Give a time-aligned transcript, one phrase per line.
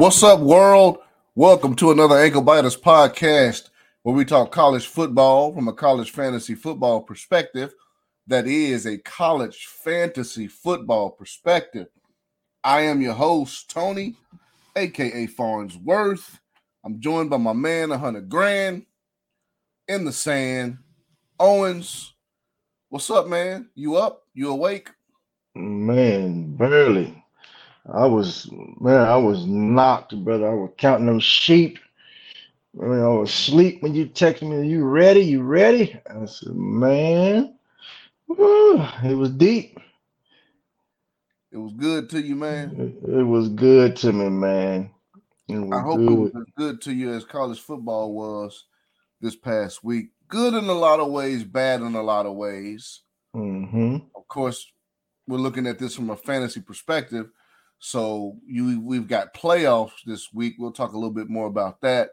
[0.00, 1.00] What's up, world?
[1.34, 3.68] Welcome to another Ankle Biters podcast
[4.02, 7.74] where we talk college football from a college fantasy football perspective.
[8.26, 11.88] That is a college fantasy football perspective.
[12.64, 14.16] I am your host, Tony,
[14.74, 16.40] aka Farnsworth.
[16.82, 18.86] I'm joined by my man, 100 grand
[19.86, 20.78] in the sand.
[21.38, 22.14] Owens,
[22.88, 23.68] what's up, man?
[23.74, 24.22] You up?
[24.32, 24.88] You awake?
[25.54, 27.19] Man, barely.
[27.92, 30.50] I was man, I was knocked, brother.
[30.50, 31.78] I was counting them sheep.
[32.80, 34.68] I, mean, I was asleep when you texted me.
[34.68, 35.20] You ready?
[35.20, 35.98] You ready?
[36.08, 37.56] I said, man,
[38.26, 39.78] whew, it was deep.
[41.50, 42.96] It was good to you, man.
[43.04, 44.90] It, it was good to me, man.
[45.50, 46.42] I hope it was good.
[46.42, 48.66] as good to you as college football was
[49.20, 50.10] this past week.
[50.28, 53.00] Good in a lot of ways, bad in a lot of ways.
[53.34, 54.70] hmm Of course,
[55.26, 57.30] we're looking at this from a fantasy perspective.
[57.80, 60.54] So you we've got playoffs this week.
[60.58, 62.10] We'll talk a little bit more about that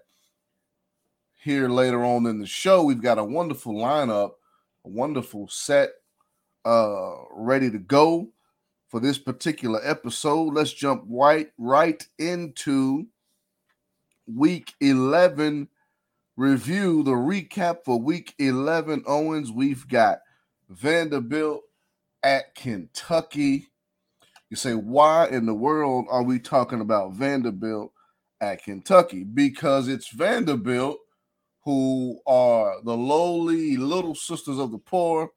[1.43, 2.83] here later on in the show.
[2.83, 4.31] We've got a wonderful lineup,
[4.85, 5.91] a wonderful set
[6.65, 8.29] uh ready to go
[8.87, 10.53] for this particular episode.
[10.53, 13.07] Let's jump right right into
[14.25, 15.67] week 11
[16.37, 19.51] review, the recap for week 11 Owens.
[19.51, 20.19] We've got
[20.69, 21.63] Vanderbilt
[22.23, 23.67] at Kentucky.
[24.49, 27.91] You say, why in the world are we talking about Vanderbilt
[28.39, 29.23] at Kentucky?
[29.23, 30.97] Because it's Vanderbilt
[31.65, 35.31] who are the lowly little sisters of the poor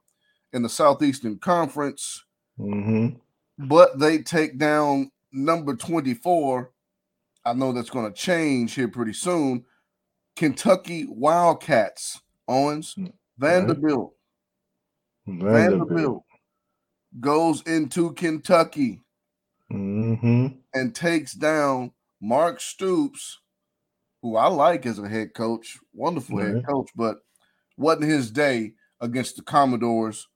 [0.52, 2.24] in the Southeastern Conference,
[2.56, 3.08] hmm
[3.58, 6.70] but they take down number 24.
[7.44, 9.66] I know that's going to change here pretty soon.
[10.34, 12.94] Kentucky Wildcats, Owens,
[13.38, 14.14] Vanderbilt.
[15.26, 15.52] Vanderbilt.
[15.52, 16.24] Vanderbilt
[17.18, 19.02] goes into Kentucky
[19.70, 23.40] hmm and takes down Mark Stoops,
[24.22, 27.18] who I like as a head coach, wonderful head coach, but
[27.76, 30.28] wasn't his day against the Commodores.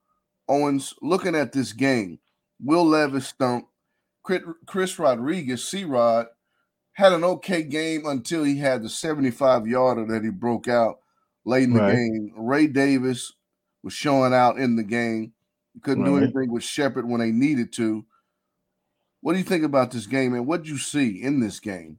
[0.48, 2.20] Owens, looking at this game,
[2.60, 3.66] Will Levis stunk.
[4.66, 6.28] Chris Rodriguez, C Rod,
[6.94, 11.00] had an okay game until he had the 75 yarder that he broke out
[11.44, 11.94] late in the Right.
[11.94, 12.32] game.
[12.36, 13.32] Ray Davis
[13.82, 15.34] was showing out in the game.
[15.82, 18.04] Couldn't do anything with Shepard when they needed to.
[19.20, 21.98] What do you think about this game, and what did you see in this game?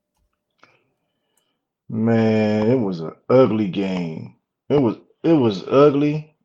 [1.90, 4.35] Man, it was an ugly game.
[4.69, 6.35] It was it was ugly.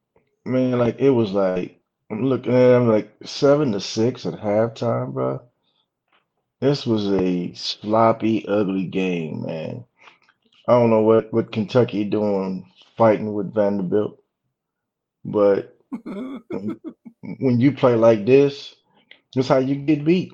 [0.44, 1.80] Man, like it was like
[2.10, 5.40] I'm looking at them like seven to six at halftime, bro.
[6.60, 9.84] This was a sloppy, ugly game, man.
[10.68, 14.22] I don't know what what Kentucky doing fighting with Vanderbilt,
[15.24, 15.79] but
[17.22, 18.74] when you play like this,
[19.34, 20.32] this how you get beat.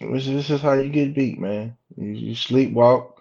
[0.00, 1.76] This, this is how you get beat, man.
[1.96, 3.14] You, you sleepwalk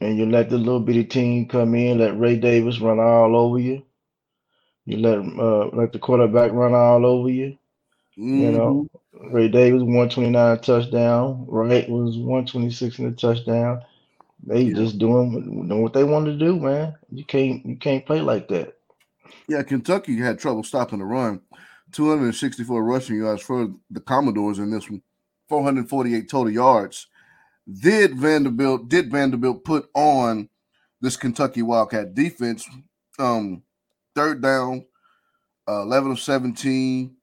[0.00, 3.58] and you let the little bitty team come in, let Ray Davis run all over
[3.58, 3.84] you.
[4.86, 7.58] You let uh let the quarterback run all over you.
[8.34, 11.46] You know, Ray Davis 129 touchdown.
[11.48, 13.82] Wright was 126 in the touchdown.
[14.46, 14.72] They Yeah.
[14.72, 16.96] just doing doing what they want to do, man.
[17.12, 18.75] You can't you can't play like that.
[19.48, 21.40] Yeah, Kentucky had trouble stopping the run.
[21.92, 25.02] 264 rushing yards for the Commodores in this one,
[25.48, 27.06] 448 total yards.
[27.80, 30.48] Did Vanderbilt did Vanderbilt put on
[31.00, 32.68] this Kentucky Wildcat defense?
[33.18, 33.62] Um,
[34.14, 34.84] third down,
[35.68, 37.14] uh, 11 of 17.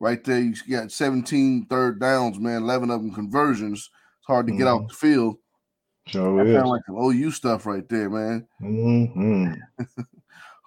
[0.00, 2.62] Right there, you got 17 third downs, man.
[2.62, 3.78] 11 of them conversions.
[4.18, 5.36] It's hard to get off the field.
[6.06, 6.64] Sure That is.
[6.68, 8.46] like some OU stuff right there, man.
[8.60, 9.52] hmm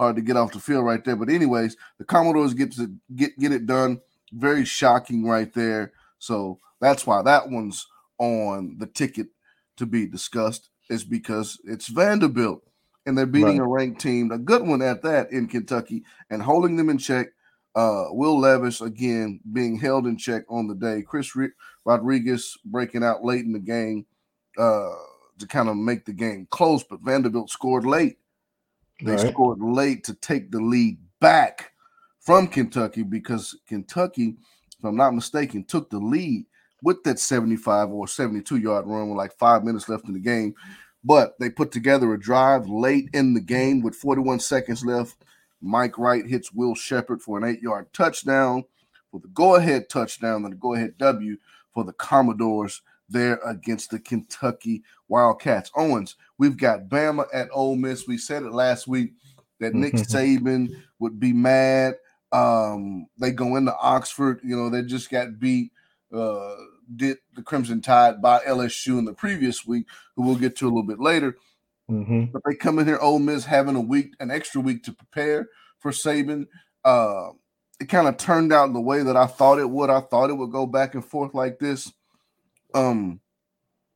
[0.02, 1.16] hard to get off the field right there.
[1.16, 4.02] But anyways, the Commodores get to get get it done.
[4.34, 5.94] Very shocking right there.
[6.18, 7.86] So that's why that one's
[8.18, 9.28] on the ticket
[9.78, 10.70] to be discussed.
[10.90, 12.64] Is because it's Vanderbilt
[13.06, 13.66] and they're beating Right.
[13.66, 17.28] a ranked team, a good one at that in Kentucky, and holding them in check.
[17.74, 21.02] Uh, Will Levis again being held in check on the day.
[21.04, 21.54] Chris Ri-
[21.86, 24.06] Rodriguez breaking out late in the game
[24.58, 24.90] uh,
[25.40, 28.18] to kind of make the game close, but Vanderbilt scored late.
[29.04, 29.32] They Right.
[29.32, 31.72] scored late to take the lead back
[32.20, 34.38] from Kentucky because Kentucky,
[34.78, 36.46] if I'm not mistaken, took the lead
[36.84, 40.56] with that 75 or 72 yard run with like five minutes left in the game.
[41.04, 45.24] But they put together a drive late in the game with 41 seconds left.
[45.62, 48.64] Mike Wright hits Will Shepard for an eight yard touchdown
[49.12, 51.38] for the go ahead touchdown and the go ahead W
[51.74, 52.82] for the Commodores
[53.12, 55.72] there against the Kentucky Wildcats.
[55.76, 58.08] Owens, we've got Bama at Ole Miss.
[58.08, 59.14] We said it last week
[59.60, 61.96] that Nick Saban would be mad.
[62.32, 65.72] Um, they go into Oxford, you know, they just got beat.
[66.14, 66.56] Uh,
[66.96, 70.70] did the Crimson Tide by LSU in the previous week, who we'll get to a
[70.70, 71.38] little bit later.
[71.90, 72.26] Mm-hmm.
[72.26, 75.50] But they come in here, Ole Miss having a week, an extra week to prepare
[75.80, 76.48] for Saban.
[76.84, 77.30] Uh,
[77.80, 79.90] it kind of turned out the way that I thought it would.
[79.90, 81.92] I thought it would go back and forth like this.
[82.74, 83.20] Um,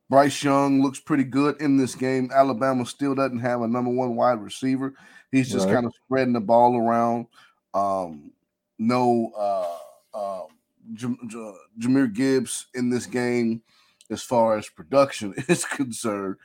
[0.08, 2.30] Bryce Young looks pretty good in this game.
[2.32, 4.94] Alabama still doesn't have a number one wide receiver.
[5.32, 5.74] He's just Right.
[5.74, 7.26] kind of spreading the ball around.
[7.74, 8.30] Um,
[8.78, 10.46] no uh, uh,
[10.94, 13.62] Jam- J- Jahmyr Gibbs in this game
[14.10, 16.36] as far as production is concerned.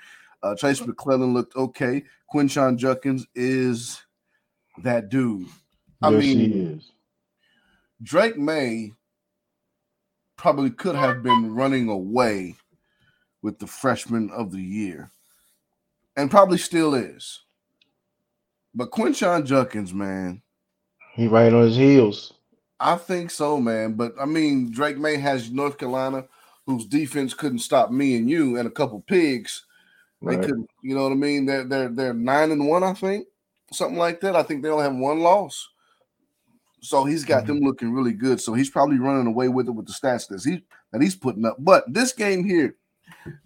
[0.42, 2.04] Uh, Chase McClellan looked okay.
[2.34, 4.02] Quinshon Judkins is
[4.80, 5.48] that dude.
[6.02, 6.92] I yes, mean- he is.
[8.02, 8.94] Drake Maye
[10.42, 12.56] probably could have been running away
[13.44, 15.12] with the freshman of the year,
[16.18, 17.44] and probably still is.
[18.74, 20.42] But Quinshon Judkins, man,
[21.14, 22.34] He right on his heels.
[22.80, 23.94] I think so, man.
[23.94, 26.26] But I mean, Drake Maye has North Carolina,
[26.66, 29.64] whose defense couldn't stop me and you and a couple pigs.
[30.26, 30.46] They Right.
[30.46, 31.46] couldn't, you know what I mean?
[31.46, 33.28] They're they're they're nine and one, I think,
[33.72, 34.36] something like that.
[34.36, 35.70] I think they only have one loss.
[36.82, 37.68] So he's got them mm-hmm.
[37.68, 38.42] looking really good.
[38.42, 41.46] So he's probably running away with it with the stats that he that he's putting
[41.46, 41.58] up.
[41.60, 42.76] But this game here,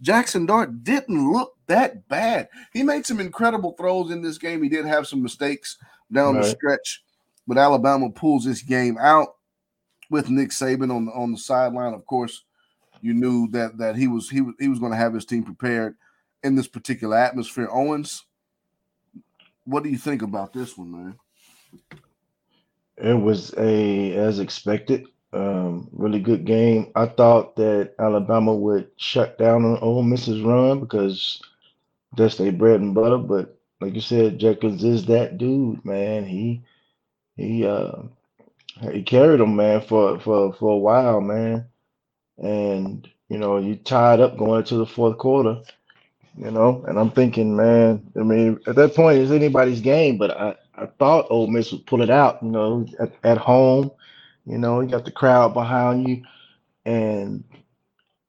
[0.02, 2.48] Jackson Dart didn't look that bad.
[2.72, 4.64] He made some incredible throws in this game.
[4.64, 5.78] He did have some mistakes
[6.12, 7.04] down the stretch,
[7.48, 9.36] but Alabama pulls this game out
[10.10, 11.94] with Nick Saban on the on the sideline.
[11.94, 12.46] Of course,
[13.02, 15.44] you knew that that he was he was he was going to have his team
[15.44, 15.96] prepared
[16.44, 17.68] in this particular atmosphere.
[17.70, 18.24] Owens,
[19.66, 21.16] what do you think about this one, man?
[22.98, 26.92] It was a as expected, um, really good game.
[26.96, 31.42] I thought that Alabama would shut down on Ole Miss's run because
[32.18, 33.18] that's their bread and butter.
[33.20, 36.26] But like you said, Jenkins is that dude, man.
[36.26, 36.64] He
[37.38, 38.04] he uh
[38.92, 41.68] he carried them, man, for for for a while, man.
[42.38, 45.62] And you know, you tied up going into the fourth quarter,
[46.38, 46.86] you know.
[46.88, 50.86] And I'm thinking, man, I mean, at that point, it's anybody's game, but I I
[50.86, 53.92] thought Ole Miss would pull it out, you know, at, at home.
[54.46, 56.24] You know, you got the crowd behind you,
[56.86, 57.44] and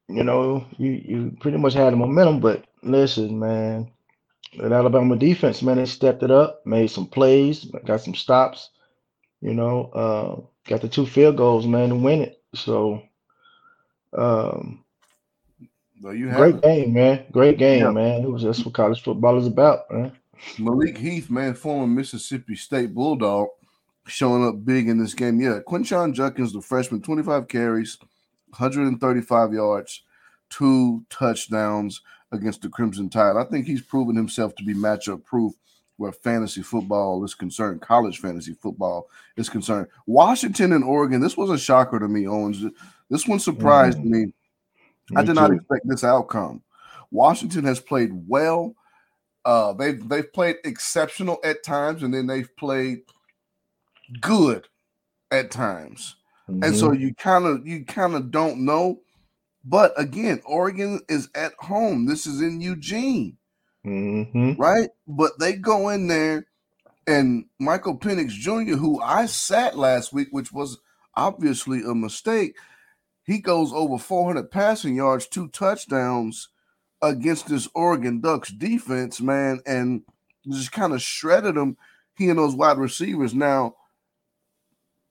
[0.08, 2.40] you know, you you pretty much had the momentum.
[2.40, 3.90] But listen, man,
[4.58, 8.70] that Alabama defense, man, they stepped it up, made some plays, got some stops.
[9.40, 12.42] You know, uh, got the two field goals, man, to win it.
[12.54, 13.02] So,
[14.16, 14.84] um,
[16.02, 17.24] Well, you great game, man.
[17.32, 17.94] Great game, Yeah.
[17.94, 18.22] man.
[18.22, 20.12] It was that's what college football is about, man.
[20.58, 23.48] Malik Heath, man, former Mississippi State Bulldog,
[24.06, 25.40] showing up big in this game.
[25.40, 27.98] Yeah, Quinshon Judkins, the freshman, 25 carries,
[28.50, 30.02] 135 yards,
[30.48, 32.02] two touchdowns
[32.32, 33.36] against the Crimson Tide.
[33.36, 35.54] I think he's proven himself to be matchup proof
[35.98, 39.86] where fantasy football is concerned, college fantasy football is concerned.
[40.06, 42.62] Washington and Oregon, this was a shocker to me, Owens.
[43.08, 44.04] This one surprised Mhm.
[44.04, 44.32] me.
[45.14, 46.62] I Me did not expect this outcome.
[47.10, 48.74] Washington has played well.
[49.46, 53.02] Uh, they've they've played exceptional at times, and then they've played
[54.20, 54.66] good
[55.30, 56.16] at times.
[56.62, 59.02] And so you kind of you kind of don't know.
[59.64, 62.06] But again, Oregon is at home.
[62.06, 63.38] This is in Eugene,
[63.84, 64.90] hmm right?
[65.06, 66.46] But they go in there,
[67.06, 70.78] and Michael Penix Jr., who I sat last week, which was
[71.16, 72.56] obviously a mistake,
[73.24, 76.48] he goes over 400 passing yards, two touchdowns
[77.02, 80.02] against this Oregon Ducks defense, man, and
[80.48, 81.76] just kind of shredded them.
[82.16, 83.34] He and those wide receivers.
[83.34, 83.76] Now,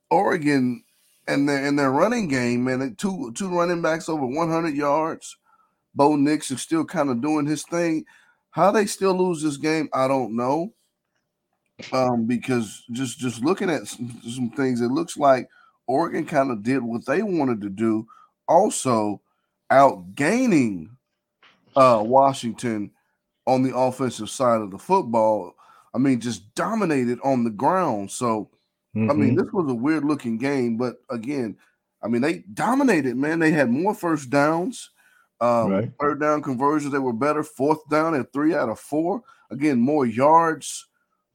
[0.09, 0.83] Oregon
[1.27, 5.37] and their and their running game, man, two two running backs over 100 yards.
[5.93, 8.05] Bo Nix is still kind of doing his thing.
[8.51, 10.73] How they still lose this game, I don't know.
[11.91, 15.49] Um, because just just looking at some, some things, it looks like
[15.87, 18.07] Oregon kind of did what they wanted to do,
[18.47, 19.21] also
[19.71, 20.94] outgaining
[21.75, 22.91] uh Washington
[23.47, 25.53] on the offensive side of the football.
[25.93, 28.11] I mean, just dominated on the ground.
[28.11, 28.49] So
[29.09, 31.57] I mean, this was a weird looking game, but again,
[32.01, 33.39] I mean, they dominated, man.
[33.39, 34.89] They had more first downs,
[35.41, 35.91] um, Right.
[35.99, 36.93] third down conversions.
[36.93, 37.43] They were better.
[37.43, 39.21] Fourth down at three out of four.
[39.51, 40.87] Again, more yards,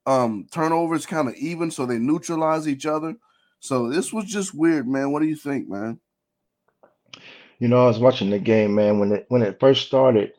[0.06, 3.14] um, turnovers kind of even, so they neutralize each other.
[3.60, 5.12] So this was just weird, man.
[5.12, 6.00] What do you think, man?
[7.60, 8.98] You know, I was watching the game, man.
[8.98, 10.32] When it when it first started,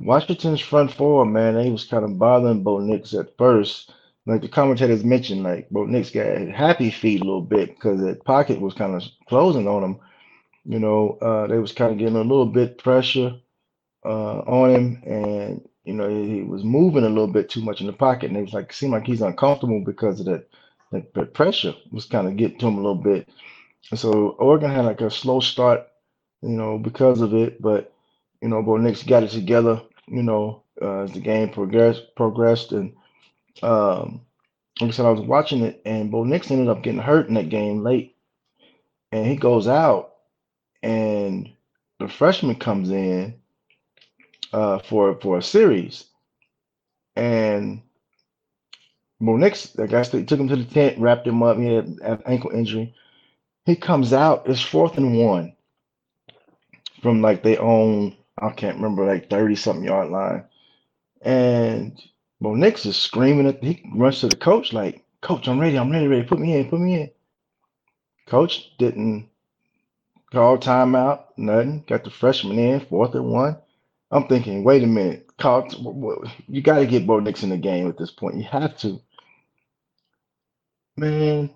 [0.00, 3.92] Washington's front four, man, they was kind of bothering Bo Nix at first.
[4.26, 8.16] Like the commentators mentioned, like Bo Nix got happy feet a little bit because the
[8.24, 10.00] pocket was kind of closing on him.
[10.64, 13.36] You know, uh, they was kind of getting a little bit pressure
[14.04, 17.88] uh, on him, and you know he, was moving a little bit too much in
[17.88, 20.48] the pocket, and it was like seemed like he's uncomfortable because of that.
[20.92, 23.28] That that pressure was kind of getting to him a little bit.
[23.90, 25.86] And so Oregon had like a slow start
[26.42, 27.62] you know, because of it.
[27.62, 27.92] But
[28.40, 32.72] you know, Bo Nix got it together, you know, uh, as the game progressed progressed
[32.72, 32.94] and
[33.62, 34.22] um
[34.80, 37.34] like I said, I was watching it and Bo Nix ended up getting hurt in
[37.34, 38.16] that game late.
[39.12, 40.14] And he goes out
[40.82, 41.50] and
[41.98, 43.34] the freshman comes in
[44.52, 46.06] uh for for a series.
[47.14, 47.82] And
[49.20, 52.22] Bo Nix, the guy took him to the tent, wrapped him up, he had an
[52.26, 52.94] ankle injury.
[53.64, 55.52] He comes out, it's fourth and one
[57.02, 60.44] from like their own, I can't remember, like 30 something yard line.
[61.22, 62.00] And
[62.40, 65.90] Bo Nix is screaming at he runs to the coach like, Coach, I'm ready, I'm
[65.90, 66.24] ready, ready.
[66.26, 67.10] Put me in, put me in.
[68.26, 69.28] Coach didn't
[70.32, 71.84] call timeout, nothing.
[71.86, 73.56] Got the freshman in, fourth and one.
[74.10, 75.68] I'm thinking, wait a minute, call
[76.48, 78.36] you got to get Bo Nix in the game at this point.
[78.36, 79.00] You have to.
[80.96, 81.50] Man,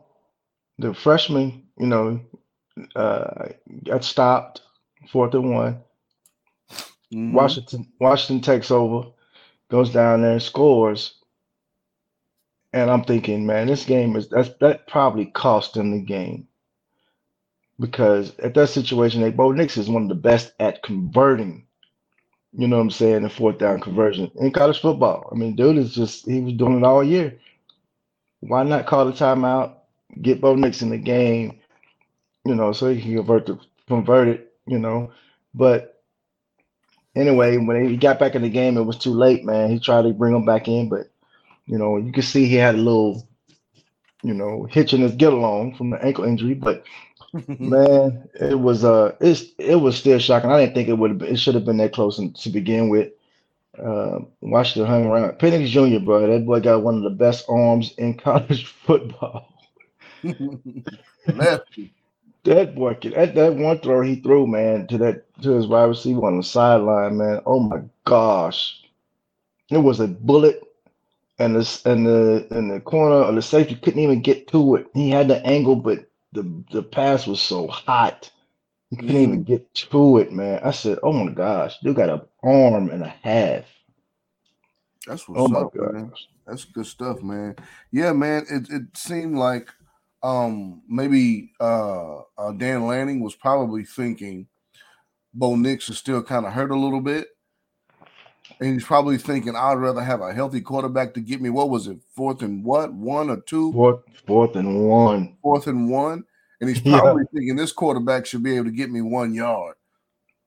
[0.79, 2.21] the freshman, you know,
[2.95, 3.49] uh,
[3.85, 4.63] got stopped,
[5.11, 5.83] fourth and one.
[7.13, 7.33] Mhm.
[7.33, 9.09] Washington Washington takes over,
[9.71, 11.15] goes down there and scores.
[12.73, 16.49] And I'm thinking, man, this game is that's that probably cost them the game.
[17.79, 21.67] Because at that situation, they Bo Nix is one of the best at converting,
[22.53, 25.29] you know what I'm saying, the fourth down conversion in college football.
[25.33, 27.39] I mean, dude is just he was doing it all year.
[28.41, 29.75] Why not call the timeout,
[30.23, 31.59] get Bo Nix in the game,
[32.45, 33.59] you know, so he can convert the
[33.89, 35.13] convert it, you know.
[35.55, 36.03] But
[37.15, 39.71] anyway, when he got back in the game, it was too late, man.
[39.71, 41.11] He tried to bring him back in, but
[41.67, 43.29] you know, you could see he had a little,
[44.23, 46.55] you know, hitch in his get along from the ankle injury.
[46.55, 46.85] But
[47.59, 50.51] man, it was uh, it's it was still shocking.
[50.51, 51.23] I didn't think it would.
[51.23, 53.13] It should have been that close in- to begin with.
[53.79, 55.33] Uh, Washington hung around.
[55.39, 59.49] Penix Jr., bro, that boy got one of the best arms in college football.
[61.29, 61.96] Lefty.
[62.55, 65.85] That boy, could- that that one throw he threw, man, to that to his wide
[65.87, 67.43] receiver on the sideline, man.
[67.47, 68.83] Oh my gosh,
[69.71, 70.63] it was a bullet,
[71.39, 74.89] and the and the and the corner or the safety couldn't even get to it.
[74.95, 78.31] He had the angle, but the the pass was so hot,
[78.91, 80.61] he couldn't even get to it, man.
[80.65, 83.65] I said, oh my gosh, dude got an arm and a half.
[85.07, 86.13] That's what's Oh my up, man.
[86.47, 87.57] That's good stuff, man.
[87.93, 88.47] Yeah, man.
[88.51, 89.69] It it seemed like
[90.23, 94.47] um maybe uh, uh Dan Lanning was probably thinking
[95.35, 97.29] Bo Nix is still kind of hurt a little bit.
[98.61, 101.89] And he's probably thinking I'd rather have a healthy quarterback to get me what was
[101.89, 105.37] it, fourth and what, one or two, Fourth, fourth and one.
[105.43, 106.25] fourth and one.
[106.61, 107.01] And he's Yeah.
[107.01, 109.75] probably thinking this quarterback should be able to get me one yard.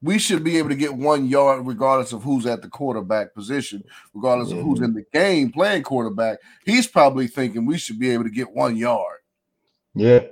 [0.01, 3.83] We should be able to get one yard regardless of who's at the quarterback position,
[4.13, 4.85] regardless of who's Mhm.
[4.85, 6.39] in the game playing quarterback.
[6.65, 9.18] He's probably thinking we should be able to get one yard.
[9.99, 10.25] Yeah,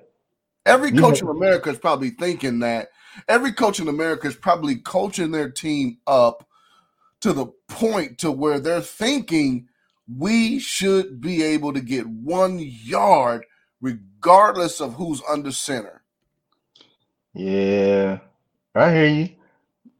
[0.65, 2.89] Every coach know- in America is probably thinking that.
[3.27, 6.47] Every coach in America is probably coaching their team up
[7.21, 9.67] to the point to where they're thinking
[10.17, 13.43] we should be able to get one yard
[13.81, 16.03] regardless of who's under center.
[17.33, 18.19] yeah.
[18.75, 19.29] I hear you.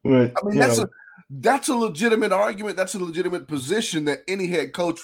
[0.04, 0.90] But, I mean, you that's know, a
[1.30, 2.78] that's a legitimate argument.
[2.78, 5.00] That's a legitimate position that any head coach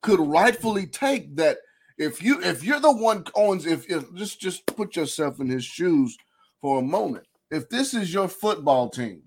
[0.00, 1.36] could rightfully take.
[1.36, 1.58] That
[2.00, 5.64] if you if you're the one owns if, if just just put yourself in his
[5.64, 6.16] shoes
[6.60, 7.26] for a moment.
[7.50, 9.22] If this is your football team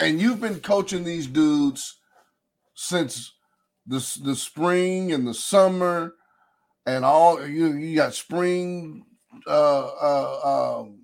[0.00, 2.00] and you've been coaching these dudes
[2.74, 3.34] since
[3.86, 6.14] the the spring and the summer
[6.86, 9.04] and all you you got spring
[9.46, 11.00] uh uh um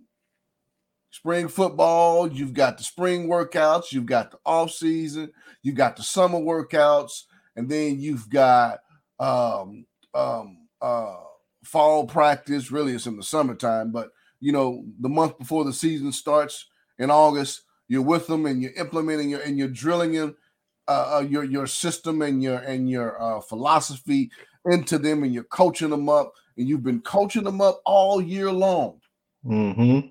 [1.11, 5.31] spring football, you've got the spring workouts, you've got the off season,
[5.63, 7.25] you've got the summer workouts,
[7.57, 8.81] and then you've got
[9.21, 11.17] um um uh
[11.65, 12.73] fall practice.
[12.73, 14.11] Really, it's in the summertime, but
[14.41, 16.67] you know, the month before the season starts
[16.99, 20.35] in August, you're with them and you're implementing your and you're drilling in
[20.89, 24.31] uh, uh, your your system and your and your uh, philosophy
[24.67, 28.51] into them, and you're coaching them up, and you've been coaching them up all year
[28.51, 29.01] long
[29.47, 30.09] Mm-hmm.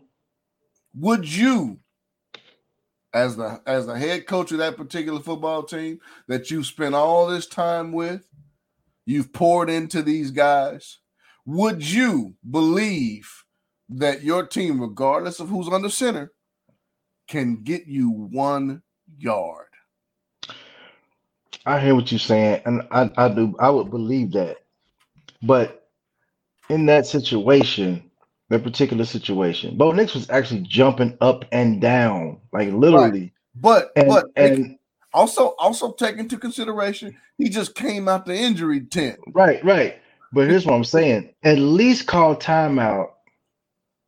[0.96, 1.80] would you
[3.14, 7.28] as the as the head coach of that particular football team that you spent all
[7.28, 8.28] this time with
[9.10, 11.00] you've poured into these guys
[11.46, 13.28] would you believe
[13.90, 16.32] that your team regardless of who's under center
[17.28, 18.84] can get you one
[19.18, 19.66] yard?
[21.66, 23.56] I hear what you're saying, and I, I do.
[23.60, 24.58] I would believe that,
[25.42, 25.90] but
[26.70, 28.10] in that situation,
[28.50, 34.08] that particular situation, Bo Nix was actually jumping up and down, like literally, but and
[34.08, 34.78] but and
[35.14, 40.00] also also take into consideration he just came out the injury tent right, right.
[40.34, 43.10] But here's what I'm saying: at least call timeout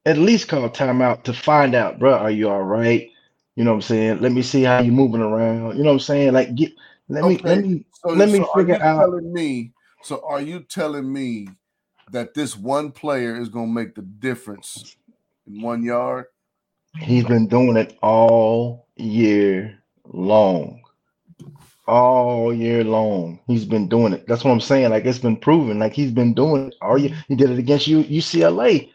[0.05, 2.15] at least call timeout to find out, bro.
[2.15, 3.09] Are you all right?
[3.55, 4.21] You know what I'm saying?
[4.21, 5.77] Let me see how you're moving around.
[5.77, 6.33] You know what I'm saying?
[6.33, 6.73] Like get
[7.09, 8.99] let me let me So, let me so are figure you out.
[8.99, 9.73] telling me?
[10.01, 11.47] So are you telling me
[12.11, 14.97] that this one player is going to make the difference
[15.47, 16.25] in one yard?
[16.99, 20.80] He's been doing it all year long.
[21.87, 23.39] All year long.
[23.47, 24.27] He's been doing it.
[24.27, 24.91] That's what I'm saying.
[24.91, 25.79] Like it's been proven.
[25.79, 27.15] Like he's been doing it all year.
[27.27, 28.89] He did it against you, UCLA.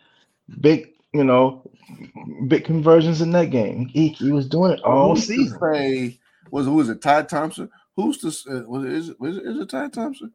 [0.60, 1.68] Big, you know,
[2.48, 3.86] big conversions in that game.
[3.86, 5.58] He, he was doing it all Who's season.
[5.60, 6.18] say
[6.50, 7.02] was who is it?
[7.02, 7.68] Ty Thompson.
[7.96, 10.32] Who's to uh, was it, is it, is it is it Ty Thompson?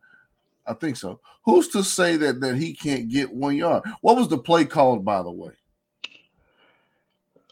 [0.65, 1.19] I think so.
[1.43, 3.83] Who's to say that that he can't get one yard?
[4.01, 5.51] What was the play called, by the way?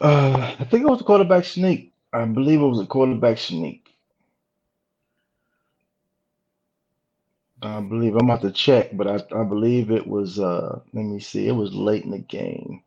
[0.02, 1.94] Uh, I think it was a quarterback sneak.
[2.14, 3.89] I believe it was a quarterback sneak.
[7.62, 11.20] I believe I'm about to check, but I, I believe it was uh let me
[11.20, 12.84] see, it was late in the game.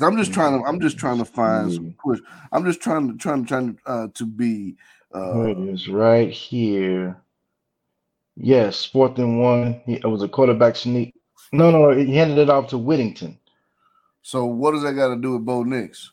[0.00, 0.66] I'm just trying to.
[0.66, 2.20] I'm just trying to find some push.
[2.52, 4.76] I'm just trying to trying trying uh, to be.
[5.14, 7.20] Uh, is right here.
[8.36, 9.80] Yes, fourth and one.
[9.84, 11.14] He, it was a quarterback sneak.
[11.52, 13.38] No, no, he handed it off to Whittington.
[14.22, 16.12] so what does that got to do with Bo Nix?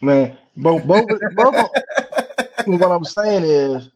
[0.00, 1.52] Man, Bo, Bo, Bo,
[2.64, 3.90] what I'm saying is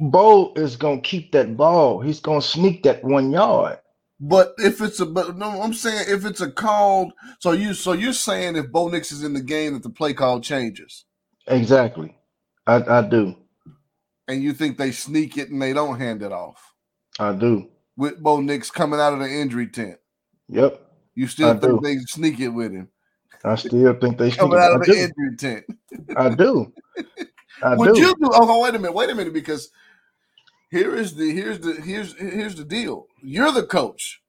[0.00, 2.00] Bo is gonna keep that ball.
[2.00, 3.78] He's gonna sneak that one yard.
[4.20, 7.92] But if it's a but no, I'm saying if it's a called, so you so
[7.92, 11.04] you're saying if Bo Nix is in the game that the play call changes,
[11.48, 12.16] Exactly.
[12.66, 13.36] I, I do.
[14.28, 16.74] and you think they sneak it and they don't hand it off
[17.18, 17.68] I do.
[17.96, 19.98] with Bo Nix coming out of the injury tent,
[20.48, 20.80] Yep.
[21.14, 21.82] you still I think do.
[21.82, 22.88] they sneak it with him
[23.44, 24.94] I still think they coming out I of the do.
[24.94, 25.64] injury tent?
[26.16, 26.72] I do.
[27.62, 28.00] I Would do.
[28.00, 28.30] you do?
[28.32, 29.70] Oh, oh, wait a minute, wait a minute, because
[30.70, 33.06] here is the here's the here's here's the deal.
[33.22, 34.22] You're the coach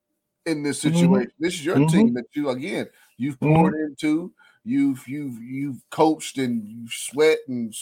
[0.45, 0.91] in this Mhm.
[0.93, 1.31] situation.
[1.39, 1.89] This is your Mhm.
[1.89, 4.33] team that you again you've poured into.
[4.63, 7.73] You've you've you've coached and you sweat and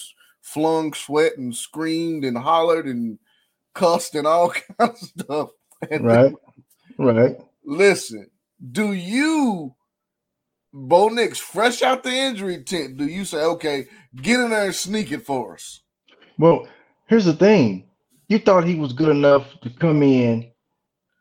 [0.41, 3.19] flung sweat and screamed and hollered and
[3.73, 5.49] cussed and all kinds of stuff.
[5.89, 6.33] And Right.
[6.97, 7.37] Right.
[7.65, 8.29] listen,
[8.71, 9.75] do you?
[10.77, 13.87] Bo Nix, fresh out the injury tent, do you say, okay,
[14.17, 15.81] get in there and sneak it for us?
[16.37, 16.67] Well,
[17.07, 17.85] here's the thing.
[18.27, 20.49] You thought he was good enough to come in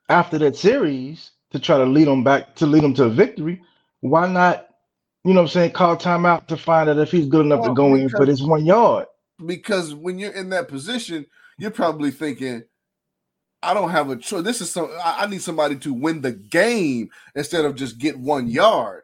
[0.09, 3.63] after that series to try to lead them back to lead them to a victory.
[4.01, 4.69] Why not,
[5.25, 7.71] you know what I'm saying, call timeout to find out if he's good enough Well,
[7.71, 9.07] to go in for because- this one yard.
[9.47, 11.27] because when you're in that position,
[11.59, 12.63] you're probably thinking,
[13.63, 14.43] I don't have a choice.
[14.45, 18.19] This is some I, I need somebody to win the game instead of just get
[18.19, 19.03] one yard.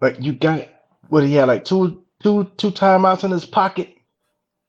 [0.00, 0.68] But you got
[1.08, 3.94] what he had like two two two timeouts in his pocket.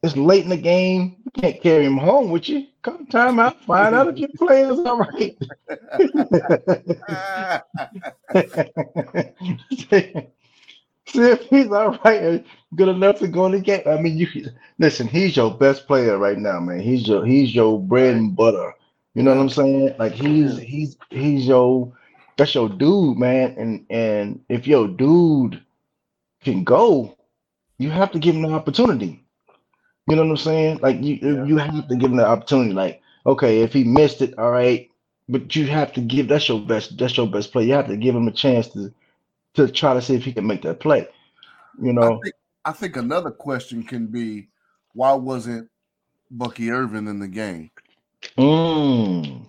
[0.01, 1.17] It's late in the game.
[1.25, 2.67] You can't carry him home with you.
[2.81, 5.37] Come timeout, find out if your player's all right.
[11.05, 13.81] See if he's all right and good enough to go in the game.
[13.85, 14.27] I mean, you
[14.77, 15.07] listen.
[15.07, 16.79] He's your best player right now, man.
[16.79, 18.73] He's your he's your bread and butter.
[19.15, 19.95] You know what I'm saying?
[19.97, 21.91] Like he's he's he's your
[22.37, 23.55] that's your dude, man.
[23.57, 25.61] And and if your dude
[26.43, 27.17] can go,
[27.79, 29.25] you have to give him the opportunity.
[30.09, 30.79] You know what I'm saying?
[30.81, 31.45] Like you Yeah.
[31.45, 32.73] you have to give him the opportunity.
[32.73, 34.89] Like okay, if he missed it, all right,
[35.29, 37.65] but you have to give that's your best that's your best play.
[37.65, 38.93] You have to give him a chance to
[39.55, 41.07] to try to see if he can make that play.
[41.81, 44.49] You I know, think I think another question can be
[44.93, 45.69] why wasn't
[46.31, 47.71] Bucky Irving in the game?
[48.37, 49.47] Mm.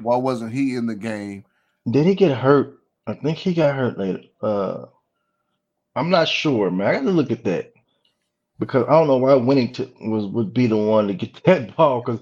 [0.00, 1.44] Why wasn't he in the game?
[1.90, 2.78] Did he get hurt?
[3.06, 4.22] I think he got hurt later.
[4.40, 4.86] Uh,
[5.96, 6.86] I'm not sure, man.
[6.86, 7.71] I got to look at that
[8.62, 12.00] because I don't know why Winnington was would be the one to get that ball
[12.00, 12.20] because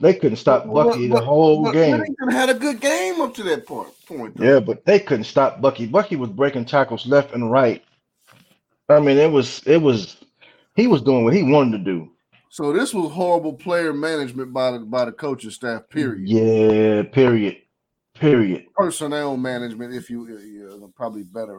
[0.00, 1.98] they couldn't stop Bucky the whole game.
[1.98, 3.92] Whittington had a good game up to that point.
[4.06, 4.44] point though.
[4.54, 5.86] Yeah, but they couldn't stop Bucky.
[5.86, 7.84] Bucky was breaking tackles left and right.
[8.88, 10.16] I mean, it was it was
[10.74, 12.10] he was doing what he wanted to do.
[12.48, 15.88] So this was horrible player management by the by the coaching staff.
[15.90, 16.26] Period.
[16.28, 17.58] Yeah, period.
[18.14, 18.66] Period.
[18.76, 21.58] Personnel management, if you, uh, probably better.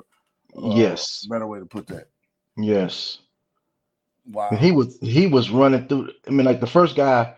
[0.56, 1.26] uh, Yes.
[1.30, 2.10] better way to put that.
[2.58, 3.18] Yes.
[4.26, 4.50] Wow.
[4.52, 6.12] And he was he was running through.
[6.28, 7.36] I mean, like the first guy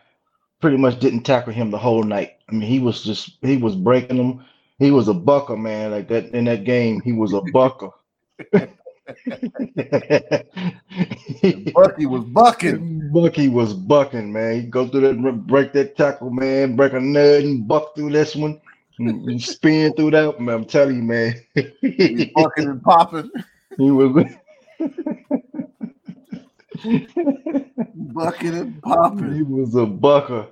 [0.62, 2.34] pretty much didn't tackle him the whole night.
[2.50, 4.46] I mean, he was just he was breaking them.
[4.80, 5.92] He was a bucker, man.
[5.92, 7.90] Like that in that game, he was a bucker.
[11.74, 13.12] Bucky was bucking.
[13.12, 14.56] Bucky was bucking, man.
[14.56, 16.76] He go through that, break that tackle, man.
[16.76, 18.60] Break a nut and buck through this one,
[19.00, 20.40] and spin through that.
[20.40, 21.36] Man, I'm telling you, man.
[21.82, 23.32] He bucking and popping.
[23.78, 24.26] he was.
[27.96, 29.34] Bucking and popping.
[29.34, 30.48] he was a bucker.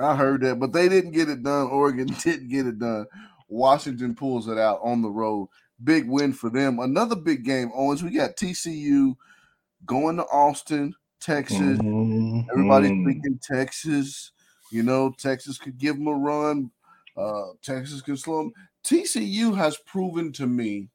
[0.00, 1.68] I heard that, but they didn't get it done.
[1.68, 3.06] Oregon didn't get it done.
[3.48, 5.48] Washington pulls it out on the road.
[5.82, 6.78] Big win for them.
[6.80, 7.70] Another big game.
[7.74, 9.16] Owens, we got TCU
[9.86, 11.78] going to Austin, Texas.
[11.78, 12.40] Mm-hmm.
[12.50, 14.32] Everybody's thinking Texas.
[14.70, 16.70] You know, Texas could give them a run.
[17.16, 18.52] Uh, Texas could slow them.
[18.84, 20.88] TCU has proven to me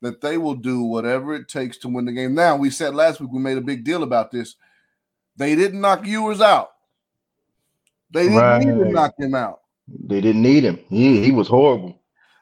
[0.00, 2.34] that they will do whatever it takes to win the game.
[2.34, 4.56] Now, we said last week we made a big deal about this.
[5.36, 6.70] They didn't knock Ewers out.
[8.10, 8.64] They didn't right.
[8.64, 9.60] need to knock him out.
[9.88, 10.78] They didn't need him.
[10.88, 12.00] He he was horrible.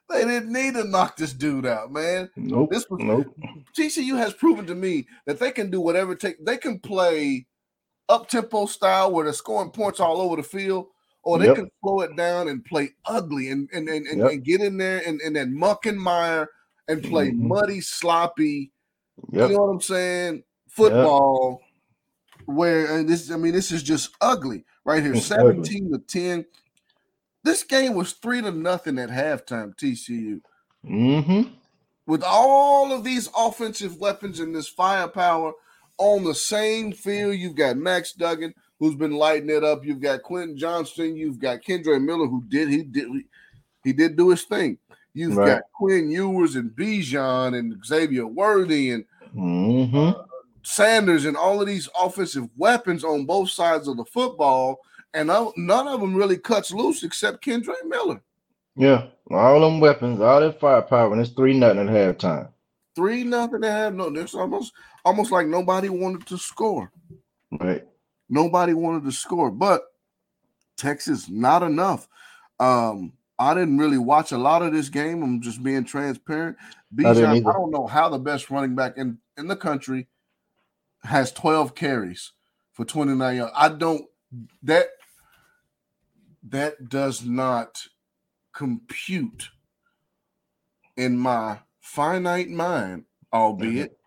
[0.09, 2.31] They didn't need to knock this dude out, man.
[2.37, 2.71] Nope.
[2.71, 3.35] This was, nope.
[3.77, 6.39] TCU has proven to me that they can do whatever it takes.
[6.41, 7.47] They can play
[8.09, 10.87] up tempo style where they're scoring points all over the field,
[11.25, 11.57] or they yep.
[11.57, 14.31] can slow it down and play ugly and and and, and, yep.
[14.31, 16.49] and get in there and, and then muck and mire
[16.89, 17.49] and play mm-hmm.
[17.49, 18.73] muddy, sloppy.
[19.31, 19.51] Yep.
[19.51, 20.43] You know what I'm saying?
[20.69, 21.63] Football.
[22.47, 25.15] Where and this, I mean, this is just ugly right here.
[25.15, 25.99] It's 17 ugly.
[25.99, 26.47] to 10.
[27.43, 30.41] This game was three to nothing at halftime, TCU.
[30.85, 31.53] Mm-hmm.
[32.07, 35.53] With all of these offensive weapons and this firepower
[35.99, 39.85] on the same field, you've got Max Duggan, who's been lighting it up.
[39.85, 41.17] You've got Quentin Johnston.
[41.17, 43.09] You've got Kendre Miller, who did he did
[43.83, 44.79] he did do his thing.
[45.17, 45.47] You've right.
[45.47, 49.97] got Quinn Ewers and Bijan and Xavier Worthy and mm-hmm.
[49.97, 50.13] uh,
[50.63, 54.79] Sanders and all of these offensive weapons on both sides of the football
[55.15, 58.21] and none of them really cuts loose except Kendre Miller.
[58.77, 62.51] Yeah, all them weapons, all that firepower, and it's three nothing at halftime.
[62.95, 64.09] Three nothing at have no.
[64.09, 66.93] It's almost almost like nobody wanted to score.
[67.59, 67.87] Right.
[68.29, 69.83] Nobody wanted to score, but
[70.77, 72.07] Texas not enough.
[72.61, 75.23] Um, I didn't really watch a lot of this game.
[75.23, 76.57] I'm just being transparent.
[76.95, 80.07] Bijan, I, I don't know how the best running back in, in the country
[81.03, 82.33] has 12 carries
[82.73, 83.53] for 29 yards.
[83.55, 84.07] I don't
[84.63, 84.89] that
[86.49, 87.83] that does not
[88.53, 89.51] compute
[90.97, 93.99] in my finite mind, albeit.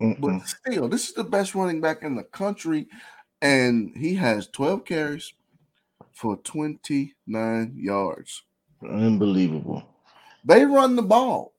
[0.00, 0.20] Mm-hmm.
[0.20, 2.88] But still, this is the best running back in the country,
[3.40, 5.32] and he has 12 carries
[6.12, 8.42] for 29 yards.
[8.88, 9.82] Unbelievable.
[10.44, 11.54] They run the ball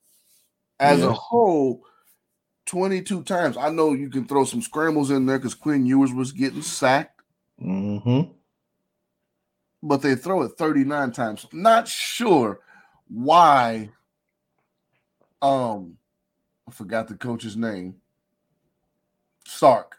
[0.80, 1.08] as yes.
[1.08, 1.84] a whole
[2.66, 3.58] 22 times.
[3.58, 7.22] I know you can throw some scrambles in there because Quinn Ewers was getting sacked.
[7.62, 8.32] Mm-hmm
[9.84, 11.46] but they throw it 39 times.
[11.52, 12.62] Not sure
[13.10, 13.90] why.
[15.42, 15.98] Um,
[16.68, 17.96] I forgot the coach's name.
[19.46, 19.98] Sark,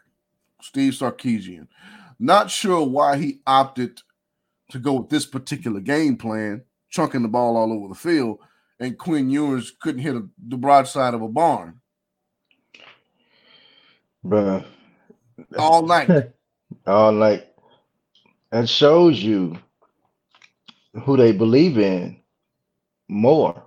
[0.59, 1.67] Steve Sarkisian.
[2.17, 4.01] Not sure why he opted
[4.71, 6.63] to go with this particular game plan,
[6.95, 8.39] chunking the ball all over the field,
[8.79, 11.81] and Quinn Ewers couldn't hit a, the broadside of a barn.
[14.25, 14.65] Bruh.
[15.57, 16.09] All night.
[16.87, 17.47] all night.
[18.51, 19.57] That shows you
[21.03, 22.17] who they believe in
[23.09, 23.61] more.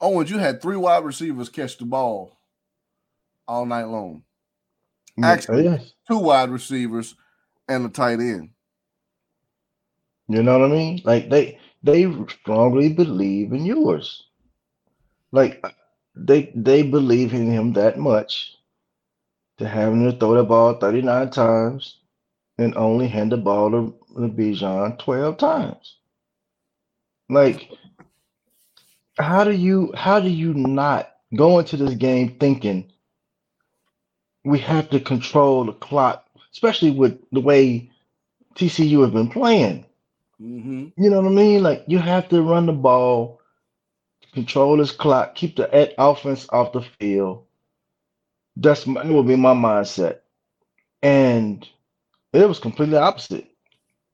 [0.00, 2.38] Owens, you had three wide receivers catch the ball
[3.48, 4.22] all night long.
[5.22, 5.92] Actually, yes.
[6.06, 7.14] two wide receivers
[7.68, 8.50] and a tight end.
[10.28, 11.00] You know what I mean?
[11.04, 14.24] Like they they strongly believe in Ewers.
[15.32, 15.64] Like
[16.16, 18.56] they they believe in him that much
[19.58, 21.98] to having to throw the ball 39 times
[22.58, 25.96] and only hand the ball to, to Bijan 12 times.
[27.28, 27.70] Like,
[29.18, 32.90] how do you how do you not go into this game thinking
[34.44, 37.90] we have to control the clock, especially with the way
[38.56, 39.86] TCU have been playing?
[40.40, 41.02] Mm-hmm.
[41.02, 41.62] You know what I mean?
[41.62, 43.40] Like you have to run the ball,
[44.32, 47.44] control this clock, keep the offense off the field.
[48.56, 50.20] That's my, that would be my mindset,
[51.02, 51.66] and
[52.32, 53.50] it was completely opposite.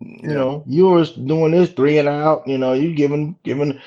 [0.01, 2.47] You know, you were doing this three and out.
[2.47, 3.81] You know, you giving giving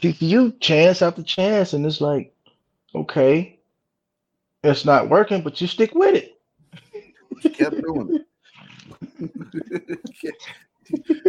[0.00, 2.34] you chance after chance, and it's like,
[2.94, 3.58] okay,
[4.62, 6.38] it's not working, but you stick with it.
[7.42, 8.10] You kept doing
[10.20, 10.36] it.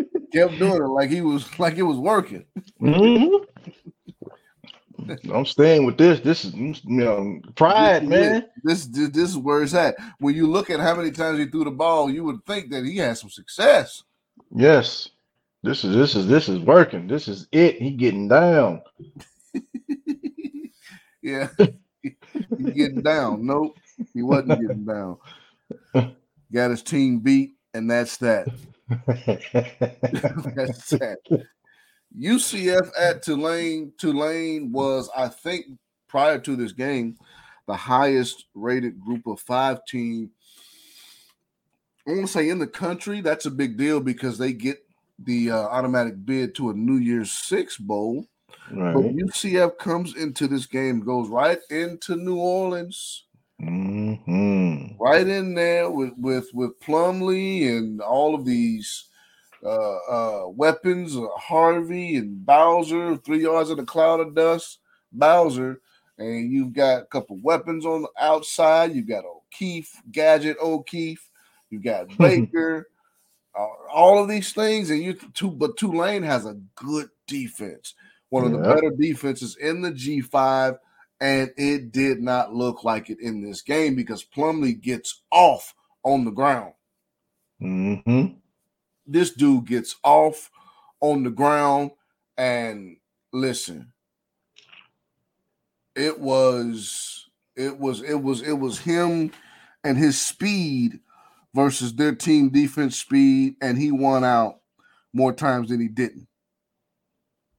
[0.32, 2.46] kept doing it like he was like it was working.
[2.82, 3.44] Mm-hmm.
[5.32, 6.20] I'm staying with this.
[6.20, 8.46] This is you know pride, this, man.
[8.64, 9.96] This, this this is where it's at.
[10.20, 12.84] When you look at how many times he threw the ball, you would think that
[12.84, 14.04] he had some success.
[14.52, 15.10] Yes.
[15.64, 17.08] This is this is this is working.
[17.08, 17.82] This is it.
[17.82, 18.82] He getting down.
[21.22, 21.50] yeah.
[22.02, 23.46] he getting down.
[23.46, 23.78] Nope.
[24.14, 25.18] He wasn't getting down.
[26.54, 28.48] Got his team beat, and that's that.
[28.90, 31.18] That's that.
[32.18, 33.94] UCF at Tulane.
[33.98, 35.66] Tulane was, I think,
[36.08, 37.18] prior to this game,
[37.68, 40.32] the highest rated group of five team
[42.08, 44.78] I want to say in the country, that's a big deal because they get
[45.20, 48.28] the uh, automatic bid to a New Year's Six bowl.
[48.72, 48.94] Right.
[48.94, 53.26] But UCF comes into this game, goes right into New Orleans,
[53.62, 55.02] mm-hmm.
[55.02, 59.06] right in there with with with Plumlee and all of these
[59.64, 64.80] uh, uh, weapons, uh, Harvey and Bowser, three yards in a cloud of dust,
[65.12, 65.82] Bowser,
[66.18, 68.94] and you've got a couple weapons on the outside.
[68.94, 71.28] You've got O'Keefe, Gadget O'Keefe,
[71.70, 72.88] you've got Baker,
[73.58, 77.96] uh, all of these things, and you two, but Tulane has a good defense,
[78.30, 78.58] one of yeah.
[78.58, 80.78] the better defenses in the G5,
[81.20, 86.26] and it did not look like it in this game because Plumlee gets off on
[86.26, 86.74] the ground.
[87.62, 88.38] Mm-hmm
[89.08, 90.52] this dude gets off
[91.00, 91.92] on the ground
[92.38, 92.98] and
[93.32, 93.92] listen
[95.96, 99.32] it was it was it was it was him
[99.84, 101.00] and his speed
[101.56, 104.60] versus their team defense speed and he won out
[105.14, 106.28] more times than he didn't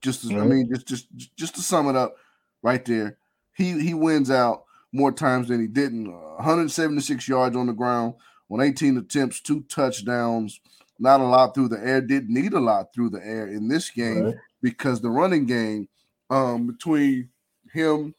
[0.00, 0.40] just to, mm-hmm.
[0.40, 2.16] i mean just just just to sum it up
[2.62, 3.18] right there
[3.58, 8.14] he he wins out more times than he didn't 176 yards on the ground
[8.50, 10.60] on 18 attempts two touchdowns
[10.98, 13.90] not a lot through the air, didn't need a lot through the air in this
[13.90, 14.34] game right.
[14.60, 15.88] because the running game
[16.30, 17.28] um, between
[17.72, 18.14] him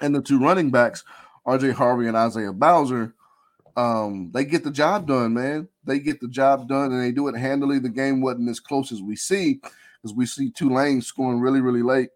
[0.00, 1.04] and the two running backs,
[1.46, 3.14] RJ Harvey and Isaiah Bowser,
[3.76, 5.68] um, they get the job done, man.
[5.84, 7.78] They get the job done and they do it handily.
[7.78, 11.82] The game wasn't as close as we see because we see Tulane scoring really, really
[11.82, 12.10] late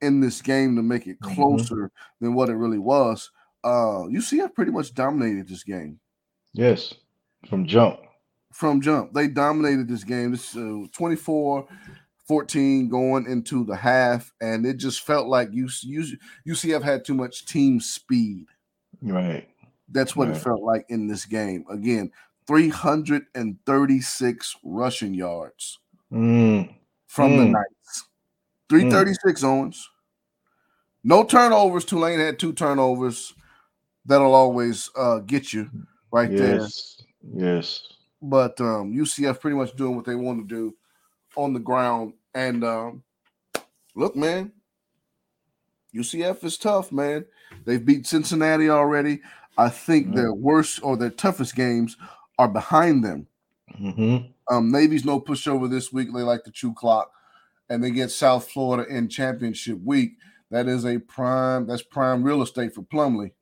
[0.00, 1.34] in this game to make it mm-hmm.
[1.34, 2.24] closer mm-hmm.
[2.24, 3.30] than what it really was.
[3.64, 5.98] Uh, UCF pretty much dominated this game.
[6.54, 6.94] Yes,
[7.48, 8.00] from jump
[8.52, 9.12] from jump.
[9.12, 10.30] They dominated this game.
[10.32, 11.66] This uh, 24
[12.26, 17.14] 14 going into the half, and it just felt like you use UCF had too
[17.14, 18.46] much team speed.
[19.00, 19.48] Right.
[19.90, 20.36] That's what right.
[20.36, 21.64] it felt like in this game.
[21.70, 22.10] Again,
[22.46, 25.78] 336 rushing yards
[26.12, 26.70] mm.
[27.06, 27.38] from mm.
[27.38, 28.07] the Knights.
[28.68, 29.44] 336 mm.
[29.44, 29.90] Owens.
[31.04, 31.84] No turnovers.
[31.84, 33.34] Tulane had two turnovers.
[34.04, 35.70] That'll always uh, get you
[36.10, 37.02] right yes.
[37.30, 37.54] there.
[37.54, 37.82] Yes
[38.20, 40.74] but um, UCF pretty much doing what they want to do
[41.36, 42.14] on the ground.
[42.34, 43.02] And um,
[43.94, 44.52] look, man,
[45.94, 47.24] UCF is tough, man.
[47.64, 49.20] They've beat Cincinnati already.
[49.56, 50.16] I think mm-hmm.
[50.16, 51.96] their worst or their toughest games
[52.38, 53.26] are behind them.
[53.80, 54.26] Mm-hmm.
[54.54, 56.08] Um, Navy's no pushover this week.
[56.12, 57.10] They like to chew clock,
[57.68, 60.12] and they get South Florida in championship week.
[60.50, 61.66] That is a prime.
[61.66, 63.32] That's prime real estate for Plumlee.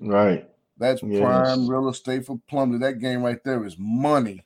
[0.00, 0.48] Right.
[0.78, 1.20] That's yes.
[1.20, 2.80] prime real estate for Plumlee.
[2.80, 4.44] That game right there is money.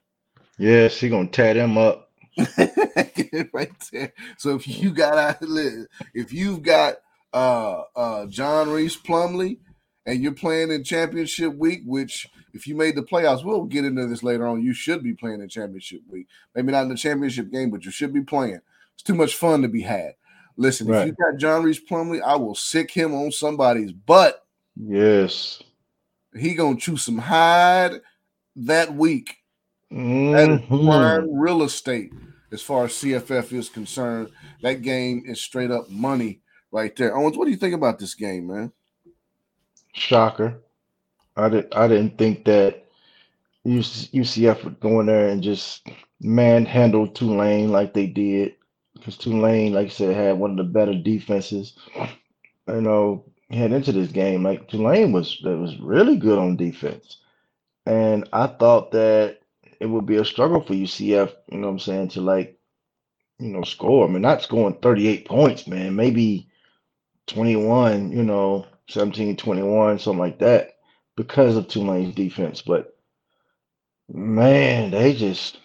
[0.59, 2.11] Yeah, he gonna tear them up.
[3.53, 4.13] right there.
[4.37, 5.39] So if you got
[6.15, 6.97] if you've got
[7.33, 9.59] uh uh John Reese Plumlee
[10.05, 14.07] and you're playing in championship week, which if you made the playoffs, we'll get into
[14.07, 14.63] this later on.
[14.63, 16.29] You should be playing in championship week.
[16.55, 18.61] Maybe not in the championship game, but you should be playing.
[18.95, 20.15] It's too much fun to be had.
[20.57, 21.03] Listen, right.
[21.03, 24.45] if you got John Reese Plumlee, I will sick him on somebody's butt.
[24.77, 25.63] Yes.
[26.37, 28.01] He gonna chew some hide
[28.57, 29.37] that week.
[29.93, 30.33] Mm-hmm.
[30.33, 32.13] That prime real estate
[32.53, 34.31] as far as CFF is concerned.
[34.63, 37.17] That game is straight up money right there.
[37.17, 38.73] Owens, what do you think about this game, man?
[39.93, 40.61] Shocker.
[41.37, 41.73] I did.
[41.75, 42.85] I didn't think that
[43.67, 45.87] UCF would go in there and just
[46.21, 48.55] manhandle Tulane like they did
[49.05, 51.77] because Tulane, like I said, had one of the better defenses.
[52.67, 57.19] You know, head into this game, like Tulane was that was really good on defense.
[57.85, 59.41] And I thought that
[59.79, 62.59] it would be a struggle for UCF, you know what I'm saying, to like,
[63.39, 64.09] you know, score.
[64.09, 66.49] I mean, not scoring 38 points, man, maybe
[67.27, 70.77] 21, you know, 17, 21, something like that,
[71.15, 72.63] because of Tulane's defense.
[72.63, 72.97] But
[74.09, 75.59] man, they just,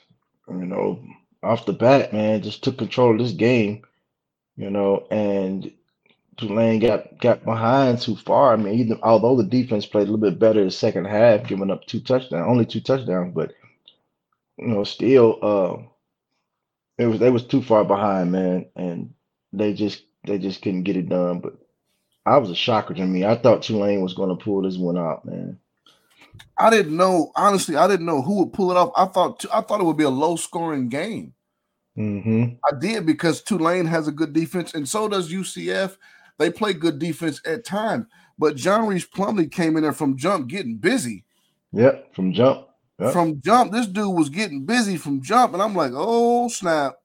[0.49, 1.01] you know,
[1.43, 3.83] off the bat, man, just took control of this game,
[4.57, 5.71] you know, and
[6.37, 8.53] Tulane got got behind too far.
[8.53, 11.71] I mean, even although the defense played a little bit better the second half, giving
[11.71, 13.53] up two touchdowns, only two touchdowns, but
[14.57, 15.77] you know, still, uh,
[16.97, 19.13] it was they was too far behind, man, and
[19.53, 21.39] they just they just couldn't get it done.
[21.41, 21.55] But
[22.25, 23.25] I was a shocker to me.
[23.25, 25.59] I thought Tulane was going to pull this one out, man.
[26.57, 27.75] I didn't know honestly.
[27.75, 28.91] I didn't know who would pull it off.
[28.95, 31.33] I thought I thought it would be a low scoring game.
[31.97, 32.55] Mm-hmm.
[32.65, 35.97] I did because Tulane has a good defense, and so does UCF.
[36.37, 38.05] They play good defense at times,
[38.37, 41.25] but John Reese Plumlee came in there from jump getting busy.
[41.73, 42.67] Yep, from jump.
[42.99, 43.13] Yep.
[43.13, 46.95] From jump, this dude was getting busy from jump, and I'm like, oh snap.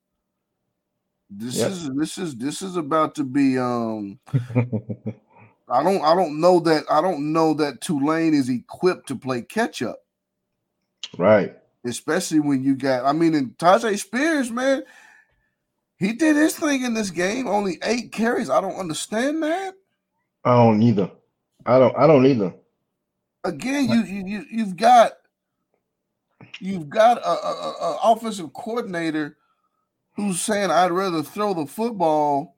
[1.30, 1.70] This yep.
[1.70, 4.20] is this is this is about to be um
[5.68, 9.42] I don't I don't know that I don't know that Tulane is equipped to play
[9.42, 10.00] catch up.
[11.16, 11.56] Right.
[11.86, 14.84] Especially when you got, I mean, and Tyjae Spears, man,
[15.98, 17.46] he did his thing in this game.
[17.46, 18.50] Only eight carries.
[18.50, 19.74] I don't understand that.
[20.44, 21.10] I don't either.
[21.66, 21.96] I don't.
[21.96, 22.54] I don't either.
[23.44, 25.12] Again, you you, you you've got
[26.60, 29.36] you've got a, a, a offensive coordinator
[30.16, 32.53] who's saying I'd rather throw the football.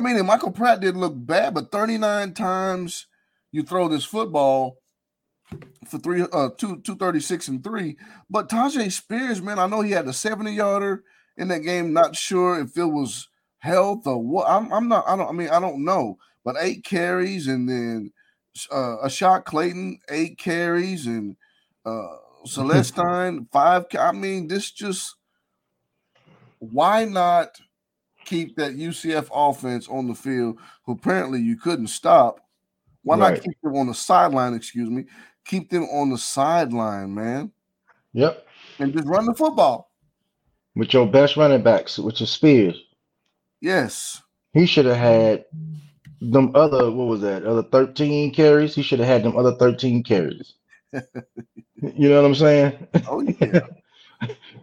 [0.00, 3.06] I mean, Michael Pratt didn't look bad, but 39 times
[3.52, 4.78] you throw this football
[5.86, 7.98] for three uh two 236 and three.
[8.30, 11.04] But Tyjae Spears, man, I know he had a 70 yarder
[11.36, 11.92] in that game.
[11.92, 14.48] Not sure if it was health or what.
[14.48, 16.16] I'm, I'm not, I don't, I mean, I don't know.
[16.46, 18.12] But eight carries and then
[18.70, 19.44] uh, shot.
[19.44, 21.36] Clayton, eight carries, and
[21.84, 23.84] uh Celestine, five.
[23.98, 25.14] I mean, this just
[26.58, 27.60] why not
[28.30, 32.40] keep that UCF offense on the field, who apparently you couldn't stop?
[33.02, 33.34] Why right.
[33.34, 34.54] not keep them on the sideline?
[34.54, 35.04] Excuse me,
[35.44, 37.50] keep them on the sideline, man.
[38.12, 38.46] Yep,
[38.78, 39.90] and just run the football
[40.76, 42.80] with your best running backs, which is Spears.
[43.60, 45.44] Yes, he should have had
[46.20, 46.90] them other.
[46.90, 47.44] What was that?
[47.44, 48.74] Other thirteen carries.
[48.74, 50.54] He should have had them other thirteen carries.
[50.92, 51.02] you
[52.08, 52.86] know what I'm saying?
[53.08, 53.22] Oh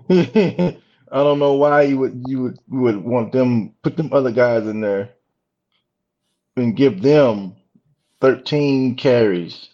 [0.09, 0.71] yeah.
[1.11, 4.31] I don't know why you would you would you would want them put them other
[4.31, 5.09] guys in there
[6.55, 7.55] and give them
[8.21, 9.69] 13 carries.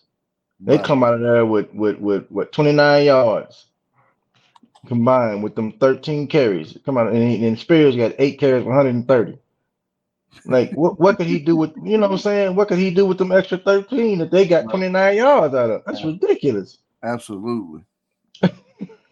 [0.60, 0.86] They right.
[0.86, 3.66] come out of there with with with what 29 yards
[4.88, 6.78] combined with them 13 carries.
[6.86, 9.40] Come on, and, and Spears got eight carries, 130.
[10.46, 12.56] Like what what could he do with you know what I'm saying?
[12.56, 15.84] What could he do with them extra 13 if they got 29 yards out of?
[15.86, 16.80] That's ridiculous.
[17.04, 17.84] Absolutely.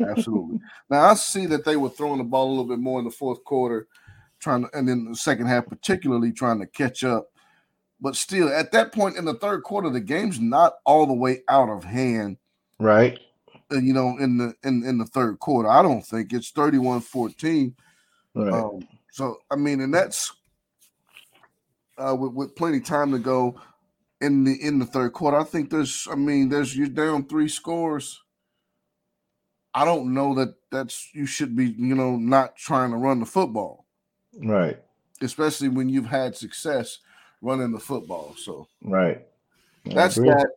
[0.10, 0.60] Absolutely.
[0.90, 3.12] Now I see that they were throwing the ball a little bit more in the
[3.12, 3.88] fourth quarter,
[4.40, 7.30] trying to, and then the second half, particularly trying to catch up.
[8.00, 11.44] But still, at that point in the third quarter, the game's not all the way
[11.48, 12.38] out of hand.
[12.80, 13.20] Right.
[13.72, 15.70] Uh, you know, in the in, in the third quarter.
[15.70, 17.74] I don't think it's 31-14.
[18.34, 18.54] Right.
[18.54, 20.34] Um, so I mean, and that's
[21.98, 23.60] uh, with, with plenty time to go
[24.22, 25.38] in the in the third quarter.
[25.38, 28.22] I think there's, I mean, there's you're down three scores.
[29.74, 33.26] I don't know that that's you should be, you know, not trying to run the
[33.26, 33.86] football.
[34.38, 34.80] Right.
[35.22, 37.00] Especially when you've had success
[37.42, 38.36] running the football.
[38.38, 39.26] So right.
[39.90, 40.30] I that's agree.
[40.30, 40.48] that.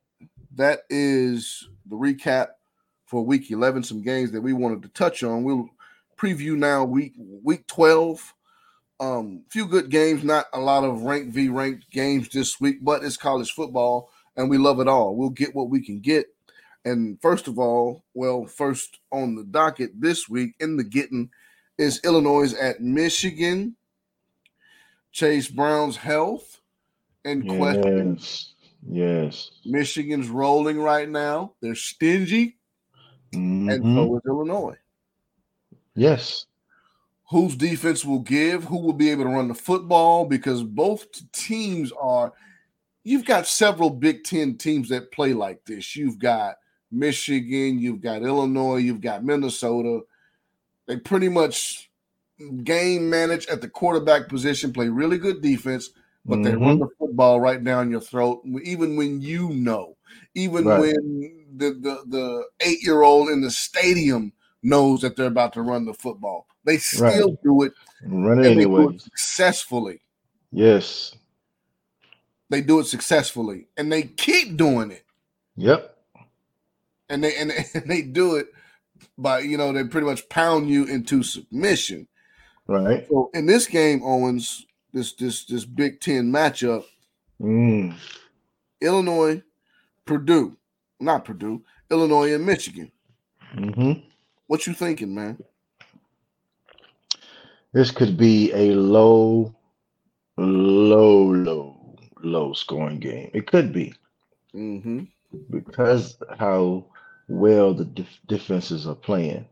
[0.56, 2.48] That is the recap
[3.06, 5.42] for week 11, some games that we wanted to touch on.
[5.42, 5.68] We'll
[6.16, 8.34] preview now week week 12
[9.00, 13.02] um, few good games, not a lot of ranked v ranked games this week, but
[13.02, 15.16] it's college football and we love it all.
[15.16, 16.26] We'll get what we can get.
[16.84, 21.30] And first of all, well, first on the docket this week in the getting
[21.78, 23.76] is Illinois at Michigan.
[25.12, 26.60] Chase Brown's health
[27.24, 27.56] and yes.
[27.56, 28.18] question.
[28.86, 29.50] Yes.
[29.64, 31.52] Michigan's rolling right now.
[31.60, 32.58] They're stingy.
[33.32, 33.70] Mm-hmm.
[33.70, 34.16] And so mm-hmm.
[34.16, 34.76] is Illinois.
[35.94, 36.46] Yes
[37.34, 41.92] whose defense will give, who will be able to run the football, because both teams
[42.00, 42.32] are.
[43.02, 45.94] You've got several Big Ten teams that play like this.
[45.96, 46.56] You've got
[46.94, 50.00] Michigan, you've got Illinois, you've got Minnesota.
[50.86, 51.90] They pretty much
[52.62, 55.90] game manage at the quarterback position, play really good defense,
[56.24, 56.44] but mm-hmm.
[56.44, 59.96] they run the football right down your throat, even when you know,
[60.34, 60.80] even right.
[60.80, 65.62] when the, the, the eight year old in the stadium knows that they're about to
[65.62, 66.46] run the football.
[66.64, 67.42] They still right.
[67.42, 67.72] do it.
[68.06, 68.96] Run it anyway.
[68.98, 70.00] successfully.
[70.50, 71.14] Yes.
[72.48, 73.68] They do it successfully.
[73.76, 75.04] And they keep doing it.
[75.56, 75.93] Yep.
[77.08, 78.46] And they and, and they do it
[79.18, 82.08] by, you know, they pretty much pound you into submission.
[82.66, 83.06] Right.
[83.08, 86.84] So in this game, Owens, this this this Big Ten matchup,
[87.40, 87.94] mm.
[88.80, 89.42] Illinois,
[90.06, 90.56] Purdue,
[91.00, 92.90] not Purdue, Illinois and Michigan.
[93.54, 94.00] Mm-hmm.
[94.46, 95.38] What you thinking, man?
[97.72, 99.54] This could be a low,
[100.36, 103.30] low, low, low scoring game.
[103.34, 103.94] It could be.
[104.54, 105.04] Mm-hmm.
[105.50, 106.86] Because how
[107.28, 109.46] well the def- defenses are playing.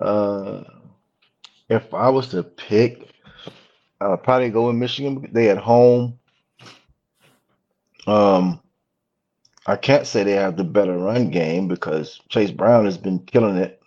[0.00, 0.62] Uh,
[1.68, 3.10] if I was to pick,
[4.00, 5.28] I'd probably go with Michigan.
[5.32, 6.18] They at home.
[8.06, 8.60] Um,
[9.66, 13.56] I can't say they have the better run game because Chase Brown has been killing
[13.56, 13.82] it.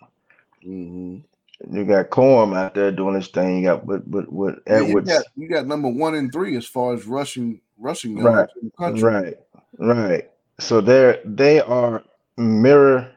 [0.64, 1.76] Mm-hmm.
[1.76, 3.58] You got Corum out there doing his thing.
[3.58, 5.08] You got with with, with Edwards.
[5.08, 8.68] You got, you got, number one and three as far as rushing rushing right, in
[8.68, 9.02] the country.
[9.02, 9.36] Right,
[9.78, 10.30] right.
[10.60, 12.02] So they're they are
[12.36, 13.10] mirror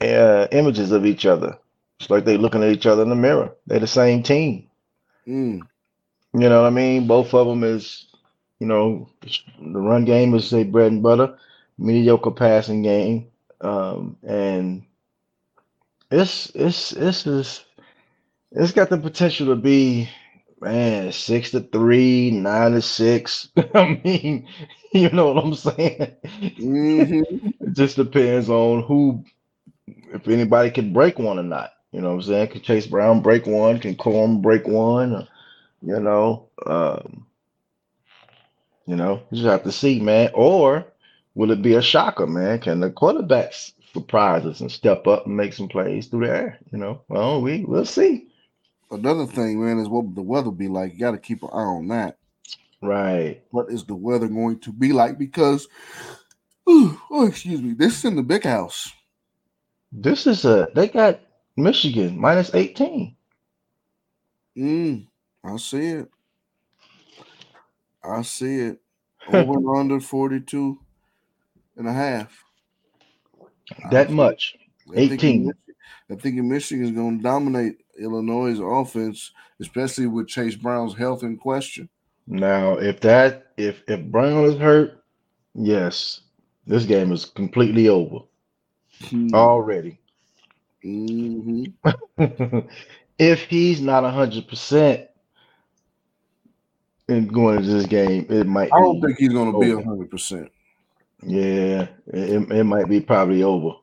[0.00, 1.58] uh, images of each other.
[2.00, 3.54] It's like they're looking at each other in the mirror.
[3.66, 4.68] They're the same team.
[5.26, 5.60] Mm.
[6.34, 7.06] You know what I mean?
[7.06, 8.06] Both of them is,
[8.58, 11.38] you know, the run game is say bread and butter,
[11.78, 13.28] mediocre passing game,
[13.60, 14.82] um, and
[16.10, 17.64] it's it's it's just
[18.50, 20.08] it's got the potential to be
[20.62, 23.48] man six to three, nine to six.
[23.74, 24.46] I mean,
[24.92, 26.16] you know what I'm saying?
[26.58, 27.48] Mm-hmm.
[27.60, 29.24] It just depends on who,
[29.86, 31.72] if anybody can break one or not.
[31.92, 32.48] You know what I'm saying?
[32.48, 33.78] Can Chase Brown break one?
[33.78, 35.14] Can Corum break one?
[35.14, 35.28] Or,
[35.82, 37.26] you know, um,
[38.86, 40.30] you know, you just have to see, man.
[40.34, 40.86] Or
[41.34, 42.60] will it be a shocker, man?
[42.60, 46.58] Can the quarterbacks surprise us and step up and make some plays through the air?
[46.72, 48.28] You know, well, we we'll see.
[48.92, 50.92] Another thing, man, is what the weather be like.
[50.92, 52.18] You got to keep an eye on that.
[52.82, 53.42] Right.
[53.50, 55.18] What is the weather going to be like?
[55.18, 55.66] Because,
[56.66, 58.92] oh, excuse me, this is in the big house.
[59.92, 61.20] This is a they got
[61.56, 63.14] Michigan minus 18.
[64.58, 65.06] Mm,
[65.44, 66.10] I see it.
[68.04, 68.78] I see it.
[69.28, 70.78] Over and under 42
[71.76, 72.44] and a half.
[73.90, 74.56] That much.
[74.90, 75.52] I think 18.
[76.10, 81.36] I think Michigan is going to dominate Illinois' offense, especially with Chase Brown's health in
[81.36, 81.88] question.
[82.26, 85.02] Now, if that if if Brown is hurt,
[85.54, 86.20] yes,
[86.66, 88.20] this game is completely over
[89.08, 89.34] Hmm.
[89.34, 89.98] already.
[90.84, 91.72] Mhm.
[93.18, 95.08] if he's not hundred percent
[97.08, 99.82] in going into this game, it might I don't think he's going to be over.
[99.82, 100.48] 100%.
[101.24, 103.76] yeah, it, it might be probably over.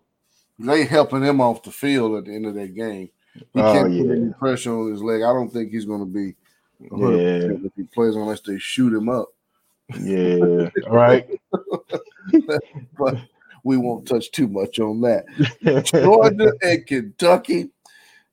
[0.59, 3.09] They helping him off the field at the end of that game.
[3.53, 5.21] He Oh can't put any pressure on his leg.
[5.21, 6.35] I don't think he's going to be
[6.81, 9.29] yeah, if he plays unless they shoot him up.
[10.01, 10.69] yeah.
[10.89, 11.27] right.
[12.97, 13.17] But
[13.63, 15.25] we won't touch too much on that.
[15.85, 17.69] Georgia and Kentucky.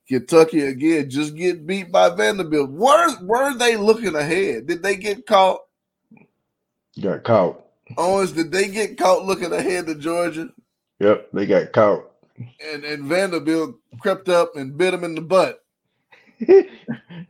[0.07, 2.71] Kentucky again just get beat by Vanderbilt.
[2.71, 4.67] Were were they looking ahead?
[4.67, 5.61] Did they get caught?
[7.01, 7.65] got caught.
[7.97, 10.51] Owens, did they get caught looking ahead to Georgia?
[11.01, 12.06] Yep, they got caught.
[12.39, 15.65] And and Vanderbilt crept up and bit him in the butt.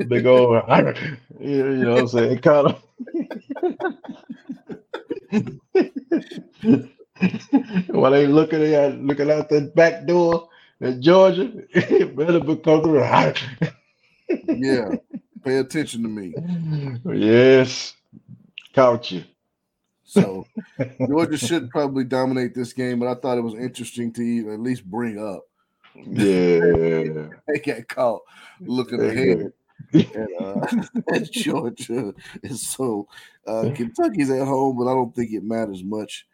[0.08, 0.62] Big old,
[1.40, 2.38] you know what I'm saying?
[2.40, 2.82] Caught
[5.32, 5.60] him.
[7.88, 10.48] While they looking at looking out the back door
[10.80, 11.46] in Georgia,
[12.14, 13.34] better become.
[14.48, 14.96] Yeah.
[15.44, 16.34] Pay attention to me.
[17.14, 17.94] yes,
[18.74, 19.24] caught you.
[20.16, 20.46] So
[21.06, 24.60] Georgia should probably dominate this game, but I thought it was interesting to even at
[24.60, 25.44] least bring up.
[25.94, 27.28] Yeah.
[27.48, 28.22] They got caught
[28.60, 29.52] looking ahead.
[29.92, 30.66] and, uh,
[31.08, 33.08] and Georgia is so
[33.46, 36.26] uh, Kentucky's at home, but I don't think it matters much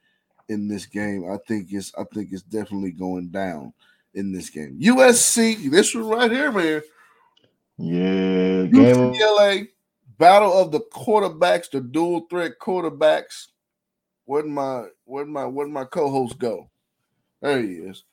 [0.48, 1.30] in this game.
[1.30, 3.72] I think it's I think it's definitely going down
[4.14, 4.78] in this game.
[4.80, 6.82] USC, this one right here, man.
[7.78, 9.68] Yeah, UCLA
[10.18, 13.48] battle of the quarterbacks, the dual threat quarterbacks.
[14.32, 16.70] Where'd my where'd my where'd my co-host go?
[17.42, 18.04] There he is.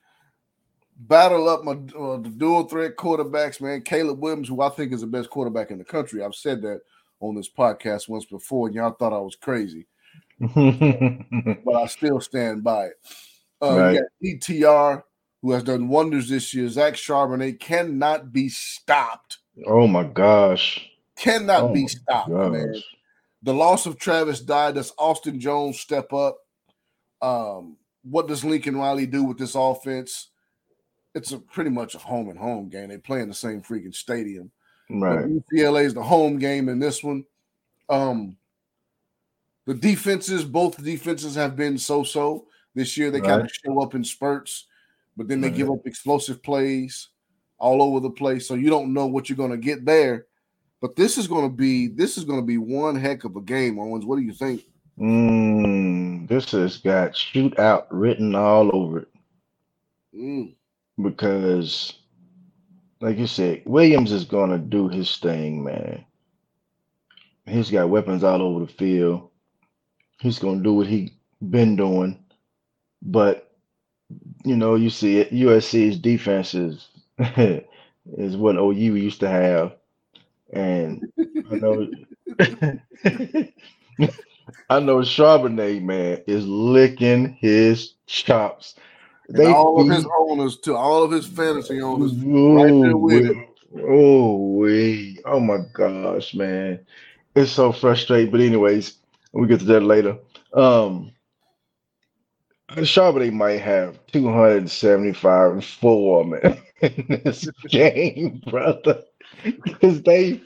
[0.97, 3.83] Battle up my uh, the dual threat quarterbacks, man.
[3.83, 6.21] Caleb Williams, who I think is the best quarterback in the country.
[6.21, 6.81] I've said that
[7.21, 9.87] on this podcast once before, and y'all thought I was crazy,
[10.41, 12.93] but I still stand by it.
[13.61, 13.99] Uh, Right.
[14.21, 15.01] DTR,
[15.41, 16.67] who has done wonders this year.
[16.67, 19.37] Zach Charbonnet cannot be stopped.
[19.65, 20.85] oh my gosh.
[21.15, 22.75] Cannot Oh be stopped, man.
[23.43, 24.71] The loss of Travis Dye.
[24.71, 26.37] Does Austin Jones step up?
[27.21, 30.29] Um, what does Lincoln Riley do with this offense?
[31.15, 32.89] It's a pretty much a home and home game.
[32.89, 34.51] They play in the same freaking stadium.
[34.89, 35.25] Right.
[35.25, 37.25] UCLA is the home game in this one.
[37.89, 38.37] Um,
[39.65, 43.11] the defenses, both defenses have been so-so this year.
[43.11, 44.67] They kind of show up in spurts,
[45.15, 45.57] but then they Right.
[45.57, 47.09] give up explosive plays
[47.57, 48.47] all over the place.
[48.47, 50.27] So you don't know what you're going to get there.
[50.81, 53.41] But this is going to be this is going to be one heck of a
[53.41, 54.05] game, Owens.
[54.05, 54.63] What do you think?
[54.99, 59.09] Mm, this has got shootout written all over it
[60.15, 60.55] Mm,
[61.01, 61.93] because,
[63.01, 66.05] like you said, Williams is gonna do his thing, man.
[67.47, 69.29] He's got weapons all over the field.
[70.19, 71.13] He's gonna do what he
[71.49, 72.19] been doing,
[73.01, 73.51] but
[74.45, 75.31] you know, you see it.
[75.33, 79.73] USC's defense is is what OU used to have,
[80.53, 81.11] and
[81.51, 81.87] I know.
[84.69, 88.75] I know Charbonnet, man, is licking his chops.
[89.27, 93.29] and all of his owners, to all of his fantasy owners, right there Ooh, with
[93.29, 93.47] wee.
[93.81, 95.19] Oh, wee.
[95.25, 96.79] oh my gosh, man.
[97.35, 98.31] It's so frustrating.
[98.31, 98.97] But anyways,
[99.31, 100.17] we'll get to that later.
[100.53, 101.11] Um
[102.77, 109.03] Charbonnet might have 275 and four, man, in this game, brother.
[109.63, 110.41] Because they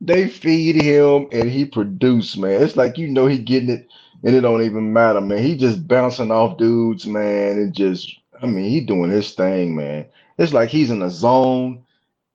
[0.00, 2.62] they feed him and he produce, man.
[2.62, 3.88] It's like you know he getting it
[4.22, 5.42] and it don't even matter, man.
[5.42, 10.06] He just bouncing off dudes, man, and just I mean he doing his thing, man.
[10.38, 11.84] it's like he's in a zone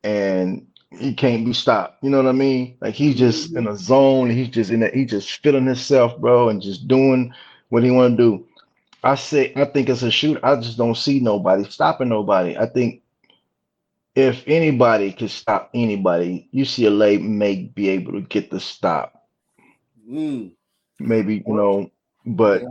[0.03, 2.03] and he can't be stopped.
[2.03, 2.77] You know what I mean?
[2.81, 4.29] Like he's just in a zone.
[4.29, 7.33] He's just in a, he's just feeling himself, bro, and just doing
[7.69, 8.45] what he want to do.
[9.03, 10.39] I say I think it's a shoot.
[10.43, 12.57] I just don't see nobody stopping nobody.
[12.57, 13.01] I think
[14.19, 19.23] if anybody could stop anybody, UCLA may be able to get the stop.
[20.09, 20.51] Mm.
[20.99, 21.89] Maybe you know,
[22.25, 22.63] but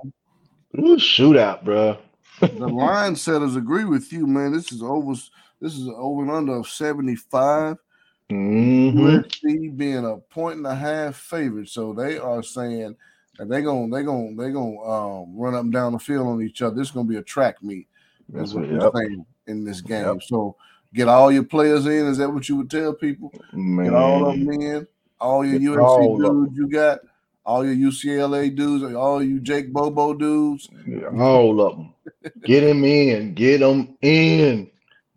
[0.78, 1.99] ooh, shootout, bro.
[2.40, 4.53] the line setters agree with you, man.
[4.53, 5.14] This is over.
[5.61, 7.78] This is over and under of seventy five.
[8.30, 8.99] Mm-hmm.
[8.99, 12.94] USC being a point and a half favorite, so they are saying
[13.38, 16.42] that they're gonna they're gonna they're gonna um, run up and down the field on
[16.42, 16.76] each other.
[16.76, 17.88] This is gonna be a track meet.
[18.28, 20.05] That's what they're saying in this game.
[20.05, 20.22] Yep.
[20.24, 20.57] So
[20.95, 22.07] get all your players in.
[22.07, 23.32] Is that what you would tell people?
[23.53, 23.86] Man.
[23.86, 24.86] Get all of them in.
[25.20, 27.01] All your get USC all dudes you got.
[27.45, 28.95] All your UCLA dudes.
[28.95, 30.68] All you Jake Bobo dudes.
[31.16, 31.95] All of them.
[32.45, 33.34] get him in.
[33.34, 34.70] Get them in.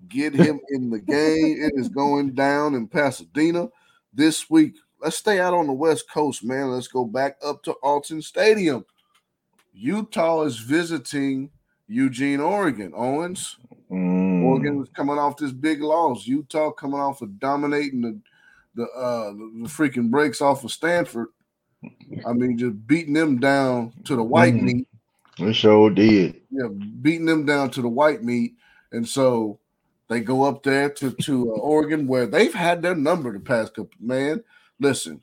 [0.08, 1.58] Get him in the game.
[1.62, 3.70] It is going down in Pasadena
[4.14, 4.76] this week.
[5.00, 6.72] Let's stay out on the West Coast, man.
[6.72, 8.86] Let's go back up to Autzen Stadium.
[9.74, 11.50] Utah is visiting
[11.88, 12.94] Eugene, Oregon.
[12.96, 13.58] Owens.
[13.90, 14.31] Mm.
[14.44, 16.28] Oregon was coming off this big loss.
[16.28, 18.20] Utah coming off of dominating the
[18.76, 21.28] the uh the freaking breaks off of Stanford.
[22.26, 24.62] I mean, just beating them down to the white mm.
[24.62, 24.88] meat.
[25.40, 26.42] It sure did.
[26.52, 26.68] Yeah,
[27.02, 28.56] beating them down to the white meat,
[28.92, 29.60] and so
[30.08, 33.74] they go up there to to uh, Oregon, where they've had their number the past
[33.74, 33.92] couple.
[34.00, 34.44] Man,
[34.80, 35.22] listen,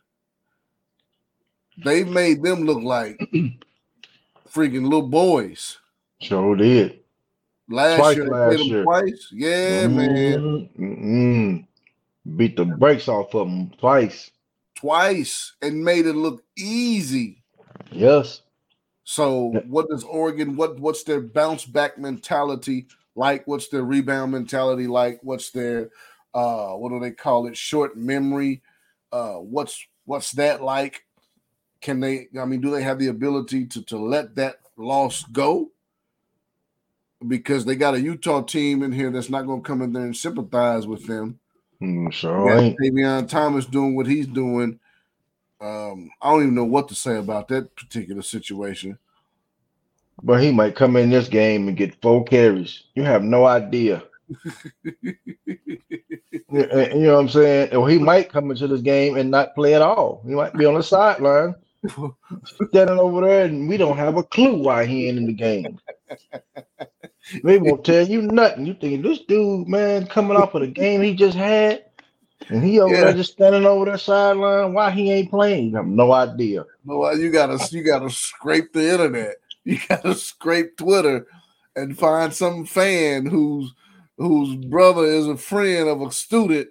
[1.84, 3.18] they've made them look like
[4.50, 5.78] freaking little boys.
[6.20, 6.97] Sure did.
[7.68, 8.82] Last twice year, last year.
[8.82, 9.28] twice.
[9.30, 9.96] Yeah, mm-hmm.
[9.96, 10.68] man.
[10.78, 12.36] Mm-hmm.
[12.36, 14.30] Beat the brakes off of them twice.
[14.74, 17.42] Twice and made it look easy.
[17.90, 18.42] Yes.
[19.04, 20.56] So, what does Oregon?
[20.56, 23.46] What what's their bounce back mentality like?
[23.46, 25.20] What's their rebound mentality like?
[25.22, 25.90] What's their
[26.34, 27.56] uh what do they call it?
[27.56, 28.62] Short memory.
[29.12, 31.04] Uh what's what's that like?
[31.80, 35.70] Can they I mean, do they have the ability to to let that loss go?
[37.26, 40.04] Because they got a Utah team in here that's not going to come in there
[40.04, 41.40] and sympathize with them.
[41.82, 42.74] Mm, sure.
[42.80, 44.78] Tavion Thomas doing what he's doing.
[45.60, 48.98] Um, I don't even know what to say about that particular situation.
[50.22, 52.84] But he might come in this game and get four carries.
[52.94, 54.02] You have no idea.
[54.82, 55.14] you
[56.50, 57.74] know what I'm saying?
[57.74, 60.22] Or he might come into this game and not play at all.
[60.26, 61.54] He might be on the sideline,
[62.68, 65.78] standing over there, and we don't have a clue why he ain't in the game.
[67.44, 68.66] They won't tell you nothing.
[68.66, 71.84] You think this dude, man, coming off of the game he just had,
[72.48, 73.04] and he over yeah.
[73.04, 74.72] there just standing over the sideline.
[74.72, 75.74] Why he ain't playing?
[75.74, 76.64] I have no idea.
[76.84, 79.36] No, you gotta you gotta scrape the internet.
[79.64, 81.26] You gotta scrape Twitter
[81.76, 83.74] and find some fan whose
[84.16, 86.68] whose brother is a friend of a student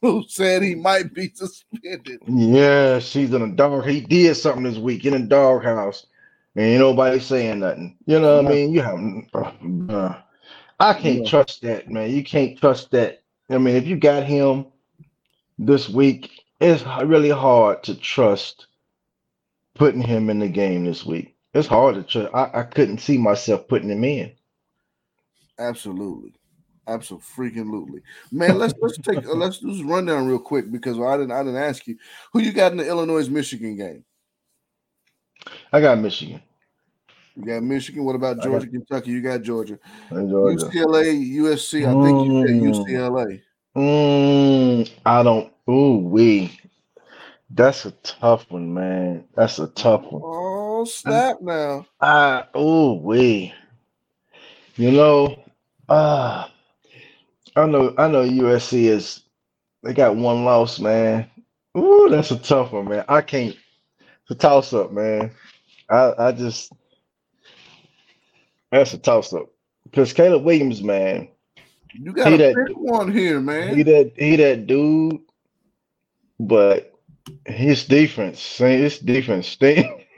[0.00, 2.20] who said he might be suspended.
[2.26, 3.86] Yeah, she's in a dog.
[3.86, 6.06] He did something this week in a doghouse,
[6.62, 7.96] ain't nobody saying nothing.
[8.06, 8.72] You know what I mean?
[8.72, 9.90] You have.
[9.90, 10.20] Uh,
[10.80, 11.30] I can't yeah.
[11.30, 12.10] trust that, man.
[12.10, 13.22] You can't trust that.
[13.50, 14.66] I mean, if you got him
[15.58, 18.66] this week, it's really hard to trust
[19.74, 21.36] putting him in the game this week.
[21.54, 22.34] It's hard to trust.
[22.34, 24.32] I, I couldn't see myself putting him in.
[25.58, 26.34] Absolutely.
[26.86, 28.00] Absolutely, freaking lutely.
[28.32, 28.56] man.
[28.56, 31.62] Let's let's take uh, let's do this rundown real quick because I didn't I didn't
[31.62, 31.98] ask you
[32.32, 34.04] who you got in the Illinois Michigan game.
[35.70, 36.40] I got Michigan.
[37.38, 38.04] You got Michigan.
[38.04, 39.10] What about Georgia, got, Kentucky?
[39.12, 39.78] You got Georgia.
[40.10, 40.66] Georgia.
[40.66, 41.86] UCLA, USC.
[41.86, 43.40] I think you said UCLA.
[43.76, 45.52] Mm, I don't.
[45.70, 46.58] Ooh, we.
[47.50, 49.24] That's a tough one, man.
[49.34, 50.22] That's a tough one.
[50.24, 51.40] Oh snap!
[51.40, 51.86] Now.
[52.00, 53.54] Ah, ooh, we.
[54.74, 55.42] You know,
[55.88, 56.46] ah.
[56.46, 56.50] Uh,
[57.62, 59.22] I know I know USC is
[59.82, 61.28] they got one loss, man.
[61.76, 63.04] Ooh, that's a tough one, man.
[63.08, 63.56] I can't
[64.00, 65.30] it's a toss up, man.
[65.88, 66.72] I I just
[68.70, 69.46] that's a toss up.
[69.84, 71.28] Because Caleb Williams, man.
[71.92, 73.76] You got a that, one here, man.
[73.76, 75.20] He that he that dude,
[76.38, 76.92] but
[77.46, 79.86] his defense, his defense stink.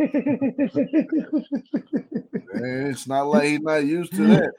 [2.78, 4.52] it's not like he's not used to that.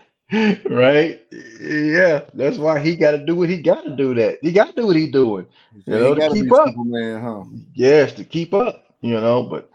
[0.70, 1.22] right?
[1.62, 4.14] Yeah, that's why he got to do what he got to do.
[4.16, 5.46] That he got to do what he's doing.
[5.86, 6.74] You know, to keep up.
[6.78, 7.44] Man, huh?
[7.74, 8.96] Yes, to keep up.
[9.02, 9.70] You know, but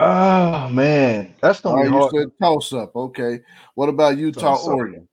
[0.00, 2.12] oh man, that's gonna oh, be hard.
[2.14, 2.96] said toss up.
[2.96, 3.40] Okay,
[3.74, 5.08] what about Utah, toss Oregon?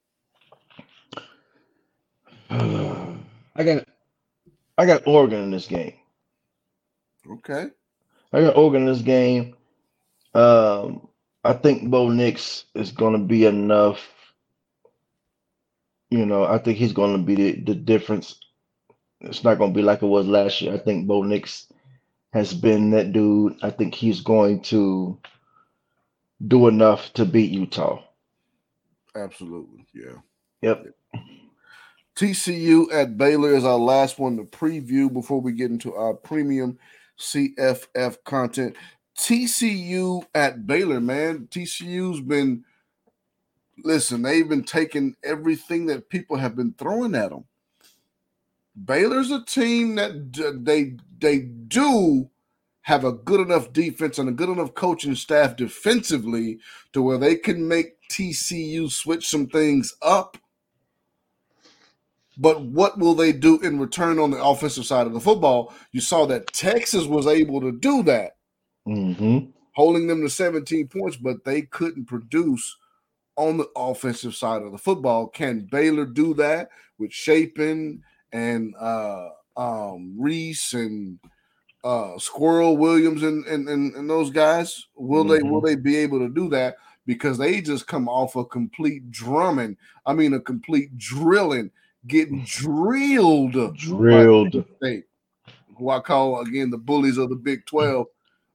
[3.54, 3.86] I got,
[4.78, 5.94] I got Oregon in this game.
[7.30, 7.68] Okay,
[8.32, 9.56] I got Oregon in this game.
[10.34, 11.08] Um,
[11.44, 14.00] I think Bo Nix is going to be enough
[16.10, 18.38] You know, I think he's going to be the, the difference.
[19.20, 20.74] It's not going to be like it was last year.
[20.74, 21.71] I think Bo Nix
[22.32, 23.56] has been that dude.
[23.62, 25.18] I think he's going to
[26.46, 28.02] do enough to beat Utah.
[29.14, 29.86] Absolutely.
[29.94, 30.16] Yeah.
[30.62, 30.86] Yep.
[32.16, 36.78] TCU at Baylor is our last one to preview before we get into our premium
[37.18, 38.76] CFF content.
[39.18, 41.48] TCU at Baylor, man.
[41.50, 42.64] TCU's been
[43.84, 47.44] listen, they've been taking everything that people have been throwing at them.
[48.84, 52.30] Baylor's a team that they they do
[52.82, 56.58] have a good enough defense and a good enough coaching staff defensively
[56.92, 60.36] to where they can make TCU switch some things up.
[62.36, 65.72] But what will they do in return on the offensive side of the football?
[65.92, 68.32] You saw that Texas was able to do that,
[68.88, 69.50] mm-hmm.
[69.72, 72.76] holding them to 17 points, but they couldn't produce
[73.36, 75.28] on the offensive side of the football.
[75.28, 78.02] Can Baylor do that with Shapen
[78.32, 81.18] and uh, um, Reese and
[81.84, 84.86] uh, Sqwirl Williams and, and and, and those guys?
[84.94, 85.32] Will mm-hmm.
[85.32, 86.76] they will they be able to do that?
[87.06, 89.76] Because they just come off a complete drumming.
[90.06, 91.70] I mean, a complete drilling,
[92.06, 94.64] getting drilled, drilled.
[94.76, 95.04] State,
[95.76, 98.06] who I call again the bullies of the Big Twelve.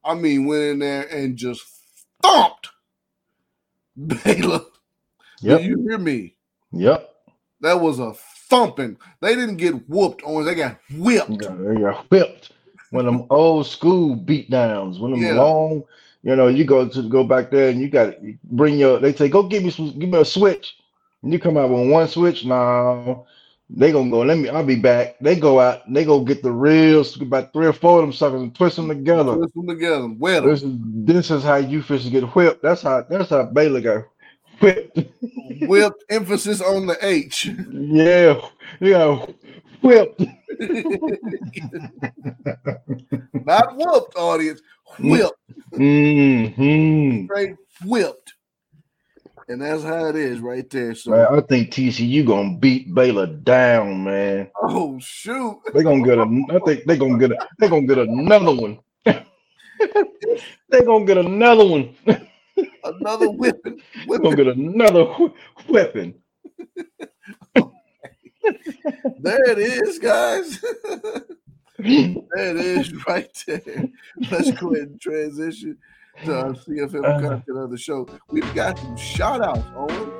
[0.03, 1.63] I mean, went in there and just
[2.21, 2.69] thumped
[3.95, 4.61] Baylor.
[5.39, 5.59] Yep.
[5.59, 6.35] Do you hear me?
[6.71, 7.13] Yep.
[7.61, 8.15] That was a
[8.49, 8.97] thumping.
[9.21, 11.29] They didn't get whooped on, they got whipped.
[11.29, 12.51] Yeah, they got whipped.
[12.91, 15.33] When them old school beat downs, when them yeah.
[15.33, 15.83] long,
[16.23, 18.99] you know, you go to go back there and you got to bring your.
[18.99, 20.77] They say, "Go give me some, give me a switch,"
[21.21, 22.45] and you come out with one switch.
[22.45, 23.25] Now
[23.69, 24.21] they gonna go.
[24.21, 24.47] Let me.
[24.47, 25.19] I'll be back.
[25.19, 25.81] They go out.
[25.91, 28.87] They go get the real about three or four of them suckers and twist them
[28.87, 29.35] together.
[29.35, 30.07] Twist them together.
[30.07, 32.63] Wet This is this is how you fish get whipped.
[32.63, 34.05] That's how that's how Baylor got
[34.59, 34.99] whipped.
[35.61, 36.03] whipped.
[36.09, 37.45] Emphasis on the H.
[37.71, 38.41] Yeah.
[38.79, 39.25] Yeah.
[39.81, 40.21] Whipped.
[43.45, 44.61] Not whooped, audience.
[44.99, 45.33] Whipped.
[45.73, 47.25] Mm-hmm.
[47.25, 47.55] Straight
[47.85, 48.33] whipped.
[49.49, 50.93] And that's how it is right there.
[50.93, 54.49] So man, I think TCU gonna beat Baylor down, man.
[54.61, 55.61] Oh shoot.
[55.73, 58.79] They're gonna get a I think they're gonna get a they're gonna get another one.
[59.05, 61.95] they're gonna get another one.
[62.95, 63.81] another weapon.
[64.07, 65.05] We're gonna get another
[65.67, 66.15] weapon.
[69.19, 70.59] there it is, guys.
[71.79, 73.89] there it is right there.
[74.31, 75.77] Let's go ahead and transition
[76.23, 78.07] to our CFM uh, content of the show.
[78.29, 80.11] We've got some shout outs, Owen,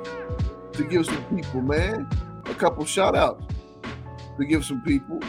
[0.72, 2.08] to give some people, man.
[2.46, 3.44] A couple shout outs
[4.38, 5.20] to give some people.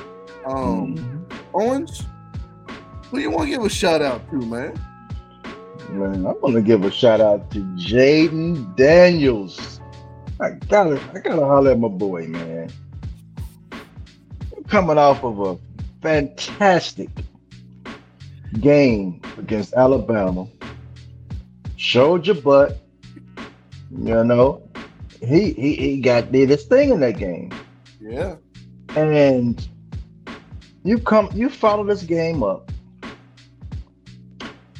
[0.45, 1.55] Um, mm-hmm.
[1.55, 2.05] Owens,
[3.07, 4.79] who you want to give a shout out to, man?
[5.91, 9.81] Man, I'm gonna give a shout out to Jayden Daniels.
[10.39, 12.69] I gotta, I gotta holler at my boy, man.
[14.67, 15.57] Coming off of a
[16.01, 17.09] fantastic
[18.59, 20.47] game against Alabama,
[21.75, 22.77] showed your butt.
[23.91, 24.61] You know,
[25.21, 27.51] he he, he got did his thing in that game.
[27.99, 28.35] Yeah,
[28.95, 29.67] and
[30.83, 32.71] you come, you follow this game up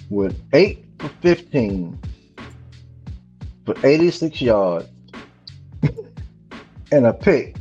[0.10, 2.00] with eight for 15
[3.66, 4.88] for 86 yards
[6.91, 7.56] and a pick.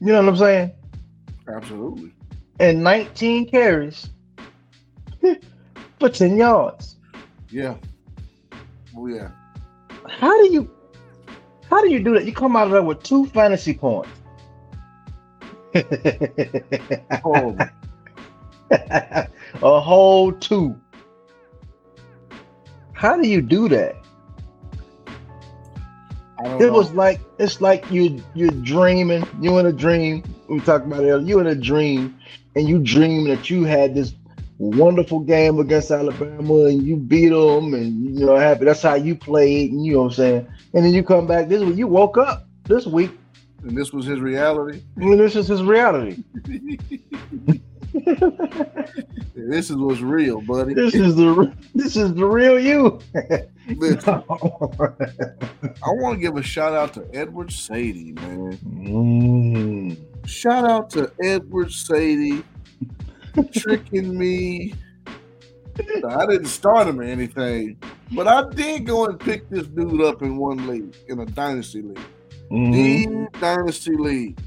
[0.00, 0.72] You know what I'm saying?
[1.48, 2.12] Absolutely.
[2.60, 4.10] And 19 carries
[6.00, 6.96] for 10 yards.
[7.50, 7.76] Yeah.
[8.96, 9.30] Oh yeah.
[10.08, 10.70] How do you
[11.70, 12.24] how do you do that?
[12.24, 14.10] You come out of there with two fantasy points.
[17.24, 17.56] oh
[19.62, 20.78] a whole two.
[22.92, 23.96] How do you do that?
[26.44, 26.72] It know.
[26.72, 29.26] was like it's like you you're dreaming.
[29.40, 30.22] You in a dream.
[30.48, 31.22] We talked about it.
[31.22, 32.18] You in a dream,
[32.54, 34.14] and you dream that you had this
[34.58, 38.64] wonderful game against Alabama, and you beat them, and you know happy.
[38.64, 40.48] That's how you played, and you know what I'm saying.
[40.74, 41.76] And then you come back this week.
[41.76, 43.10] You woke up this week,
[43.62, 44.82] and this was his reality.
[44.96, 46.22] And this is his reality.
[49.34, 50.74] this is what's real, buddy.
[50.74, 53.00] This is the this is the real you.
[53.76, 58.58] Listen, I want to give a shout out to Edward Saydee, man.
[58.64, 60.28] Mm.
[60.28, 62.44] Shout out to Edward Saydee
[63.52, 64.74] tricking me.
[66.06, 67.78] I didn't start him or anything,
[68.12, 71.82] but I did go and pick this dude up in one league, in a dynasty
[71.82, 72.00] league.
[72.50, 73.24] Mm-hmm.
[73.24, 74.38] The dynasty league.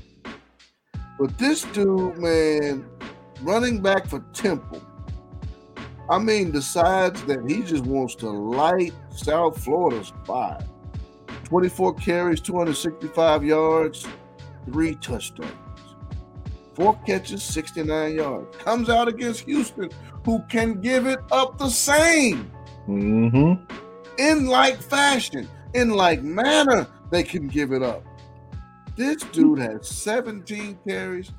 [1.17, 2.85] But this dude, man,
[3.41, 4.81] running back for Temple.
[6.09, 10.65] I mean, decides that he just wants to light South Florida's fire.
[11.45, 14.07] 24 carries, 265 yards,
[14.65, 15.51] three touchdowns.
[16.73, 18.57] Four catches, 69 yards.
[18.57, 19.89] Comes out against Houston,
[20.25, 22.51] who can give it up the same.
[22.87, 23.63] Mm-hmm.
[24.17, 28.03] In like fashion, in like manner, they can give it up.
[28.95, 31.31] This dude has 17 carries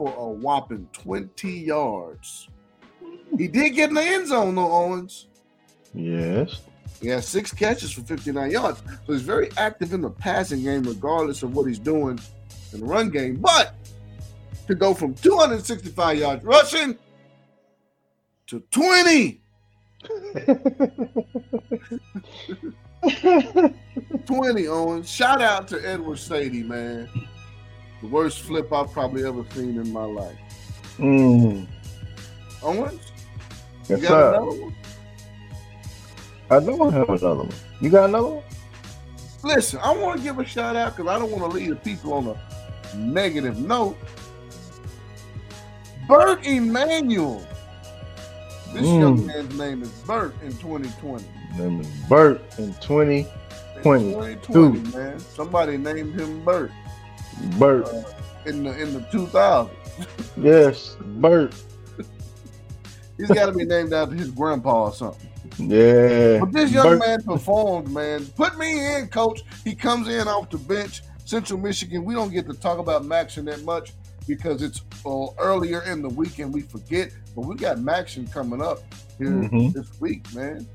[0.00, 2.48] for a whopping 20 yards.
[3.36, 5.26] He did get in the end zone, though, Owens.
[5.92, 6.62] Yes.
[7.02, 8.82] He has six catches for 59 yards.
[9.06, 12.18] So he's very active in the passing game, regardless of what he's doing
[12.72, 13.36] in the run game.
[13.36, 13.74] But
[14.68, 16.96] to go from 265 yards rushing
[18.46, 19.42] to 20.
[24.24, 25.10] 20 Owens.
[25.10, 27.06] Shout out to Edward Saydee, man.
[28.00, 30.36] The worst flip I've probably ever seen in my life.
[30.98, 31.66] Mm.
[32.62, 33.12] Owens?
[33.88, 34.28] Yes, sir.
[34.34, 34.74] another one?
[36.50, 37.50] I don't have another one.
[37.80, 38.44] You got another one?
[39.42, 41.76] Listen, I want to give a shout out because I don't want to leave the
[41.76, 43.96] people on a negative note.
[46.08, 47.46] Bert Emanuel.
[48.72, 49.00] This Mm.
[49.00, 51.24] young man's name is Bert in 2020.
[51.58, 53.20] Name is Bert in 20.
[53.20, 53.26] In
[53.82, 55.18] 2020, man.
[55.18, 56.70] Somebody named him Bert
[57.58, 57.88] Bert.
[58.46, 59.70] in the in the 2000s.
[60.36, 61.54] Yes, Bert.
[63.18, 65.28] He's got to be named after his grandpa or something.
[65.58, 66.38] Yeah.
[66.40, 68.24] But this young Bert- man performed, man.
[68.36, 69.42] Put me in, coach.
[69.64, 71.02] He comes in off the bench.
[71.26, 73.92] Central Michigan, we don't get to talk about MACtion that much
[74.26, 77.12] because it's uh, earlier in the week and we forget.
[77.36, 78.78] But we got MACtion coming up
[79.18, 79.72] here Mhm.
[79.72, 80.66] this week, man.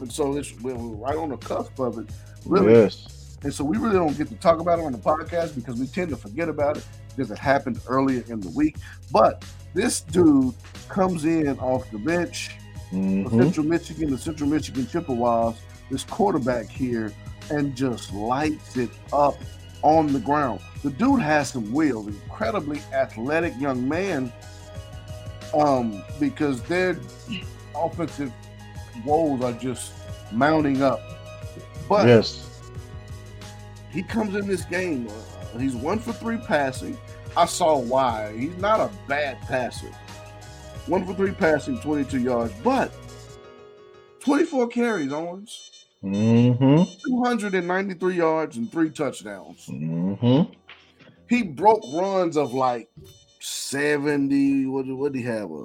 [0.00, 2.10] And so it's we're right on the cusp of it,
[2.44, 2.72] really.
[2.74, 3.19] Yes.
[3.42, 5.86] And so we really don't get to talk about it on the podcast because we
[5.86, 6.86] tend to forget about it
[7.16, 8.76] because it happened earlier in the week.
[9.10, 10.54] But this dude
[10.88, 12.50] comes in off the bench
[12.90, 13.30] for Mhm.
[13.30, 15.56] Central Michigan, the Central Michigan Chippewas,
[15.90, 17.12] this quarterback here,
[17.50, 19.36] and just lights it up
[19.82, 20.60] on the ground.
[20.82, 24.32] The dude has some wheels, incredibly athletic young man.
[25.54, 26.96] Um, because their
[27.74, 28.32] offensive
[29.04, 29.92] woes are just
[30.30, 31.00] mounting up.
[31.88, 32.46] But Yes.
[33.90, 35.08] He comes in this game.
[35.08, 36.98] Uh, he's one for three passing.
[37.36, 38.36] I saw why.
[38.36, 39.90] He's not a bad passer.
[40.86, 42.92] One for three passing, 22 yards, but
[44.20, 46.84] 24 carries, Owens, Mm-hmm.
[47.06, 49.66] 293 yards and three touchdowns.
[49.66, 50.52] Mm-hmm.
[51.28, 52.88] He broke runs of like
[53.40, 54.66] 70.
[54.66, 55.50] What did what did he have?
[55.50, 55.64] A,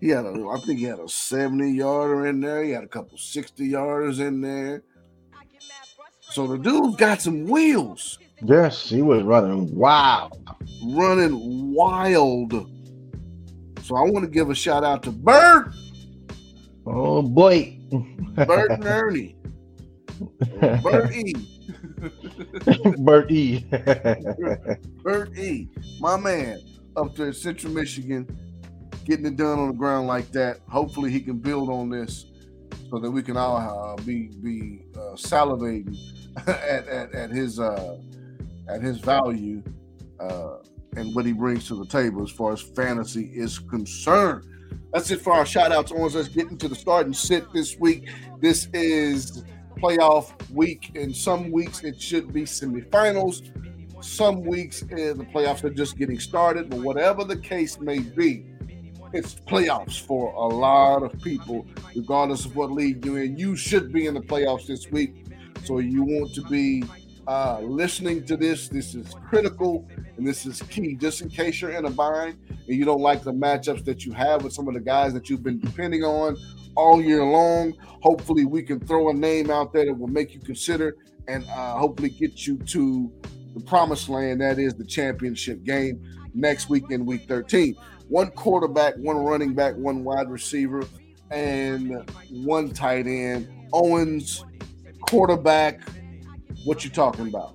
[0.00, 2.62] he had a, I think he had a 70 yarder in there.
[2.62, 4.84] He had a couple 60 yarders in there.
[6.38, 8.16] So the dude's got some wheels.
[8.44, 10.38] Yes, he was running wild.
[10.84, 12.52] running wild.
[13.82, 15.74] So I want to give a shout out to Bert,
[16.86, 17.80] Oh boy.
[18.36, 19.34] Bert and Ernie,
[20.80, 21.34] Bert E,
[22.98, 23.64] Bert E.
[25.02, 25.68] Bert E,
[25.98, 26.60] my man,
[26.94, 28.28] up there in Central Michigan,
[29.04, 30.60] getting it done on the ground like that.
[30.68, 32.26] Hopefully, he can build on this
[32.90, 35.98] so that we can all uh, be be uh, salivating
[36.46, 37.98] at, at, at his uh,
[38.68, 39.62] at his value
[40.20, 40.56] uh,
[40.96, 44.44] and what he brings to the table as far as fantasy is concerned.
[44.92, 47.76] That's it for our shout outs on us getting to the start and sit this
[47.78, 48.08] week.
[48.40, 49.44] This is
[49.76, 53.52] playoff week, and some weeks it should be semifinals.
[54.02, 58.46] Some weeks uh, the playoffs are just getting started, but whatever the case may be,
[59.12, 63.36] it's playoffs for a lot of people, regardless of what league you're in.
[63.36, 65.26] You should be in the playoffs this week.
[65.64, 66.84] So you want to be
[67.26, 68.68] uh, listening to this.
[68.68, 69.86] This is critical
[70.16, 70.94] and this is key.
[70.94, 74.12] Just in case you're in a bind and you don't like the matchups that you
[74.12, 76.36] have with some of the guys that you've been depending on
[76.74, 80.40] all year long, hopefully we can throw a name out there that will make you
[80.40, 80.96] consider
[81.26, 83.12] and uh, hopefully get you to
[83.54, 84.40] the promised land.
[84.40, 86.02] That is the championship game
[86.34, 87.76] next week in week 13.
[88.08, 90.82] One quarterback, one running back, one wide receiver,
[91.30, 93.48] and one tight end.
[93.72, 94.44] Owens,
[95.08, 95.80] quarterback.
[96.64, 97.54] What you talking about?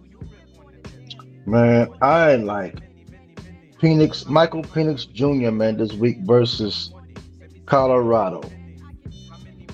[1.45, 2.79] Man, I like
[3.79, 6.93] Penix, Michael Penix Jr., man, this week versus
[7.65, 8.41] Colorado.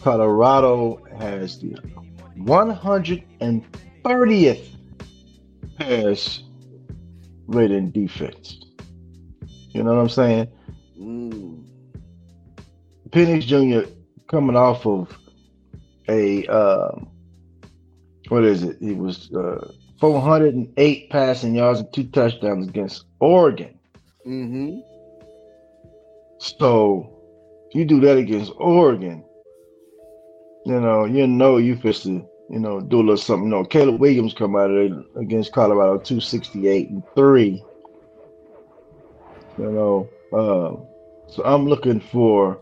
[0.02, 1.76] Colorado has the
[2.38, 4.68] 130th
[5.78, 6.44] pass
[7.48, 8.62] rating defense.
[9.70, 10.48] You know what I'm saying?
[11.00, 11.64] Mm,
[13.10, 13.88] Penix Jr.
[14.28, 15.16] coming off of
[16.08, 17.09] a um,
[18.30, 18.78] what is it?
[18.80, 23.78] He was uh, 408 passing yards and two touchdowns against Oregon.
[24.24, 24.80] hmm
[26.40, 27.16] So
[27.74, 29.24] you do that against Oregon,
[30.66, 33.46] you know you know you fist to you know, do a little something.
[33.46, 37.64] You know, Caleb Williams come out of there against Colorado 268 and 3.
[39.58, 42.60] You know, uh, so I'm looking for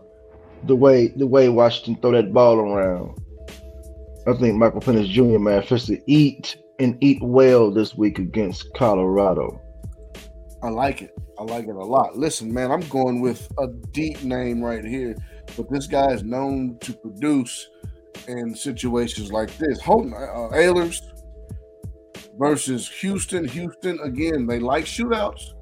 [0.64, 3.18] the way the way Washington throw that ball around.
[4.28, 5.38] I think Michael Penix Jr.
[5.38, 9.58] man fits to eat and eat well this week against Colorado.
[10.62, 11.16] I like it.
[11.38, 12.18] I like it a lot.
[12.18, 15.16] Listen, man, I'm going with a deep name right here,
[15.56, 17.68] but this guy is known to produce
[18.26, 19.80] in situations like this.
[19.80, 21.00] Holton uh, Ahlers
[22.38, 23.48] versus Houston.
[23.48, 25.52] Houston again, they like shootouts.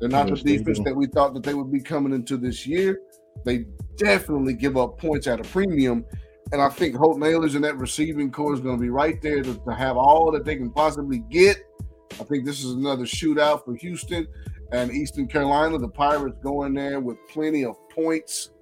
[0.00, 3.00] They're not the defense that we thought that they would be coming into this year.
[3.44, 3.66] They
[3.96, 6.06] definitely give up points at a premium.
[6.54, 9.42] And I think Holt Ahlers in that receiving core is going to be right there
[9.42, 11.56] to, to have all that they can possibly get.
[12.12, 14.28] I think this is another shootout for Houston
[14.70, 15.78] and Eastern Carolina.
[15.78, 18.52] The Pirates going there with plenty of points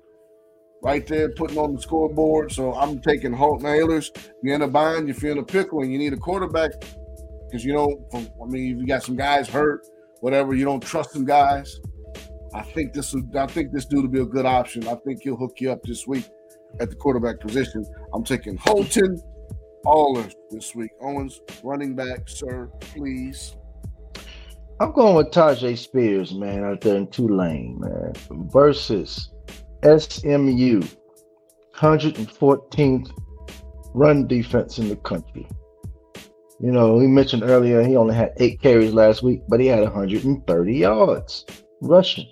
[0.82, 2.51] right there, putting on the scoreboard.
[2.51, 4.09] So I'm taking Holton Ahlers.
[4.43, 6.70] You're in a bind, you're feeling a pickle, and you need a quarterback
[7.51, 9.86] because you know, I mean, if you got some guys hurt,
[10.20, 11.78] whatever, you don't trust some guys.
[12.55, 14.88] I think this would, I think this dude will be a good option.
[14.88, 16.26] I think he'll hook you up this week
[16.81, 17.85] at the quarterback position.
[18.14, 19.20] I'm taking Holton
[19.85, 20.91] Ahlers this week.
[21.01, 23.57] Owens, running back, sir, please.
[24.81, 28.12] I'm going with Tyjae Spears, man, out there in Tulane, man,
[28.51, 29.31] versus
[29.85, 30.83] SMU,
[31.77, 33.11] 114th
[33.95, 35.47] run defense in the country.
[36.61, 39.83] You know, we mentioned earlier he only had eight carries last week, but he had
[39.83, 41.45] 130 yards
[41.81, 42.27] rushing.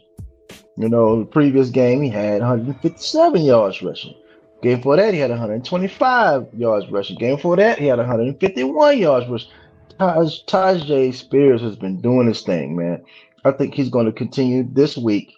[0.77, 4.15] You know, the previous game he had 157 yards rushing.
[4.63, 7.17] Game before that he had 125 yards rushing.
[7.17, 9.51] Game before that he had 151 yards rushing.
[9.99, 13.03] Taj, Tyjae Spears has been doing his thing, man.
[13.45, 15.33] I think he's going to continue this week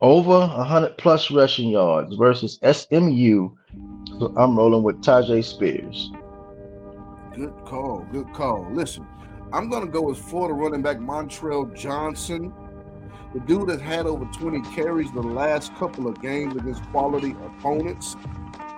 [0.00, 3.50] over 100 plus rushing yards versus SMU.
[4.18, 6.10] So I'm rolling with Tyjae Spears.
[7.34, 8.06] Good call.
[8.12, 8.68] Good call.
[8.72, 9.06] Listen,
[9.52, 12.52] I'm going to go with Florida running back Montrell Johnson.
[13.34, 18.16] The dude has had over 20 carries the last couple of games against quality opponents.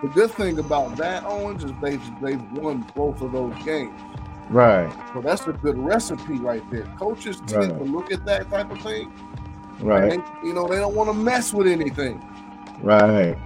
[0.02, 4.00] The good thing about that, Owens, is they've, they've won both of those games.
[4.48, 4.92] Right.
[5.12, 6.84] So that's a good recipe right there.
[6.98, 7.78] Coaches tend right.
[7.78, 9.12] to look at that type of thing
[9.80, 10.10] Right.
[10.10, 12.22] They, you know, they don't want to mess with anything.
[12.80, 13.36] Right.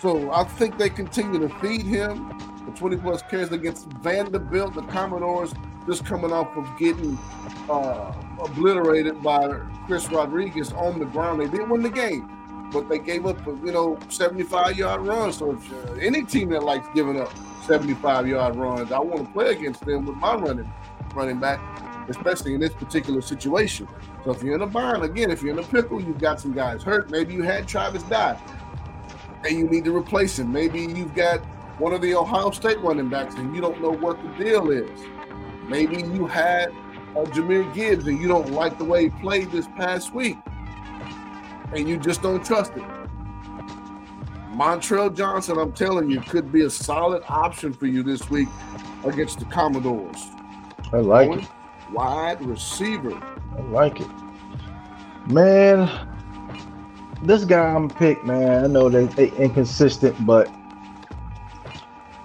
[0.00, 2.36] So I think they continue to feed him
[2.66, 4.74] the 20 plus carries against Vanderbilt.
[4.74, 5.54] The Commodores
[5.86, 7.18] just coming off of getting
[7.68, 8.12] uh,
[8.42, 9.48] obliterated by
[9.86, 11.40] Chris Rodriguez on the ground.
[11.40, 12.30] They did win the game,
[12.72, 15.32] but they gave up a you know 75 yard run.
[15.32, 17.32] So if, uh, any team that likes giving up
[17.66, 20.70] 75 yard runs, I want to play against them with my running
[21.14, 21.60] running back,
[22.08, 23.86] especially in this particular situation.
[24.24, 26.52] So if you're in a bind, again, if you're in a pickle, you've got some
[26.52, 27.10] guys hurt.
[27.10, 28.38] Maybe you had Travis Dye,
[29.44, 30.52] and you need to replace him.
[30.52, 31.40] Maybe you've got
[31.78, 35.00] one of the Ohio State running backs, and you don't know what the deal is.
[35.68, 36.72] Maybe you had
[37.16, 40.38] uh, Jahmyr Gibbs, and you don't like the way he played this past week,
[41.74, 42.90] and you just don't trust him.
[44.54, 48.48] Montrell Johnson, I'm telling you, could be a solid option for you this week
[49.04, 50.26] against the Commodores.
[50.92, 51.48] I like it.
[51.90, 53.14] Wide receiver.
[53.56, 54.08] I like it.
[55.26, 55.88] Man,
[57.22, 58.64] this guy I'm pick, man.
[58.64, 60.50] I know they, they inconsistent, but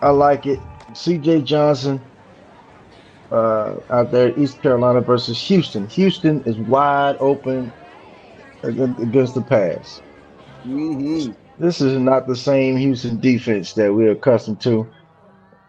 [0.02, 0.60] I like it.
[0.92, 2.02] CJ Johnson
[3.32, 5.88] uh, out there, East Carolina versus Houston.
[5.90, 7.72] Houston is wide open
[8.64, 10.02] against the pass.
[10.66, 11.34] Mm-hmm.
[11.60, 14.88] This is not the same Houston defense that we're accustomed to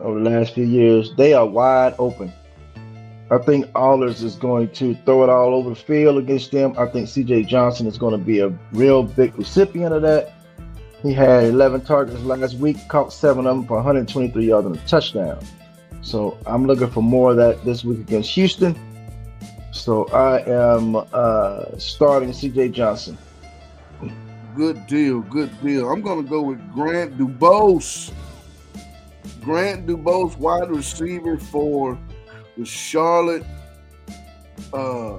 [0.00, 1.14] over the last few years.
[1.16, 2.32] They are wide open.
[3.30, 6.74] I think Ahlers is going to throw it all over the field against them.
[6.78, 10.32] I think CJ Johnson is going to be a real big recipient of that.
[11.02, 14.80] He had 11 targets last week, caught seven of them for 123 yards and a
[14.80, 15.38] touchdown.
[16.08, 18.74] So I'm looking for more of that this week against Houston.
[19.72, 23.18] So I am uh, starting CJ Johnson.
[24.56, 25.90] Good deal, good deal.
[25.90, 28.10] I'm going to go with Grant Dubose.
[29.42, 31.98] Grant Dubose, wide receiver for
[32.56, 33.44] the Charlotte,
[34.72, 35.18] uh,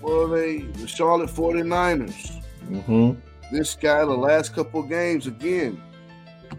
[0.00, 0.62] what are they?
[0.62, 2.42] The Charlotte 49ers.
[2.68, 3.20] Mm-hmm.
[3.54, 5.80] This guy, the last couple games, again,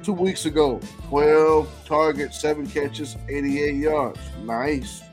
[0.03, 4.19] two weeks ago, 12 targets, seven catches, 88 yards.
[4.43, 5.03] Nice.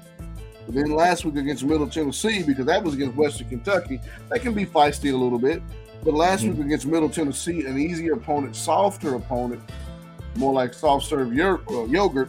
[0.66, 4.54] But then last week against Middle Tennessee, because that was against Western Kentucky, that can
[4.54, 5.62] be feisty a little bit.
[6.04, 6.56] But last mm-hmm.
[6.56, 9.62] week against Middle Tennessee, an easier opponent, softer opponent,
[10.36, 12.28] more like soft serve uh, yogurt,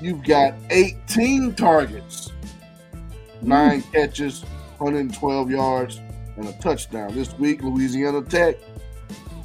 [0.00, 2.32] You've got 18 targets,
[3.42, 3.92] nine mm.
[3.92, 4.42] catches,
[4.78, 6.00] 112 yards,
[6.36, 7.14] and a touchdown.
[7.14, 8.56] This week, Louisiana Tech,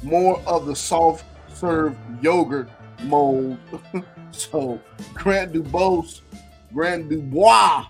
[0.02, 1.26] more of the soft
[1.56, 2.68] serve yogurt
[3.04, 3.58] mold.
[4.30, 4.80] so
[5.14, 6.20] Grant Dubose,
[6.72, 7.86] Grant Dubois,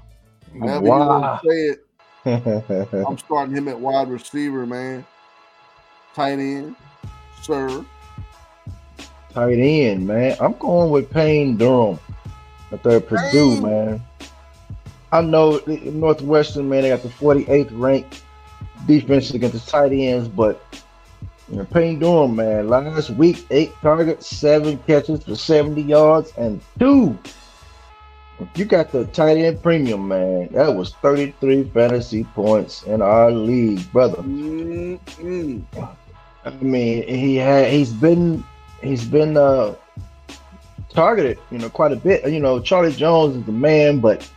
[0.58, 1.82] however you want to say it.
[3.06, 5.04] I'm starting him at wide receiver, man.
[6.14, 6.76] Tight end,
[7.42, 7.84] sir.
[9.32, 10.36] Tight end, man.
[10.40, 11.98] I'm going with Payne Durham
[12.72, 14.02] at third Purdue, man.
[15.12, 18.22] I know Northwestern, man, they got the 48th ranked
[18.86, 20.60] defense against the tight ends, but
[21.48, 27.16] know, Payne Durham, man, last week, eight targets, seven catches for 70 yards, and two.
[28.54, 30.48] You got the tight end premium, man.
[30.52, 34.18] That was 33 fantasy points in our league, brother.
[34.18, 35.80] Mm-hmm.
[36.44, 38.44] I mean, he had he's been
[38.82, 39.74] he's been uh
[40.90, 42.28] targeted, you know, quite a bit.
[42.30, 44.28] You know, Charlie Jones is the man, but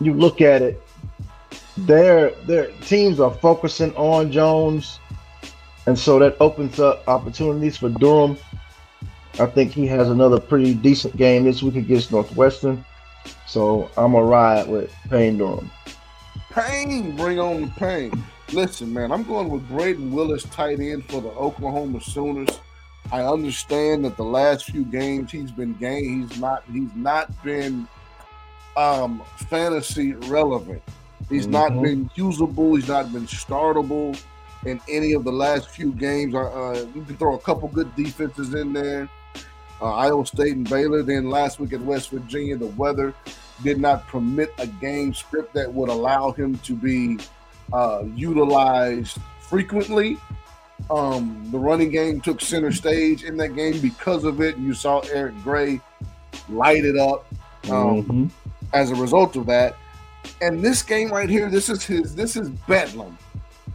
[0.00, 0.82] you look at it,
[1.78, 4.98] their their teams are focusing on Jones,
[5.86, 8.36] and so that opens up opportunities for Durham.
[9.38, 12.84] I think he has another pretty decent game this week against Northwestern.
[13.46, 15.70] So I'm gonna ride with Payne Durham.
[16.50, 18.24] Payne, bring on the pain.
[18.52, 22.60] Listen, man, I'm going with Brayden Willis, tight end for the Oklahoma Sooners.
[23.12, 27.86] I understand that the last few games he's been game, he's not he's not been
[28.76, 30.82] um fantasy relevant.
[31.28, 31.52] He's mm-hmm.
[31.52, 32.74] not been usable.
[32.76, 34.20] He's not been startable
[34.64, 36.34] in any of the last few games.
[36.34, 39.08] Uh, uh, you can throw a couple good defenses in there.
[39.80, 41.02] Uh, Iowa State and Baylor.
[41.02, 43.14] Then last week at West Virginia, the weather
[43.62, 47.18] did not permit a game script that would allow him to be
[47.72, 50.18] uh, utilized frequently.
[50.90, 54.56] Um, the running game took center stage in that game because of it.
[54.58, 55.80] You saw Eric Gray
[56.48, 57.26] light it up
[57.64, 58.26] um, mm-hmm.
[58.72, 59.76] as a result of that.
[60.40, 63.16] And this game right here, this is his, this is Bedlam.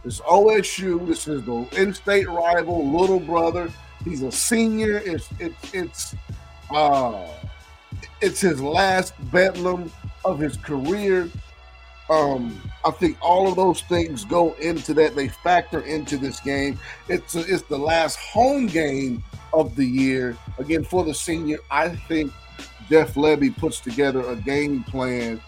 [0.04, 3.70] This OSU, this is the in-state rival, little brother.
[4.04, 4.98] He's a senior.
[4.98, 6.14] It's it's it's
[6.74, 7.28] uh
[8.20, 9.92] it's his last Bedlam
[10.24, 11.28] of his career.
[12.10, 15.14] Um, I think all of those things go into that.
[15.14, 16.78] They factor into this game.
[17.08, 19.22] It's a, it's the last home game
[19.52, 20.36] of the year.
[20.58, 22.32] Again, for the senior, I think
[22.88, 25.40] Jeff Lebby puts together a game plan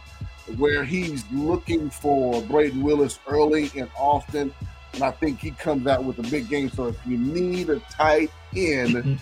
[0.56, 4.52] where he's looking for Brayden Willis early and often.
[4.92, 6.70] And I think he comes out with a big game.
[6.70, 9.14] So if you need a tight end mm-hmm.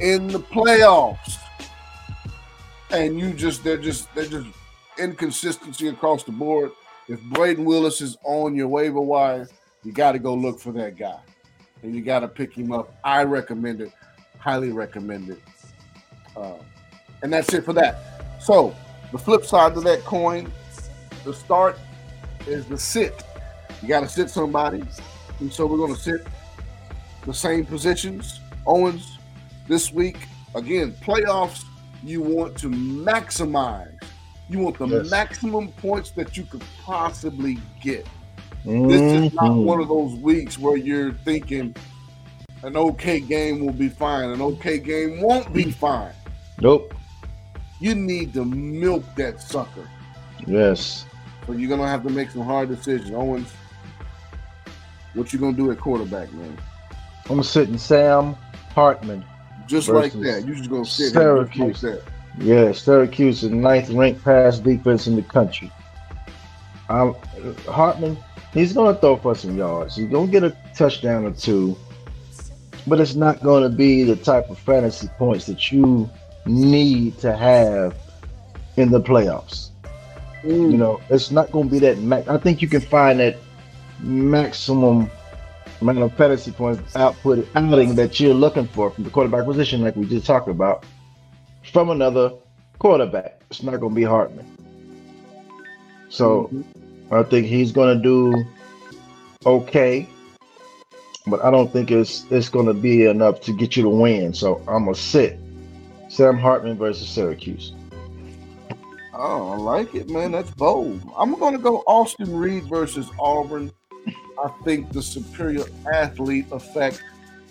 [0.00, 1.36] in the playoffs,
[2.90, 4.48] and you just they're just they're just
[4.98, 6.72] inconsistency across the board.
[7.08, 9.48] If Brayden Willis is on your waiver wire,
[9.82, 11.18] you got to go look for that guy,
[11.82, 12.94] and you got to pick him up.
[13.04, 13.92] I recommend it,
[14.38, 15.40] highly recommend it.
[16.36, 16.58] Uh,
[17.22, 18.40] and that's it for that.
[18.40, 18.74] So
[19.12, 20.50] the flip side of that coin,
[21.24, 21.78] the start
[22.46, 23.24] is the sit.
[23.82, 24.82] You got to sit somebody.
[25.40, 26.26] And so we're going to sit
[27.24, 28.40] the same positions.
[28.66, 29.18] Owens,
[29.66, 30.18] this week,
[30.54, 31.64] again, playoffs,
[32.02, 33.94] you want to maximize.
[34.50, 35.10] You want the yes.
[35.10, 38.06] maximum points that you could possibly get.
[38.64, 38.88] Mm-hmm.
[38.88, 39.64] This is not mm-hmm.
[39.64, 41.74] one of those weeks where you're thinking
[42.62, 44.30] an okay game will be fine.
[44.30, 46.12] An okay game won't be fine.
[46.60, 46.94] Nope
[47.80, 49.88] you need to milk that sucker.
[50.46, 51.04] Yes.
[51.46, 53.10] So you're gonna have to make some hard decisions.
[53.10, 53.52] Owens,
[55.14, 56.58] what you gonna do at quarterback, man?
[57.30, 58.34] I'm sitting Sam
[58.74, 59.24] Hartman.
[59.66, 60.44] Just like that.
[60.46, 61.82] You're just gonna sit Syracuse.
[61.82, 62.02] Like
[62.38, 65.72] yeah, Syracuse is ninth ranked pass defense in the country.
[66.88, 67.14] Um,
[67.66, 68.16] Hartman,
[68.52, 69.96] he's gonna throw for some yards.
[69.96, 71.76] He's gonna get a touchdown or two,
[72.86, 76.08] but it's not gonna be the type of fantasy points that you
[76.46, 77.96] need to have
[78.76, 79.70] in the playoffs.
[80.42, 80.72] Mm.
[80.72, 82.28] You know, it's not going to be that max.
[82.28, 83.36] I think you can find that
[84.00, 85.10] maximum
[85.80, 89.96] amount of fantasy points output outing that you're looking for from the quarterback position, like
[89.96, 90.84] we just talked about,
[91.72, 92.32] from another
[92.78, 93.42] quarterback.
[93.50, 94.46] It's not going to be Hartman.
[96.08, 97.14] So mm-hmm.
[97.14, 98.44] I think he's going to do
[99.46, 100.08] okay,
[101.26, 104.34] but I don't think it's it's going to be enough to get you to win.
[104.34, 105.38] So I'm gonna sit
[106.08, 107.72] Sam Hartman versus Syracuse.
[109.14, 110.32] Oh, I like it, man.
[110.32, 111.02] That's bold.
[111.16, 113.72] I'm going to go Austin Reed versus Auburn.
[114.06, 117.02] I think the superior athlete effect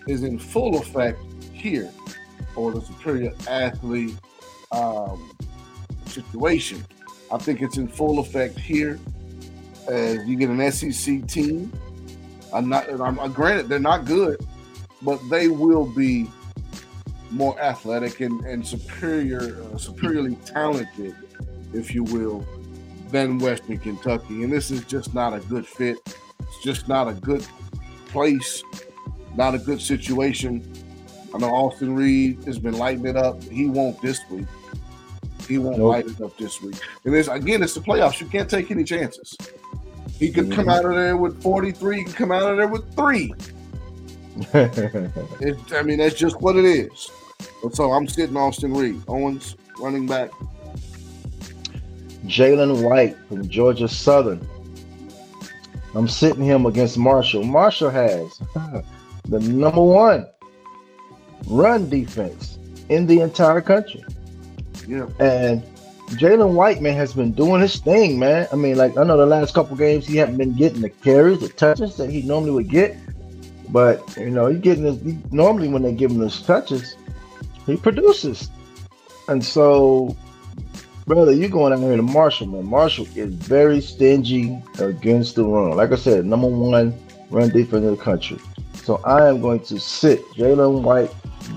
[0.08, 1.20] is in full effect
[1.52, 1.92] here,
[2.56, 4.16] or the superior athlete
[4.72, 5.32] um,
[6.06, 6.86] situation.
[7.32, 8.98] I think it's in full effect here.
[9.90, 11.72] As you get an SEC team,
[12.54, 12.90] I'm not.
[12.90, 14.46] I'm, granted, they're not good,
[15.02, 16.30] but they will be
[17.32, 21.16] more athletic and, and superior, uh, superiorly talented,
[21.74, 22.46] if you will,
[23.12, 24.44] than Western Kentucky.
[24.44, 25.98] And this is just not a good fit.
[26.40, 27.46] It's just not a good
[28.08, 28.64] place,
[29.36, 30.64] not a good situation.
[31.34, 33.44] I know Austin Reed has been lighting it up.
[33.44, 34.46] He won't this week.
[35.48, 35.92] He won't nope.
[35.92, 36.76] light it up this week.
[37.06, 38.20] And it's again, it's the playoffs.
[38.20, 39.36] You can't take any chances.
[40.20, 40.54] He could mm-hmm.
[40.54, 41.98] come out of there with 43.
[41.98, 43.34] He can come out of there with three.
[44.54, 47.12] it, I mean, that's just what it is.
[47.74, 50.32] So I'm sitting Austin Reed, Owens, running back.
[52.26, 54.48] Jalen White from Georgia Southern.
[55.96, 57.44] I'm sitting him against Marshall.
[57.44, 58.38] Marshall has
[59.26, 60.28] the number one
[61.48, 62.60] run defense
[62.90, 64.04] in the entire country.
[64.88, 65.08] Yeah.
[65.20, 65.64] And
[66.12, 68.48] Jalen White, man, has been doing his thing, man.
[68.52, 71.40] I mean, like I know the last couple games he hasn't been getting the carries,
[71.40, 72.96] the touches that he normally would get.
[73.70, 75.32] But you know, he getting this.
[75.32, 76.96] normally when they give him those touches,
[77.66, 78.50] he produces.
[79.28, 80.16] And so,
[81.06, 82.66] brother, you're going out here to Marshall, man.
[82.66, 85.76] Marshall is very stingy against the run.
[85.76, 86.98] Like I said, number one
[87.30, 88.40] run defense in the country.
[88.76, 91.12] So I am going to sit Jalen White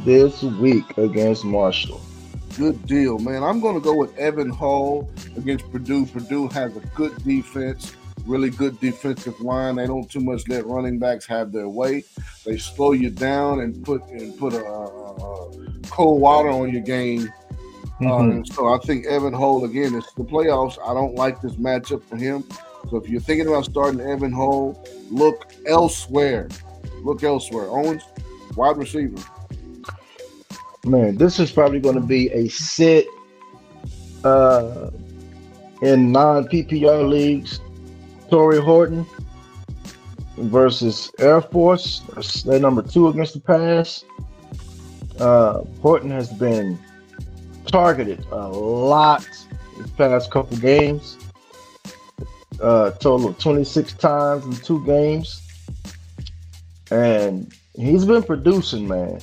[0.05, 2.01] this week against Marshall.
[2.57, 3.45] Good deal, man.
[3.45, 6.07] I'm going to go with Evan Hull against Purdue.
[6.07, 7.95] Purdue has a good defense,
[8.27, 9.77] really good defensive line.
[9.77, 12.05] They don't too much let running backs have their way.
[12.45, 16.83] They slow you down and put and put a, a, a cold water on your
[16.83, 17.33] game.
[18.01, 18.11] Mm-hmm.
[18.11, 19.95] Um, so I think Evan Hull again.
[19.95, 20.79] It's the playoffs.
[20.83, 22.45] I don't like this matchup for him.
[22.89, 26.49] So if you're thinking about starting Evan Hull, look elsewhere.
[27.03, 27.67] Look elsewhere.
[27.69, 28.03] Owens,
[28.57, 29.23] wide receiver.
[30.85, 33.07] Man, this is probably going to be a sit
[34.25, 34.91] uh,
[35.83, 37.61] in non PPR leagues.
[38.31, 39.07] Tory Horton
[40.37, 42.01] versus Air Force.
[42.45, 44.05] They're number two against the pass.
[45.19, 46.79] Uh, Horton has been
[47.67, 49.29] targeted a lot
[49.77, 51.19] these past couple games.
[52.61, 55.43] Uh, total of 26 times in two games.
[56.91, 59.21] And he's been producing, man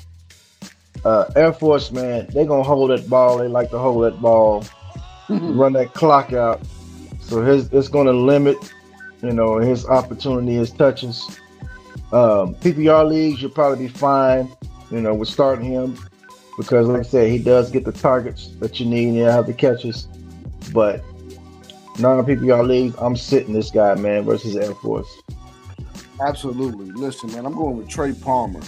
[1.05, 3.38] uh, Air Force, man, they gonna hold that ball.
[3.38, 4.66] They like to hold that ball,
[5.30, 6.62] run that clock out.
[7.22, 8.58] So his it's gonna limit,
[9.22, 11.39] you know, his opportunity, his touches.
[12.11, 14.49] Um, PPR leagues, you'll probably be fine,
[14.91, 15.97] you know, with starting him
[16.57, 19.47] because, like I said, he does get the targets that you need and he'll have
[19.47, 20.07] the catches.
[20.74, 21.03] But
[21.99, 25.07] non PPR leagues, I'm sitting this guy, man, versus Air Force.
[26.22, 26.91] Absolutely.
[26.91, 28.61] Listen, man, I'm going with Trey Palmer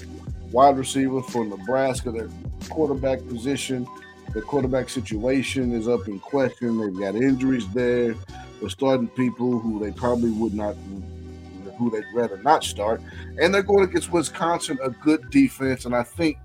[0.52, 2.12] wide receiver for Nebraska.
[2.12, 2.30] Their
[2.70, 3.88] quarterback position,
[4.34, 6.80] the quarterback situation is up in question.
[6.80, 8.16] They've got injuries there.
[8.60, 10.76] They're starting people who they probably would not,
[11.78, 13.02] who they'd rather not start.
[13.42, 15.86] And they're going against Wisconsin, a good defense.
[15.86, 16.38] And I think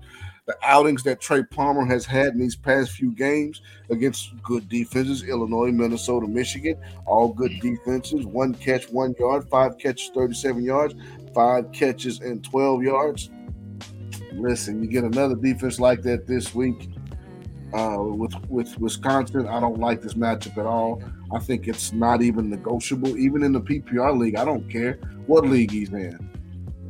[0.45, 5.23] the outings that Trey Palmer has had in these past few games against good defenses
[5.23, 8.25] Illinois, Minnesota, Michigan, all good defenses.
[8.25, 10.95] One catch, one yard, five catches, 37 yards,
[11.33, 13.29] five catches, and 12 yards
[14.37, 16.89] listen, you get another defense like that this week
[17.75, 19.47] uh, with with Wisconsin.
[19.47, 21.03] I don't like this matchup at all.
[21.33, 23.17] I think it's not even negotiable.
[23.17, 24.93] Even in the PPR league, I don't care
[25.25, 26.17] what league he's in.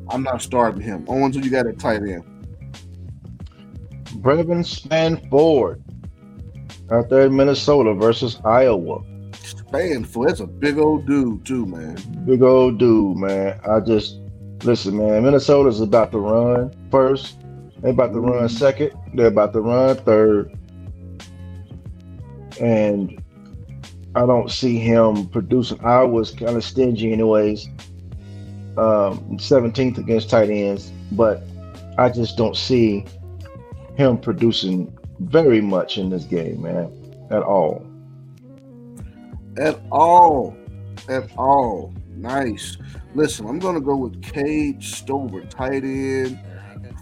[0.10, 1.06] I'm not starting him.
[1.07, 2.24] Owens, who you got at tight end?
[4.22, 5.84] Brevyn Spann-Ford
[6.91, 9.03] out there in Minnesota versus Iowa.
[9.32, 11.95] Spann-Ford, that's a big old dude too, man.
[12.26, 13.60] Big old dude, man.
[13.68, 14.20] I just
[14.66, 17.38] Listen, man, Minnesota's about to run first.
[17.82, 18.94] They're about to run second.
[19.14, 20.57] They're about to run third.
[22.60, 23.22] And
[24.15, 25.84] I don't see him producing.
[25.84, 27.68] I was kind of stingy, anyways.
[28.77, 31.44] Um, 17th against tight ends, but
[31.98, 33.06] I just don't see
[33.95, 36.91] him producing very much in this game, man,
[37.32, 37.86] at all.
[39.57, 40.56] At all.
[41.07, 41.94] At all.
[42.15, 42.77] Nice.
[43.14, 46.40] Listen, I'm going to go with Cade Stover, tight end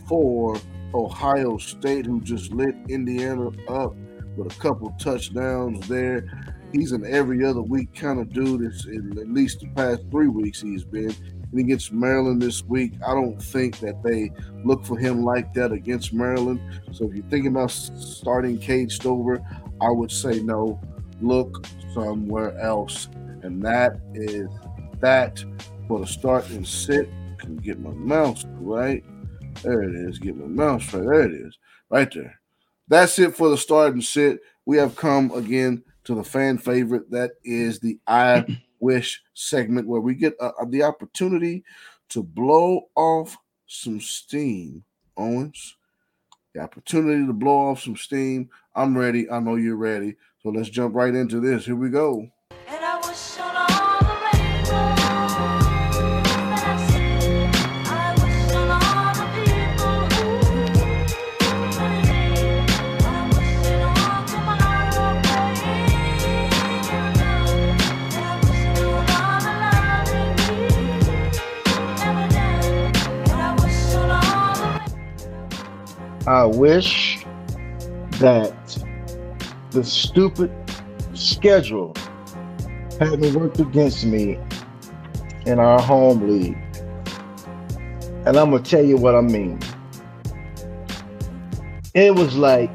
[0.07, 0.59] for
[0.93, 3.95] Ohio State, who just lit Indiana up
[4.35, 6.25] with a couple touchdowns there.
[6.71, 8.61] He's an every other week kind of dude.
[8.61, 11.13] It's in at least the past three weeks he's been.
[11.51, 14.31] And against Maryland this week, I don't think that they
[14.65, 16.59] look for him like that against Maryland.
[16.91, 19.39] So if you're thinking about starting Cade Stover,
[19.79, 20.81] I would say no.
[21.21, 23.07] Look somewhere else.
[23.43, 24.49] And that is
[24.99, 25.43] that
[25.87, 27.09] for the start and sit.
[27.37, 29.03] Can get my mouse right.
[29.63, 30.17] There it is.
[30.17, 31.03] Get my mouse right.
[31.03, 31.57] There it is.
[31.89, 32.39] Right there.
[32.93, 34.41] That's it for the start and sit.
[34.67, 37.09] We have come again to the fan favorite.
[37.09, 38.45] That is the I
[38.79, 41.63] wish segment where we get uh, the opportunity
[42.09, 44.83] to blow off some steam,
[45.17, 45.75] Owens.
[46.53, 48.51] The opportunity to blow off some steam.
[48.75, 49.27] I'm ready.
[49.27, 50.15] I know you're ready.
[50.43, 51.65] So let's jump right into this.
[51.65, 52.29] Here we go.
[76.25, 77.25] I wish
[78.19, 78.85] that
[79.71, 80.51] the stupid
[81.13, 81.93] schedule
[82.99, 84.39] hadn't worked against me
[85.45, 86.57] in our home league.
[88.25, 89.59] And I'm gonna tell you what I mean.
[91.93, 92.71] It was like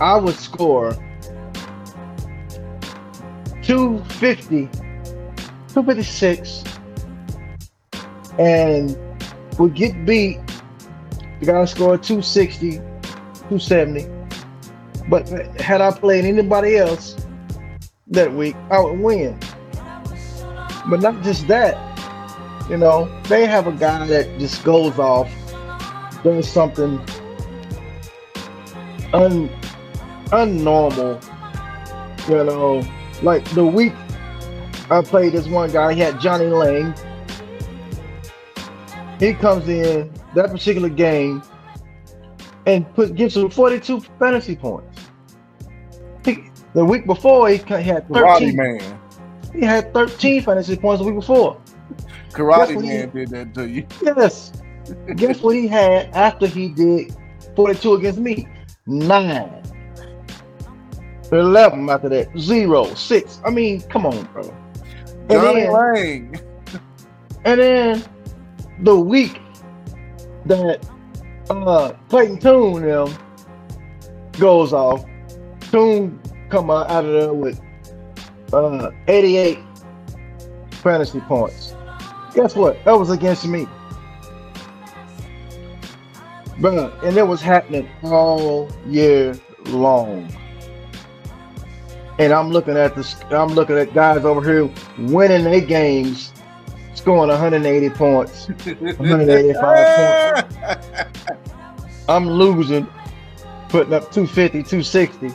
[0.00, 0.92] I would score
[3.62, 4.66] 250,
[5.68, 6.64] 256,
[8.38, 8.98] and
[9.58, 10.40] would get beat.
[11.40, 14.08] The guy scored 260, 270.
[15.08, 15.28] But
[15.60, 17.16] had I played anybody else
[18.08, 19.38] that week, I would win.
[20.88, 21.76] But not just that,
[22.68, 25.30] you know, they have a guy that just goes off,
[26.22, 26.98] does something
[29.14, 29.48] un
[30.30, 31.22] unnormal,
[32.28, 32.82] you know,
[33.22, 33.94] like the week
[34.90, 36.94] I played this one guy, he had Johnny Lang.
[39.18, 41.42] He comes in that particular game
[42.66, 45.00] and put gives him 42 fantasy points.
[46.24, 46.44] He,
[46.74, 48.08] the week before he had 13.
[48.08, 49.00] Karate man.
[49.52, 51.60] He had 13 fantasy points the week before.
[52.30, 53.86] Karate man he, did that to you.
[54.02, 54.52] Yes.
[55.16, 57.14] Guess what he had after he did
[57.56, 58.48] 42 against me?
[58.86, 59.62] Nine.
[61.32, 62.38] 11 after that.
[62.38, 62.94] Zero.
[62.94, 63.40] Six.
[63.44, 64.42] I mean, come on, bro.
[65.28, 66.40] Johnny then, Lang.
[67.44, 68.04] And then
[68.80, 69.40] the week
[70.48, 70.86] that
[71.50, 73.12] uh Clayton Tune them
[74.38, 75.04] goes off,
[75.70, 76.20] Tune
[76.50, 77.60] come out, out of there with
[78.52, 79.58] uh 88
[80.70, 81.74] fantasy points.
[82.34, 82.82] Guess what?
[82.84, 83.66] That was against me.
[86.60, 90.28] But and it was happening all year long.
[92.18, 94.68] And I'm looking at this, I'm looking at guys over here
[95.06, 96.32] winning their games,
[96.98, 100.84] scoring 180 points, 185 points.
[102.08, 102.86] I'm losing,
[103.68, 105.26] putting up 250, 260.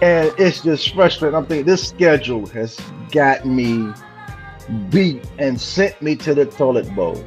[0.00, 1.36] And it's just frustrating.
[1.36, 2.78] I'm thinking this schedule has
[3.10, 3.92] got me
[4.90, 7.24] beat and sent me to the toilet bowl.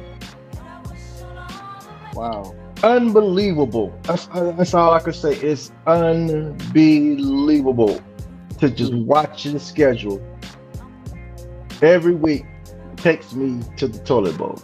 [2.14, 3.96] Wow unbelievable.
[4.02, 5.36] That's, that's all I could say.
[5.36, 7.98] It's unbelievable
[8.58, 9.06] to just hmm.
[9.06, 10.20] watch the schedule
[11.82, 12.44] every week
[12.96, 14.58] takes me to the toilet bowl.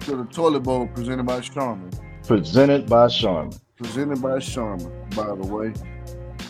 [0.00, 1.90] To the toilet bowl presented by Charmin.
[2.26, 3.52] Presented by Charmin.
[3.76, 5.72] Presented by Charmin, by the way.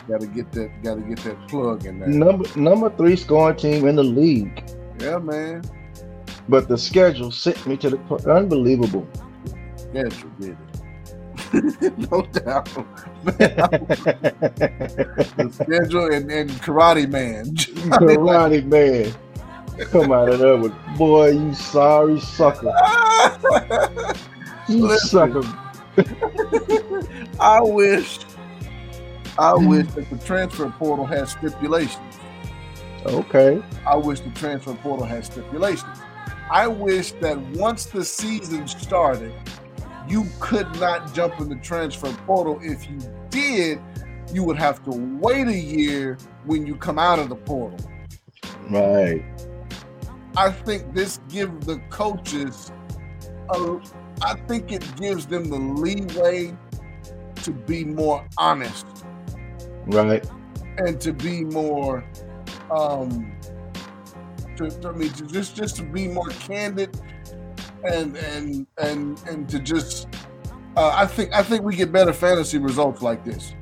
[0.09, 2.09] Gotta get that gotta get that plug in there.
[2.09, 4.63] Number number three scoring team in the league.
[4.99, 5.63] Yeah, man.
[6.49, 7.99] But the schedule sent me to the
[8.29, 9.07] unbelievable.
[9.77, 10.59] Schedule did it.
[12.11, 12.69] no doubt.
[13.25, 17.47] the schedule and, and Karate Man.
[17.55, 19.15] karate Man.
[19.87, 22.73] Come out of there with boy, you sorry sucker.
[24.69, 25.43] you sucker.
[27.41, 28.21] I wish
[29.39, 32.19] I wish that the transfer portal had stipulations.
[33.07, 33.63] Okay.
[33.87, 35.99] I wish the transfer portal had stipulations.
[36.51, 39.33] I wish that once the season started,
[40.07, 42.59] you could not jump in the transfer portal.
[42.63, 42.99] If you
[43.31, 43.81] did,
[44.33, 47.79] you would have to wait a year when you come out of the portal.
[48.69, 49.25] Right.
[50.37, 52.73] I think this gives the coaches
[53.51, 53.81] a,
[54.23, 56.57] I think it gives them the leeway
[57.43, 58.87] to be more honest.
[59.87, 60.25] Right.
[60.79, 62.05] And to be more
[62.71, 63.33] um
[64.57, 67.01] to, I mean to just just to be more candid
[67.85, 70.07] and and and and to just
[70.77, 73.55] uh, I think I think we get better fantasy results like this.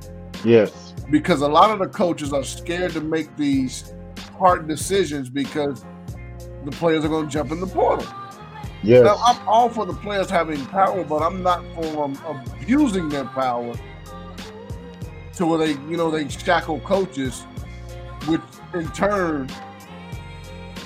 [0.45, 0.95] Yes.
[1.11, 3.95] Because a lot of the coaches are scared to make these
[4.39, 5.85] hard decisions because
[6.71, 8.07] the players are going to jump in the portal.
[8.83, 9.05] Yes.
[9.05, 13.25] Now, I'm all for the players having power, but I'm not for um, abusing their
[13.25, 13.75] power
[15.35, 17.43] to where they, you know, they shackle coaches,
[18.27, 18.41] which
[18.75, 19.49] in turn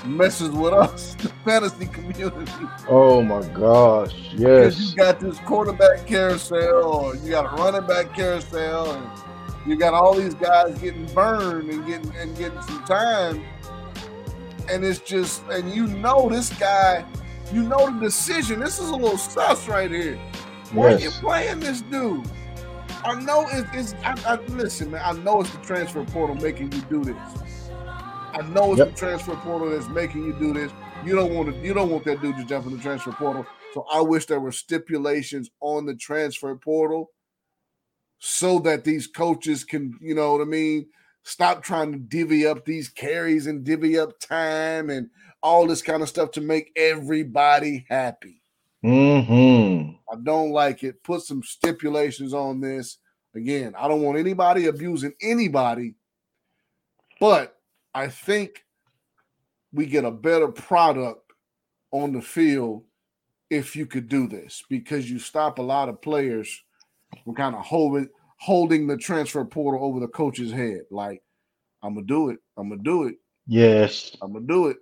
[0.05, 2.51] messes with us, the fantasy community.
[2.87, 4.75] Oh my gosh, yes.
[4.75, 9.07] Because you got this quarterback carousel, or you got a running back carousel, and
[9.67, 13.43] you got all these guys getting burned and getting and getting some time.
[14.69, 17.05] And it's just, and you know this guy,
[17.51, 18.59] you know the decision.
[18.59, 20.17] This is a little sus right here.
[20.71, 21.01] Why yes.
[21.01, 22.27] are you playing this dude?
[23.05, 25.01] I know it's, it's I, I, listen, man.
[25.03, 27.69] I know it's the transfer portal making you do this.
[28.33, 28.89] I know it's yep.
[28.89, 30.71] the transfer portal that's making you do this.
[31.05, 31.59] You don't want to.
[31.59, 33.45] You don't want that dude to jump in the transfer portal.
[33.73, 37.09] So I wish there were stipulations on the transfer portal
[38.19, 40.87] so that these coaches can, you know what I mean,
[41.23, 45.09] stop trying to divvy up these carries and divvy up time and
[45.41, 48.41] all this kind of stuff to make everybody happy.
[48.83, 49.91] Mm-hmm.
[50.11, 51.03] I don't like it.
[51.03, 52.97] Put some stipulations on this.
[53.35, 55.95] Again, I don't want anybody abusing anybody,
[57.19, 57.57] but
[57.95, 58.63] I think
[59.71, 61.31] we get a better product
[61.91, 62.83] on the field
[63.49, 66.61] if you could do this because you stop a lot of players
[67.23, 68.09] from kind of holding
[68.43, 70.81] holding the transfer portal over the coach's head.
[70.91, 71.23] Like,
[71.81, 72.39] I'm gonna do it.
[72.57, 73.15] I'm gonna do it.
[73.47, 74.17] Yes.
[74.21, 74.77] I'm gonna do it.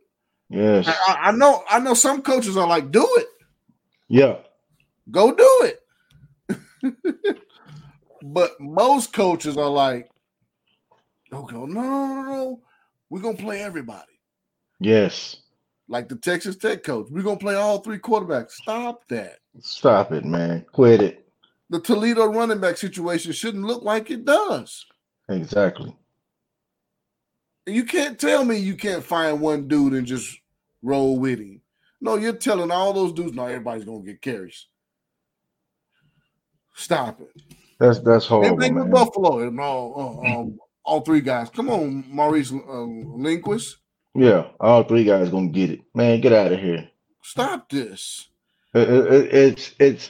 [0.49, 0.87] Yes.
[0.87, 1.63] I, I know.
[1.69, 3.27] I know some coaches are like, do it.
[4.07, 4.37] Yeah.
[5.11, 6.57] Go do it.
[8.23, 10.09] but most coaches are like,
[11.31, 12.61] okay, no, no, no, no.
[13.11, 14.19] We're gonna play everybody.
[14.79, 15.37] Yes.
[15.87, 17.09] Like the Texas Tech coach.
[17.11, 18.53] We're gonna play all three quarterbacks.
[18.53, 19.37] Stop that.
[19.59, 20.65] Stop it, man.
[20.71, 21.30] Quit it.
[21.71, 24.85] The Toledo running back situation shouldn't look like it does.
[25.29, 25.95] Exactly.
[27.65, 30.37] You can't tell me you can't find one dude and just
[30.83, 31.61] roll with him.
[32.01, 34.67] No, you're telling all those dudes, no, everybody's gonna get carries.
[36.75, 37.41] Stop it.
[37.79, 38.89] That's that's horrible, with man.
[38.89, 39.49] Buffalo.
[39.49, 39.93] No,
[40.25, 41.49] uh, um, all three guys.
[41.49, 43.77] Come on, Maurice uh, Linguist.
[44.13, 45.81] Yeah, all three guys gonna get it.
[45.95, 46.89] Man, get out of here.
[47.23, 48.27] Stop this.
[48.73, 50.09] It- it- it's it's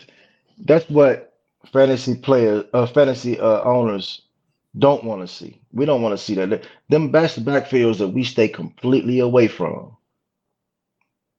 [0.58, 1.31] that's what
[1.72, 4.22] fantasy players, uh, fantasy uh, owners
[4.78, 5.60] don't want to see.
[5.74, 6.64] We don't want to see that.
[6.90, 9.96] Them best backfields that we stay completely away from.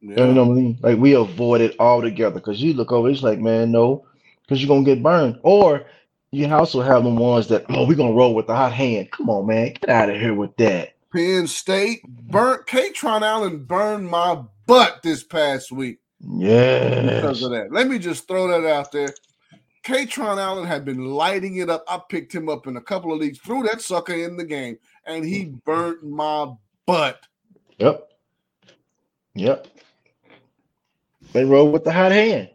[0.00, 0.26] Yeah.
[0.26, 0.78] You know what I mean?
[0.82, 4.06] Like we avoid it altogether because you look over, it's like, man, no,
[4.42, 5.38] because you're gonna get burned.
[5.42, 5.86] Or
[6.32, 9.10] you also have the ones that, oh, we're gonna roll with the hot hand.
[9.12, 10.94] Come on, man, get out of here with that.
[11.14, 17.02] Penn State burnt Kaytron Allen burned my butt this past week Yeah.
[17.02, 17.72] because of that.
[17.72, 19.10] Let me just throw that out there.
[19.84, 21.84] Kaytron Allen had been lighting it up.
[21.88, 24.78] I picked him up in a couple of leagues, threw that sucker in the game,
[25.06, 26.52] and he burnt my
[26.86, 27.26] butt.
[27.78, 28.09] Yep.
[29.34, 29.66] Yep.
[31.32, 32.50] They roll with the hot hand.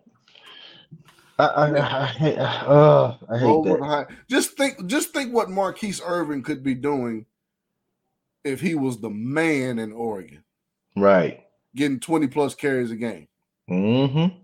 [1.39, 3.77] I I, I, I hate uh, I hate that.
[3.79, 7.25] the high- Just think, just think what Marquise Irvin could be doing
[8.43, 10.43] if he was the man in Oregon,
[10.95, 11.41] Right.
[11.75, 13.27] getting 20 plus carries a game.
[13.69, 14.37] Mm-hmm.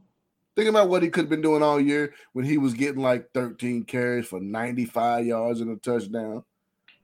[0.55, 3.29] Think about what he could have been doing all year when he was getting like
[3.33, 6.43] 13 carries for 95 yards and a touchdown,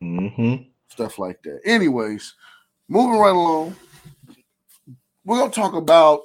[0.01, 0.63] Mm-hmm.
[0.89, 1.59] stuff like that.
[1.65, 2.35] Anyways,
[2.87, 3.75] moving right along,
[5.25, 6.21] we're gonna talk about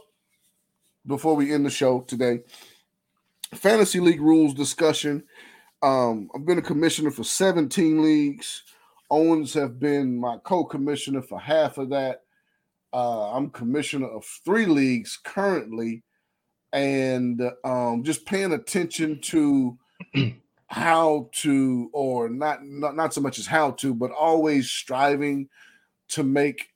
[1.06, 2.40] before we end the show today.
[3.54, 5.22] Fantasy league rules discussion.
[5.82, 8.62] Um, I've been a commissioner for 17 leagues.
[9.10, 12.22] Owens have been my co-commissioner for half of that.
[12.92, 16.02] Uh, I'm commissioner of three leagues currently,
[16.74, 19.78] and um, just paying attention to
[20.66, 25.48] how to, or not, not not so much as how to, but always striving
[26.08, 26.68] to make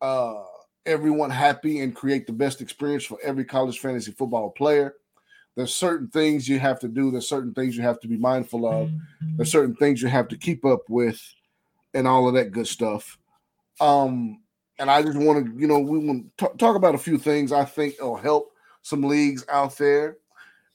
[0.00, 0.42] uh,
[0.86, 4.94] everyone happy and create the best experience for every college fantasy football player.
[5.54, 7.10] There's certain things you have to do.
[7.10, 8.90] There's certain things you have to be mindful of.
[9.36, 11.20] There's certain things you have to keep up with,
[11.92, 13.18] and all of that good stuff.
[13.82, 14.40] Um,
[14.78, 17.52] and I just want to, you know, we want to talk about a few things
[17.52, 18.51] I think will help
[18.82, 20.18] some leagues out there.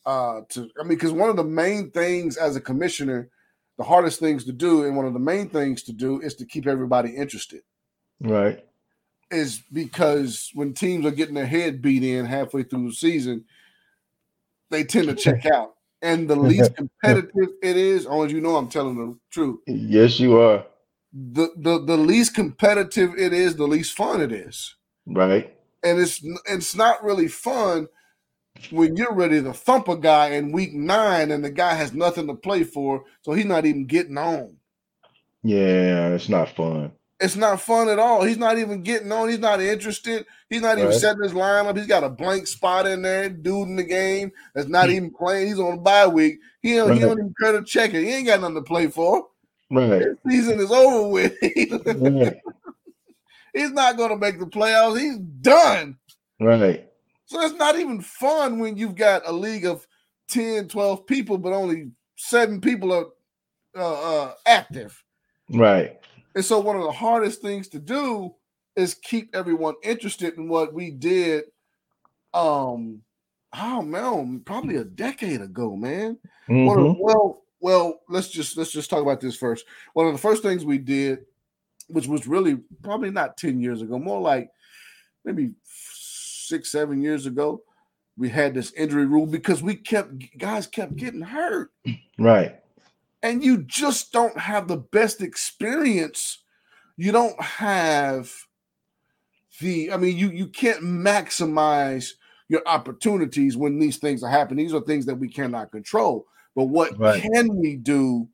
[0.06, 3.30] Uh, to I mean, because one of the main things as a commissioner,
[3.78, 6.46] the hardest things to do, and one of the main things to do is to
[6.46, 7.62] keep everybody interested.
[8.22, 8.64] Right.
[9.30, 13.44] Is because when teams are getting their head beat in halfway through the season,
[14.70, 15.74] they tend to check out.
[16.02, 19.60] And the least competitive it is, as you know, I'm telling the truth.
[19.66, 20.64] Yes, you are.
[21.12, 24.76] The, the the least competitive it is, the least fun it is.
[25.08, 25.54] Right.
[25.84, 27.88] And it's it's not really fun
[28.72, 32.28] when you're ready to thump a guy in week nine and the guy has nothing
[32.28, 34.58] to play for, so he's not even getting on.
[35.44, 36.92] Yeah, it's not fun.
[37.20, 38.24] It's not fun at all.
[38.24, 39.30] He's not even getting on.
[39.30, 40.26] He's not interested.
[40.50, 41.00] He's not even Right.
[41.00, 41.76] setting his lineup.
[41.76, 43.30] He's got a blank spot in there.
[43.30, 44.94] Dude in the game that's not mm.
[44.94, 45.48] even playing.
[45.48, 46.40] He's on a bye week.
[46.62, 48.04] He don't, he don't even care to check it.
[48.04, 49.28] He ain't got nothing to play for.
[49.72, 50.02] Right.
[50.02, 51.34] His season is over with.
[51.42, 52.38] Right.
[53.54, 55.00] He's not going to make the playoffs.
[55.00, 55.98] He's done.
[56.40, 56.87] Right.
[57.28, 59.86] So it's not even fun when you've got a league of
[60.30, 63.08] 10, 12 people, but only seven people are
[63.78, 65.04] uh, uh, active.
[65.50, 66.00] Right.
[66.36, 68.34] And so one of the hardest things to do
[68.78, 71.46] is keep everyone interested in what we did.
[72.34, 73.02] Um,
[73.54, 76.18] oh man, probably a decade ago, man.
[76.48, 76.98] Mhm.
[77.00, 79.66] well, well, let's just let's just talk about this first.
[79.94, 81.26] One of the first things we did,
[81.88, 84.50] which was really probably not 10 years ago, more like
[85.26, 85.52] maybe
[86.48, 87.62] six, seven years ago,
[88.18, 91.72] we had this injury rule because we kept guys kept getting hurt
[92.18, 92.60] Right.
[93.22, 96.40] and you just don't have the best experience.
[96.96, 98.32] You don't have
[99.60, 102.14] the, I mean, you you can't maximize
[102.50, 104.66] your opportunities when these things are happening.
[104.66, 106.26] These are things that we cannot control.
[106.56, 107.22] But what Right.
[107.22, 108.28] can we do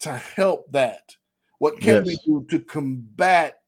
[0.00, 1.14] to help that?
[1.58, 3.59] What can we do to combat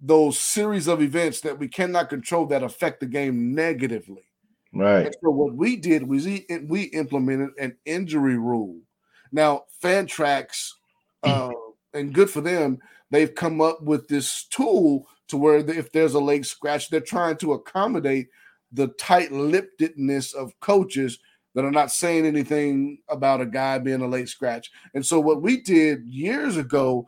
[0.00, 4.24] those series of events that we cannot control that affect the game negatively?
[4.72, 5.06] Right.
[5.06, 8.76] And so what we did was we, we implemented an injury rule.
[9.32, 10.72] Now, Fantrax,
[11.22, 11.50] uh,
[11.94, 12.78] and good for them,
[13.10, 17.36] they've come up with this tool to where if there's a leg scratch, they're trying
[17.38, 18.28] to accommodate
[18.72, 21.18] the tight-lippedness of coaches
[21.54, 24.70] that are not saying anything about a guy being a late scratch.
[24.94, 27.06] And so what we did years ago,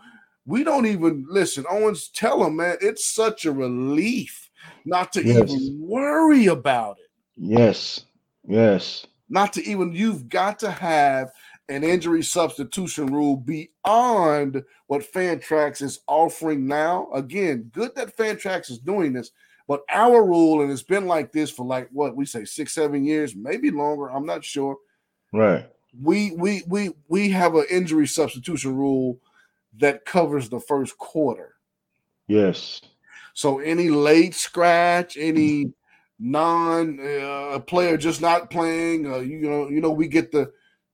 [0.51, 1.65] we don't even listen.
[1.71, 4.51] Owens, tell them, man, it's such a relief
[4.85, 5.51] not to Yes.
[5.51, 8.05] even worry about it Yes.
[8.47, 9.07] Yes.
[9.29, 11.31] not to even you've got to have
[11.69, 17.09] an injury substitution rule beyond what Fantrax is offering now.
[17.15, 19.31] Again, good that Fantrax is doing this,
[19.69, 23.05] but our rule, and it's been like this for like what we say six, seven
[23.05, 24.11] years, maybe longer.
[24.11, 24.77] I'm not sure.
[25.33, 25.69] Right.
[26.03, 29.19] We we we we have an injury substitution rule
[29.79, 31.55] that covers the first quarter.
[32.29, 32.81] Yes.
[33.35, 35.73] So any late scratch, any
[36.19, 40.53] non uh, player just not playing, uh, you know, you know, we get the,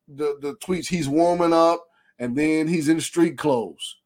[0.08, 0.86] the the tweets.
[0.88, 1.84] He's warming up,
[2.18, 3.96] and then he's in street clothes.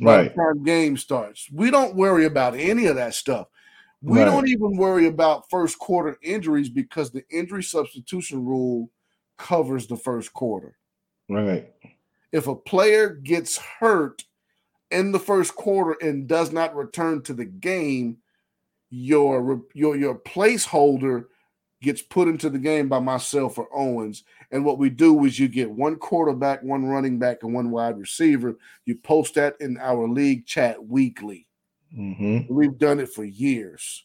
[0.00, 0.34] Right.
[0.34, 3.48] time game starts, we don't worry about any of that stuff.
[4.02, 4.26] We Right.
[4.26, 8.90] don't even worry about first quarter injuries because the injury substitution rule
[9.38, 10.76] covers the first quarter
[11.30, 11.72] Right.
[12.36, 14.24] If a player gets hurt
[14.90, 18.18] in the first quarter and does not return to the game,
[18.90, 21.24] your your your placeholder
[21.82, 24.22] gets put into the game by myself or Owens.
[24.50, 27.98] And what we do is you get one quarterback, one running back, and one wide
[27.98, 28.56] receiver.
[28.84, 31.46] You post that in our league chat weekly.
[31.96, 32.52] Mm-hmm.
[32.52, 34.04] We've done it for years.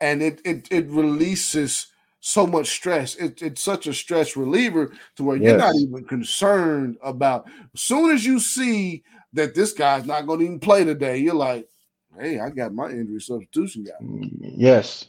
[0.00, 1.86] And it it, it releases
[2.20, 3.14] so much stress.
[3.16, 7.46] It, it's such a stress reliever to where you're not even concerned about.
[7.74, 11.34] As soon as you see that this guy's not going to even play today, you're
[11.34, 11.68] like,
[12.18, 14.28] hey, I got my injury substitution guy.
[14.40, 15.06] Yes.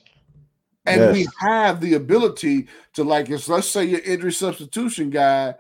[0.86, 5.56] And we have the ability to, like, if let's say your injury substitution guy,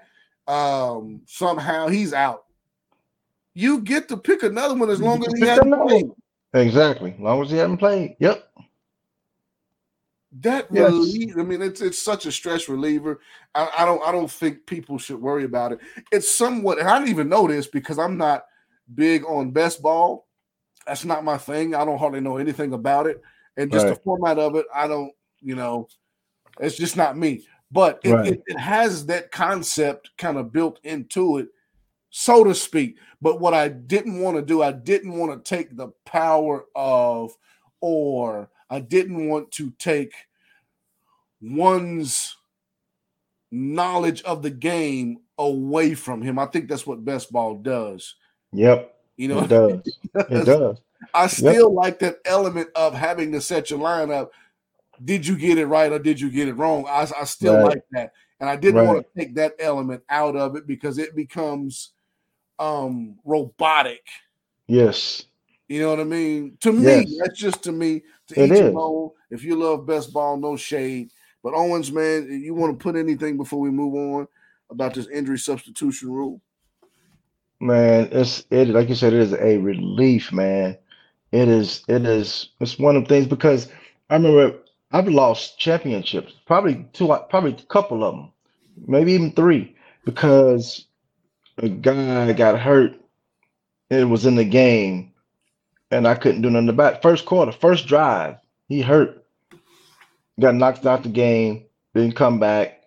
[0.47, 2.45] um, somehow he's out.
[3.53, 6.05] You get to pick another one as long as he hasn't played.
[6.53, 7.11] Exactly.
[7.11, 8.15] As long as he hasn't played.
[8.19, 8.48] Yep.
[10.41, 10.91] That Yes.
[10.91, 13.19] relief, I mean, it's it's such a stress reliever.
[13.55, 15.79] I, I don't I don't think people should worry about it.
[16.11, 18.45] It's somewhat, and I didn't even know this because I'm not
[18.93, 20.27] big on best ball.
[20.85, 21.73] That's not my thing.
[21.73, 23.21] I don't hardly know anything about it,
[23.57, 25.11] and just the format of it, I don't.
[25.41, 25.87] You know,
[26.59, 27.45] it's just not me.
[27.71, 28.33] But it, Right.
[28.33, 31.49] it, it has that concept kind of built into it,
[32.09, 32.97] so to speak.
[33.21, 37.31] But what I didn't want to do, I didn't want to take the power of,
[37.79, 40.13] or I didn't want to take
[41.41, 42.35] one's
[43.51, 46.37] knowledge of the game away from him.
[46.37, 48.15] I think that's what best ball does.
[48.51, 48.95] Yep.
[49.17, 49.97] You know, It does.
[50.29, 50.77] It does.
[51.13, 54.29] I still like that element of having to set your lineup.
[55.03, 56.85] Did you get it right or did you get it wrong?
[56.87, 57.69] I, I still Right.
[57.69, 58.11] like that.
[58.41, 61.91] And I didn't want to take that element out of it because it becomes
[62.59, 64.05] um robotic.
[64.67, 65.25] Yes.
[65.69, 66.57] You know what I mean?
[66.61, 67.17] To me, Yes.
[67.19, 68.01] that's just to me.
[68.27, 68.73] To It each is.
[68.75, 69.11] own.
[69.29, 71.11] If you love best ball, no shade.
[71.43, 74.27] But Owens, man, you want to put anything before we move on
[74.71, 76.41] about this injury substitution rule?
[77.59, 80.75] Man, it's it like you said, it is a relief, man.
[81.31, 83.69] It is it is it's one of the things because
[84.09, 84.57] I remember
[84.91, 88.31] I've lost championships, probably two, probably a couple of them,
[88.87, 90.85] maybe even three, because
[91.59, 92.95] a guy got hurt.
[93.91, 95.13] It was in the game,
[95.91, 97.01] and I couldn't do nothing about it.
[97.01, 98.37] First quarter, first drive,
[98.67, 99.25] he hurt,
[100.39, 102.81] got knocked out the game, didn't come back,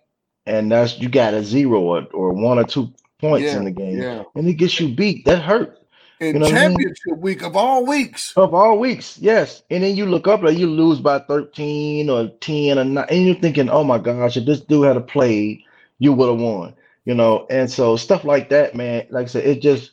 [0.45, 3.71] and that's you got a zero or, or one or two points Yeah, in the
[3.71, 4.23] game, yeah.
[4.35, 5.25] and it gets you beat.
[5.25, 5.79] That hurt.
[6.19, 6.77] In You know what I mean?
[6.77, 8.33] championship week of all weeks.
[8.37, 9.63] Of all weeks, yes.
[9.69, 13.25] And then you look up like you lose by 13 or 10 or 9, and
[13.25, 15.61] you're thinking, oh my gosh, if this dude had a played,
[15.99, 16.75] you would have won.
[17.05, 19.91] You know, and so stuff like that, man, like I said, it just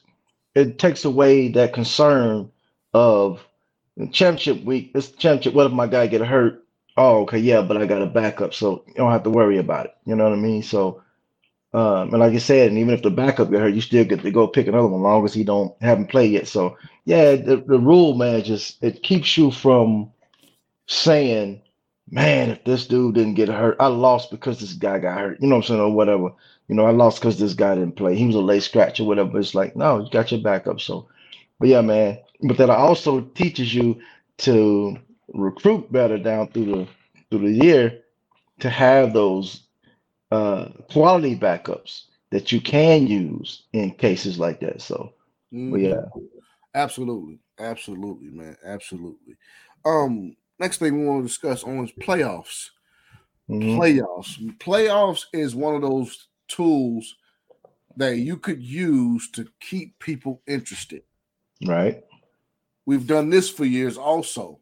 [0.55, 2.51] it takes away that concern
[2.95, 3.47] of
[4.13, 4.93] championship week.
[4.95, 5.55] It's championship.
[5.55, 6.65] What if my guy get hurt?
[6.97, 9.87] Oh, okay, yeah, but I got a backup, so you don't have to worry about
[9.87, 9.95] it.
[10.05, 10.63] You know what I mean?
[10.63, 11.03] So
[11.73, 14.23] um, and like I said, and even if the backup get hurt, you still get
[14.23, 16.49] to go pick another one, long as he don't haven't played yet.
[16.49, 20.11] So yeah, the, the rule, man, just it keeps you from
[20.87, 21.63] saying,
[22.11, 25.41] man, if this dude didn't get hurt, I lost because this guy got hurt.
[25.41, 26.31] You know what I'm saying, or whatever.
[26.69, 28.17] You know, I lost because this guy didn't play.
[28.17, 29.39] He was a late scratch or whatever.
[29.39, 30.81] It's like, no, you got your backup.
[30.81, 31.09] So,
[31.61, 32.19] but yeah, man.
[32.43, 34.01] But that also teaches you
[34.39, 34.97] to
[35.33, 36.89] recruit better down through the
[37.31, 38.03] through the year
[38.61, 39.63] to have those
[40.31, 44.81] uh, quality backups that you can use in cases like that.
[44.81, 45.13] So,
[45.53, 45.77] mm-hmm.
[45.77, 46.03] yeah,
[46.75, 49.37] absolutely, absolutely, man, absolutely.
[49.85, 52.71] Um, next thing we want to discuss on is playoffs.
[53.49, 53.81] Mm-hmm.
[53.81, 57.17] Playoffs, playoffs is one of those tools
[57.97, 61.03] that you could use to keep people interested.
[61.67, 62.05] Right.
[62.91, 64.59] We've done this for years also.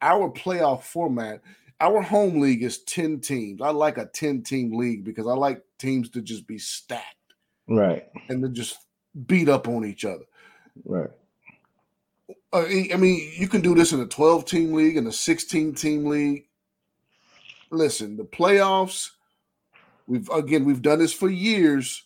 [0.00, 1.42] Our playoff format
[1.80, 3.60] our home league is 10 teams.
[3.60, 7.34] I like a 10 team league because I like teams to just be stacked.
[7.66, 8.06] Right.
[8.28, 8.78] And to just
[9.26, 10.26] beat up on each other.
[10.84, 11.10] Right.
[12.52, 15.74] Uh, I mean, you can do this in a 12 team league and a 16
[15.74, 16.46] team league.
[17.72, 19.10] Listen, the playoffs,
[20.06, 22.04] we've again, we've done this for years.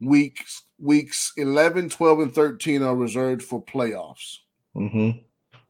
[0.00, 4.38] Weeks weeks 11, 12, and 13 are reserved for playoffs.
[4.76, 5.18] Mm-hmm.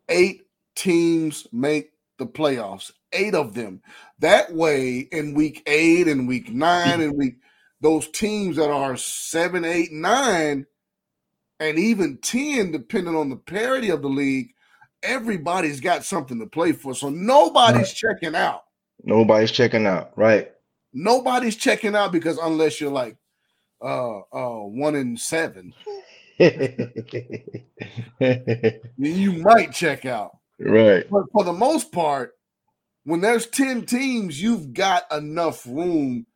[0.09, 0.43] Eight
[0.75, 3.83] teams make the playoffs eight of them.
[4.19, 7.37] That way, in week eight and week nine and week
[7.81, 10.67] those teams that are seven, eight, nine,
[11.59, 14.53] and even ten, depending on the parity of the league,
[15.03, 16.95] everybody's got something to play for.
[16.95, 17.95] So nobody's right.
[17.95, 18.65] checking out.
[19.03, 20.53] Nobody's checking out, right?
[20.93, 23.17] Nobody's checking out because unless you're like
[23.83, 25.73] uh uh one in seven.
[28.97, 30.39] you might check out.
[30.59, 31.05] Right.
[31.11, 32.33] But for the most part,
[33.05, 36.27] when there's 10 teams, you've got enough room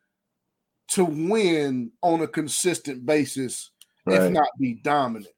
[0.89, 3.71] to win on a consistent basis,
[4.05, 4.23] right.
[4.23, 5.33] if not be dominant.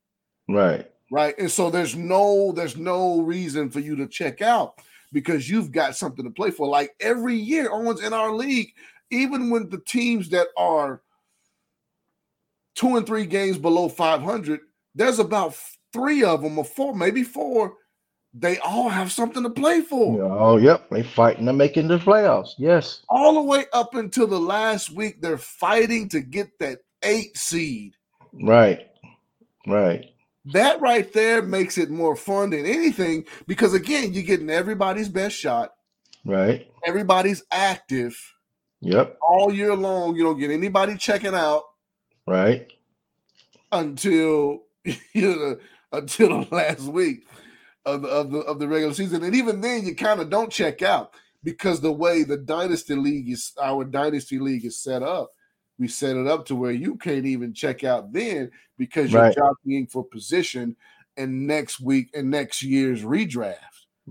[0.49, 0.91] Right.
[1.11, 1.39] Right.
[1.39, 4.81] And so there's no there's no reason for you to check out
[5.13, 6.67] because you've got something to play for.
[6.67, 8.73] Like every year, Owens in our league,
[9.11, 11.03] even when the teams that are
[12.77, 14.61] two and three games below 500,
[14.95, 15.57] there's about
[15.93, 17.75] three of them or four, maybe four
[18.39, 20.23] they all have something to play for.
[20.23, 20.91] Oh, yep.
[20.91, 22.51] They fighting to make making the playoffs.
[22.59, 23.01] Yes.
[23.09, 27.95] All the way up until the last week, they're fighting to get that eight seed.
[28.43, 28.89] Right.
[29.67, 30.11] Right.
[30.53, 35.35] That right there makes it more fun than anything because again, you're getting everybody's best
[35.35, 35.73] shot.
[36.25, 36.71] Right.
[36.87, 38.17] Everybody's active.
[38.83, 39.19] Yep.
[39.27, 40.15] All year long.
[40.15, 41.63] You don't get anybody checking out.
[42.27, 42.73] Right.
[43.73, 45.57] Until you know,
[45.93, 47.27] until the last week
[47.85, 50.53] of the, of the of the regular season, and even then, you kind of don't
[50.53, 55.31] check out because the way the dynasty league is, our dynasty league is set up,
[55.79, 59.35] we set it up to where you can't even check out then because you're right.
[59.35, 60.75] jockeying for position
[61.17, 63.55] in next week and next year's redraft.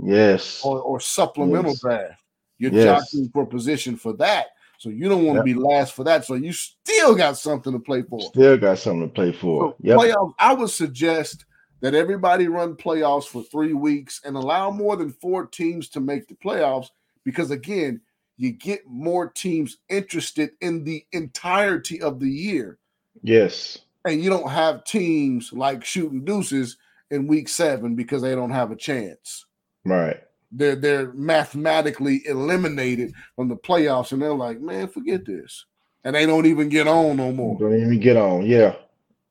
[0.01, 0.61] Yes.
[0.63, 1.81] Or, or supplemental yes.
[1.81, 2.21] draft.
[2.57, 3.11] You're yes.
[3.11, 4.47] jockeying for position for that.
[4.85, 5.57] So you don't want to yep.
[5.57, 6.25] be last for that.
[6.25, 8.21] So you still got something to play for.
[8.21, 9.69] Still got something to play for.
[9.69, 9.97] So yep.
[9.97, 11.45] Playoffs, I would suggest
[11.81, 16.27] that everybody run playoffs for three weeks and allow more than four teams to make
[16.27, 16.89] the playoffs
[17.23, 17.99] because again
[18.37, 22.77] you get more teams interested in the entirety of the year
[23.23, 26.77] yes and you don't have teams like shooting deuces
[27.09, 29.45] in week seven because they don't have a chance
[29.83, 30.21] right
[30.55, 35.65] they're they're mathematically eliminated from the playoffs and they're like man forget this
[36.03, 38.75] and they don't even get on no more don't even get on yeah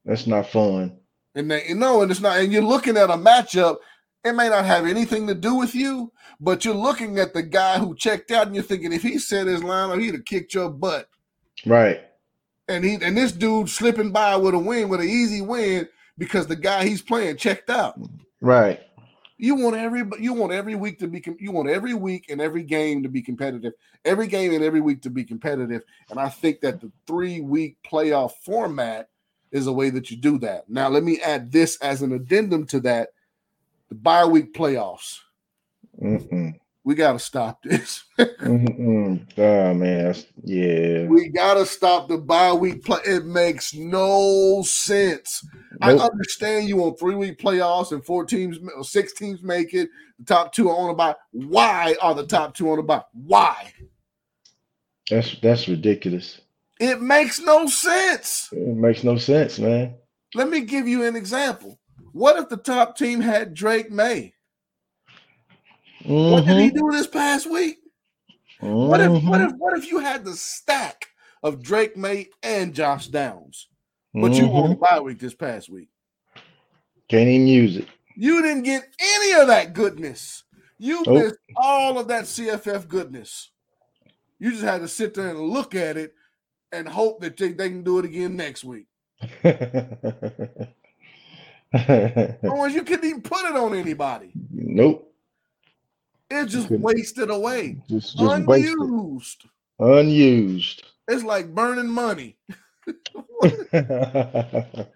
[0.05, 0.97] that's not fun
[1.35, 3.79] and they you know, and it's not, and you're looking at a matchup,
[4.25, 7.79] it may not have anything to do with you, but you're looking at the guy
[7.79, 10.71] who checked out and you're thinking if he set his line he'd have kicked your
[10.71, 11.09] butt.
[11.67, 12.03] Right.
[12.69, 16.47] And he and this dude slipping by with a win, with an easy win, because
[16.47, 18.01] the guy he's playing checked out.
[18.41, 18.81] Right.
[19.37, 22.63] You want every you want every week to be you want every week and every
[22.63, 23.73] game to be competitive.
[24.05, 25.83] Every game and every week to be competitive.
[26.09, 29.09] And I think that the three week playoff format
[29.51, 30.69] is a way that you do that.
[30.69, 33.11] Now, let me add this as an addendum to that
[33.89, 35.19] the bye week playoffs.
[36.01, 36.55] Mm-mm.
[36.85, 38.05] We got to stop this.
[38.19, 39.27] Mm-mm.
[39.39, 40.15] oh, man.
[40.43, 41.07] yeah.
[41.07, 43.01] We got to stop the bye week play.
[43.07, 45.47] It makes no sense.
[45.81, 46.01] Nope.
[46.01, 49.89] I understand you on three week playoffs and four teams, six teams make it.
[50.19, 51.17] The top two are on a bye.
[51.33, 53.03] Why are the top two on a bye?
[53.13, 53.73] Why?
[55.11, 56.43] That's that's ridiculous.
[56.81, 58.51] It makes no sense.
[58.53, 59.95] It makes no sense, man.
[60.35, 61.79] Let me give you an example.
[62.13, 64.34] What if the top team had Drake Maye?
[66.05, 66.33] Mm-hmm.
[66.33, 66.77] What did he mm-hmm.
[66.77, 67.79] do this past week?
[68.61, 68.89] Mm-hmm.
[68.89, 71.07] What if what if what if you had the stack
[71.43, 73.69] of Drake Maye and Josh Downs,
[74.13, 74.45] but mm-hmm.
[74.45, 75.89] you won bye week this past week?
[77.09, 77.89] Can't even use it.
[78.17, 80.45] You didn't get any of that goodness.
[80.79, 81.23] You nope.
[81.23, 83.51] missed all of that CFF goodness.
[84.39, 86.15] You just had to sit there and look at it
[86.73, 88.87] and hope that they, they can do it again next week.
[91.75, 94.33] Otherwise, you couldn't even put it on anybody.
[94.51, 95.14] Nope.
[96.31, 97.83] It's just wasted away.
[97.89, 98.75] Just just wasted.
[98.79, 99.45] Unused.
[99.79, 100.83] Unused.
[101.09, 102.39] It's like burning money.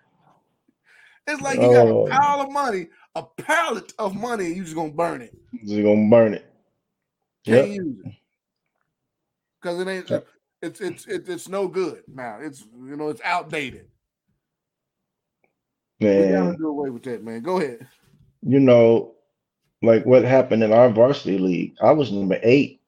[1.31, 2.07] It's like you got Oh.
[2.07, 5.37] a pile of money, a pallet of money, and you just gonna burn it.
[5.63, 6.47] Just gonna burn it.
[7.45, 7.77] Can't Yep.
[7.83, 8.13] use it.
[9.61, 10.27] Because it ain't Yep.
[10.63, 12.39] it's it's it's it's no good now.
[12.41, 13.91] It's you know, it's outdated.
[16.01, 17.43] We gotta Man, do away with that, man.
[17.43, 17.87] Go ahead.
[18.41, 19.17] you know,
[19.83, 21.75] like what happened in our varsity league.
[21.81, 22.81] I was number eight.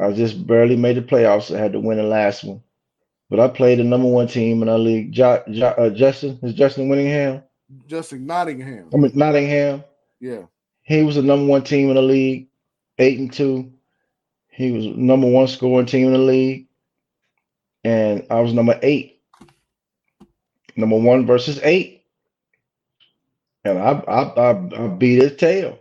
[0.00, 1.54] I just barely made the playoffs.
[1.54, 2.62] I had to win the last one.
[3.30, 5.12] But I played the number one team in our league.
[5.12, 7.42] Jo- Jo- uh, Justin is Justin Winningham.
[7.86, 8.90] Justin Nottingham.
[8.92, 9.84] I mean Nottingham.
[10.20, 10.42] Yeah.
[10.82, 12.48] He was the number one team in the league,
[12.98, 13.72] eight and two.
[14.48, 16.66] He was number one scoring team in the league,
[17.84, 19.20] and I was number eight.
[20.76, 22.01] Number one versus eight,
[23.64, 25.78] and I I I, I beat his tail.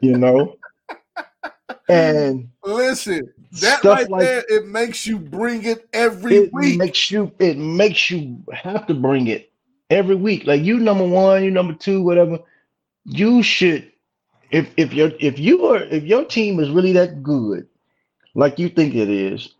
[0.00, 0.56] you know,
[1.88, 6.78] and Listen, that right like- there, it makes you bring it every it week.
[6.78, 9.50] makes you it makes you have to bring it
[9.90, 10.46] every week.
[10.46, 12.38] Like you number one, you number two, whatever.
[13.04, 13.90] You should
[14.50, 17.66] if if your if you are if your team is really that good,
[18.34, 19.54] like you think it is,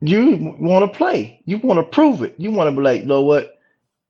[0.00, 1.40] you want to play.
[1.46, 2.34] You want to prove it.
[2.38, 3.55] You want to be like, you know what?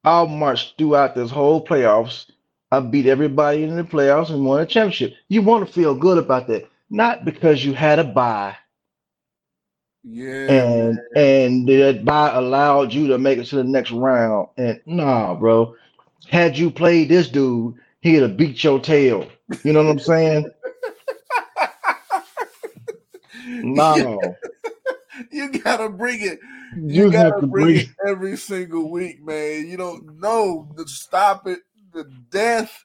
[0.06, 2.30] I'll march throughout this whole playoffs.
[2.72, 5.14] I beat everybody in the playoffs and won a championship.
[5.28, 8.56] You want to feel good about that, not because you had a bye
[10.06, 10.50] yeah.
[10.50, 14.48] and and that bye allowed you to make it to the next round.
[14.56, 15.74] And nah, bro,
[16.28, 19.28] had you played this dude, he'd have beat your tail.
[19.64, 20.50] You know what I'm saying?
[23.48, 24.20] No,
[25.30, 26.38] you gotta bring it.
[26.76, 27.76] you, You, gotta bring, bring.
[27.76, 29.66] it every single week, man.
[29.68, 31.60] You don't know to stop it,
[31.92, 32.84] the death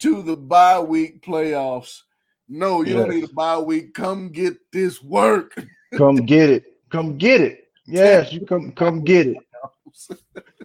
[0.00, 2.02] to the bye week playoffs.
[2.48, 3.94] No, you don't need a bye week.
[3.94, 5.54] Come get this work.
[5.96, 6.64] Come get it.
[6.90, 7.64] Come get it.
[7.86, 9.36] Yes, you come come get it.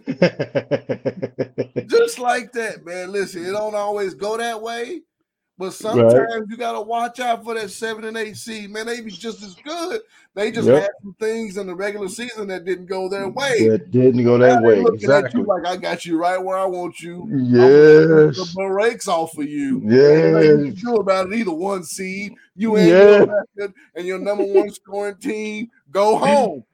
[1.88, 3.12] Just like that, man.
[3.12, 5.02] Listen, it don't always go that way,
[5.58, 8.70] but sometimes you gotta watch out for that seven and eight seed.
[8.70, 10.00] Man, they be just as good.
[10.34, 10.80] They just Yep.
[10.82, 13.68] had some things in the regular season that didn't go their way.
[13.68, 14.80] that didn't go that way.
[14.94, 15.40] Exactly.
[15.42, 17.28] you like I got you right where I want you.
[17.30, 18.36] Yes.
[18.36, 19.76] the brakes off of you.
[19.82, 20.82] Ain't nothing you Yes.
[20.82, 21.34] can about it.
[21.38, 26.64] Either one seed, you ain't your record, and your number one scoring team go home.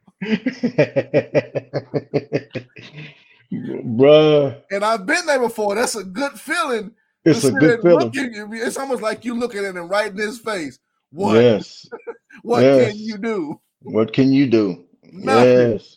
[3.52, 5.74] Bruh, And I've been there before.
[5.74, 6.92] That's a good feeling.
[7.30, 8.12] It's a good feeling.
[8.14, 8.48] you.
[8.52, 10.78] It's almost like you looking at him right in his face.
[11.10, 11.34] What?
[11.34, 11.88] Yes.
[12.42, 12.92] What yes.
[12.92, 13.60] can you do?
[13.82, 14.84] What can you do?
[15.02, 15.72] Nothing.
[15.72, 15.96] Yes.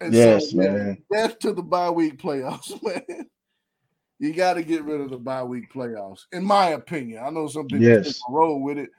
[0.00, 1.02] And Yes, yeah, man.
[1.12, 2.70] Death to the bye week playoffs,
[3.08, 3.26] man.
[4.18, 7.22] You got to get rid of the bye week playoffs, in my opinion.
[7.24, 8.20] I know some people Yes.
[8.28, 8.90] roll with it,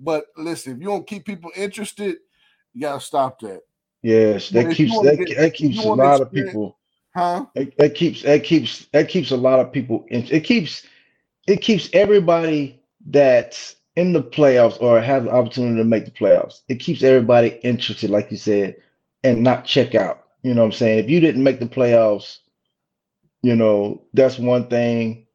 [0.00, 2.16] but listen, if you don't keep people interested,
[2.72, 3.60] you got to stop that,
[4.02, 4.48] Yes.
[4.50, 6.76] That keeps that, get- that keeps a lot of people.
[7.16, 7.46] Huh?
[7.54, 10.06] That, that keeps that keeps that keeps a lot of people.
[10.10, 10.86] in- It keeps
[11.48, 16.62] it keeps everybody that's in the playoffs or have the opportunity to make the playoffs.
[16.68, 18.76] It keeps everybody interested, like you said,
[19.24, 20.24] and not check out.
[20.42, 21.00] You know what I'm saying?
[21.04, 22.38] If you didn't make the playoffs,
[23.42, 25.26] you know that's one thing,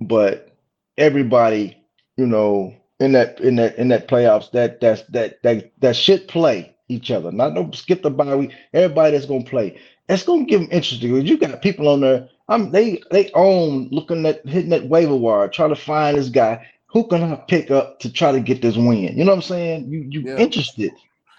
[0.00, 0.50] but
[0.98, 1.78] everybody,
[2.16, 6.28] you know, in that in that in that playoffs, that that's that that that should
[6.28, 7.32] play each other.
[7.32, 8.52] Not no skip the bye week.
[8.74, 11.26] Everybody that's gonna play it's gonna give them interesting.
[11.26, 12.28] You got people on there.
[12.48, 16.66] I'm they they own looking at hitting that waiver wire, trying to find this guy.
[16.86, 19.16] Who can I pick up to try to get this win?
[19.16, 19.88] You know what I'm saying?
[19.88, 20.36] You you Yeah.
[20.36, 20.92] interested?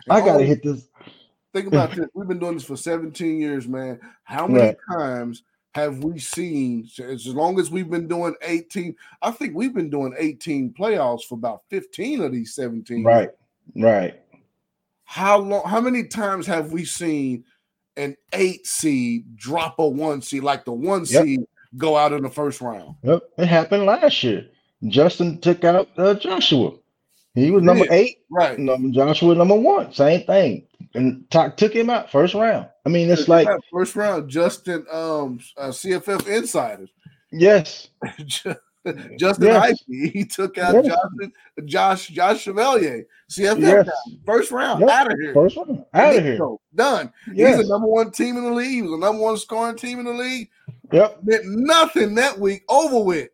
[0.07, 0.87] And I gotta hit this.
[1.53, 2.07] Think about this.
[2.15, 3.99] We've been doing this for 17 years, man.
[4.23, 5.43] How many times
[5.75, 10.13] have we seen, as long as we've been doing 18, I think we've been doing
[10.17, 13.03] 18 playoffs for about 15 of these 17.
[13.03, 13.31] Right,
[13.75, 14.19] right.
[15.05, 17.43] How long, how many times have we seen
[17.97, 21.23] an eight seed drop a one seed, like the one Yep.
[21.23, 21.39] seed
[21.77, 22.95] go out in the first round?
[23.03, 24.47] Yep, it happened last year.
[24.87, 26.71] Justin took out uh, Joshua.
[27.35, 27.93] He was number Yeah.
[27.93, 28.17] eight.
[28.29, 28.59] Right.
[28.59, 29.91] Number Joshua number one.
[29.93, 30.67] Same thing.
[30.93, 32.67] And Talk took him out first round.
[32.85, 36.89] I mean, it's like first round, Justin, um, uh, CFF insiders.
[37.31, 37.87] yes,
[39.17, 39.63] Justin Yes.
[39.89, 40.87] Ivey, he took out Yes.
[40.87, 41.33] Justin,
[41.65, 43.91] Josh, Josh Chevalier, CFF yes, guy,
[44.25, 44.89] first round, Yep.
[44.89, 45.33] out of here.
[45.33, 46.39] first round out of here.
[46.75, 47.11] Done.
[47.33, 48.71] Yes, He's the number one team in the league.
[48.71, 50.49] He was the number one scoring team in the league.
[50.91, 51.19] yep.
[51.23, 52.63] Meant nothing that week.
[52.69, 53.29] Over with.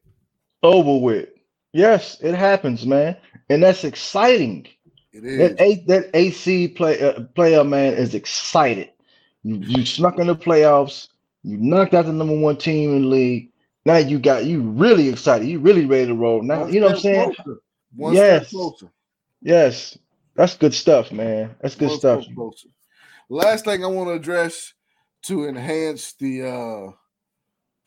[0.63, 1.29] over with.
[1.73, 3.15] Yes, it happens, man,
[3.49, 4.67] and that's exciting.
[5.13, 5.37] It is.
[5.37, 8.89] That A that AC play uh, player man is excited.
[9.43, 11.07] You you snuck in the playoffs.
[11.43, 13.48] You knocked out the number one team in the league.
[13.85, 15.47] Now you got you really excited.
[15.47, 16.41] You really ready to roll.
[16.41, 17.35] Now One you know what I'm saying?
[17.35, 17.61] closer.
[17.95, 18.49] One step Yes.
[18.49, 18.91] closer.
[19.41, 19.97] Yes,
[20.35, 21.55] that's good stuff, man.
[21.61, 22.25] That's good One stuff.
[22.33, 22.67] closer.
[23.29, 24.73] Last thing I want to address
[25.23, 26.91] to enhance the uh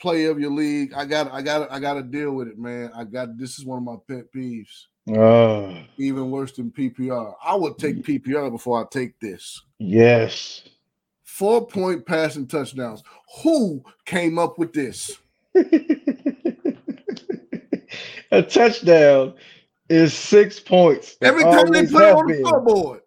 [0.00, 0.92] play of your league.
[0.94, 2.90] I got I got I got to deal with it, man.
[2.94, 4.84] I got this is one of my pet peeves.
[5.08, 7.34] Oh, Even worse than PPR.
[7.44, 9.60] I would take PPR before I take this.
[9.78, 10.62] yes.
[11.24, 13.02] Four point passing touchdowns.
[13.42, 15.18] Who came up with this?
[18.32, 19.34] A touchdown
[19.90, 21.16] is six points.
[21.20, 23.00] Every time they always put it have on the scoreboard.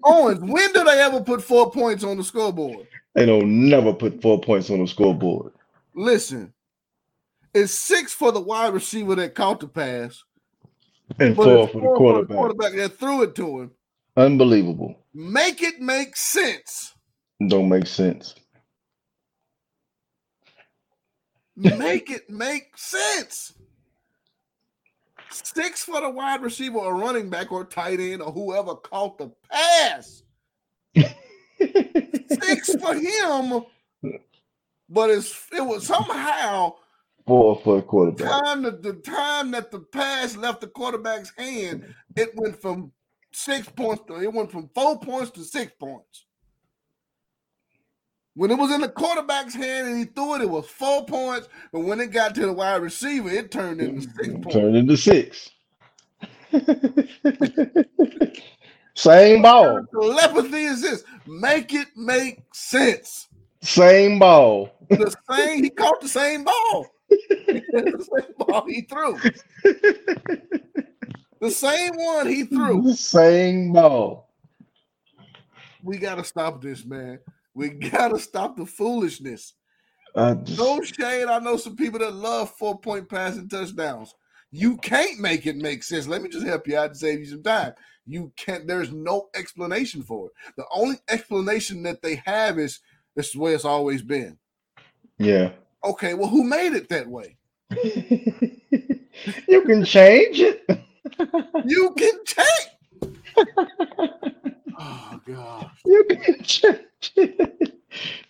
[0.04, 2.86] Owens, when do they ever put four points on the scoreboard?
[3.14, 5.52] They don't never put four points on the scoreboard.
[5.94, 6.52] Listen,
[7.54, 10.22] it's six for the wide receiver that caught the pass,
[11.18, 13.70] And four it's for the quarterback that threw it to him.
[14.16, 14.96] Unbelievable.
[15.14, 16.94] Make it make sense.
[17.48, 18.34] Don't make sense.
[21.56, 23.54] Make it make sense.
[25.30, 29.32] Six for the wide receiver or running back or tight end or whoever caught the
[29.50, 30.22] pass.
[30.96, 33.64] Six for him,
[34.88, 36.74] but it's it was somehow
[37.26, 38.42] Four for the quarterback.
[38.44, 42.92] time that the time that the pass left the quarterback's hand, it went from
[43.32, 46.26] six points to it went from four points to six points.
[48.34, 51.48] When it was in the quarterback's hand and he threw it, it was four points.
[51.72, 54.54] But when it got to the wide receiver, it turned into mm, six points.
[54.54, 55.50] Turned into six.
[58.94, 59.84] Same ball.
[59.92, 63.28] Telepathy is this: make it make sense.
[63.62, 64.70] Same ball.
[64.88, 66.86] The same, he caught the same ball.
[67.08, 69.18] the same ball he threw.
[71.40, 72.92] The same one he threw.
[72.94, 74.30] Same ball.
[75.82, 77.18] We gotta stop this, man.
[77.54, 79.54] We gotta stop the foolishness.
[80.16, 81.26] Just- No shade.
[81.26, 84.14] I know some people that love four point passing touchdowns.
[84.50, 86.06] You can't make it make sense.
[86.06, 87.72] Let me just help you out and save you some time.
[88.06, 88.66] You can't.
[88.68, 90.32] There's no explanation for it.
[90.56, 92.78] The only explanation that they have is
[93.16, 94.38] this is the way it's always been.
[95.18, 95.50] yeah.
[95.84, 97.36] Okay, well, who made it that way?
[99.48, 100.62] you can change it.
[101.66, 103.16] You can change.
[104.78, 105.70] oh God!
[105.84, 106.80] You can change.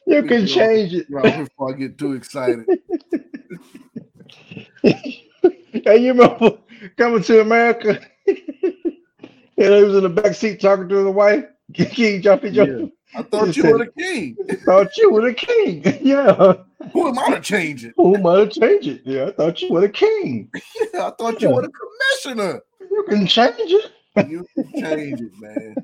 [0.06, 0.46] You can go.
[0.46, 1.06] change it.
[1.08, 2.66] Right before I get too excited.
[5.84, 6.56] Hey, you remember
[6.96, 8.00] coming to America?
[8.26, 8.36] and
[9.56, 11.44] he was in the back seat talking to the wife.
[11.74, 12.92] King Jumpy Jumpy.
[13.16, 14.36] I thought you were the king.
[14.64, 15.82] Thought you were the king.
[16.00, 16.54] Yeah.
[16.92, 17.94] Who am I to change it?
[17.96, 19.02] Who am I to change it?
[19.04, 20.50] Yeah, I thought you were the king.
[20.92, 21.72] Yeah, I thought you were the
[22.22, 22.60] commissioner.
[22.80, 23.92] You can change it.
[24.28, 25.74] You can change it, man.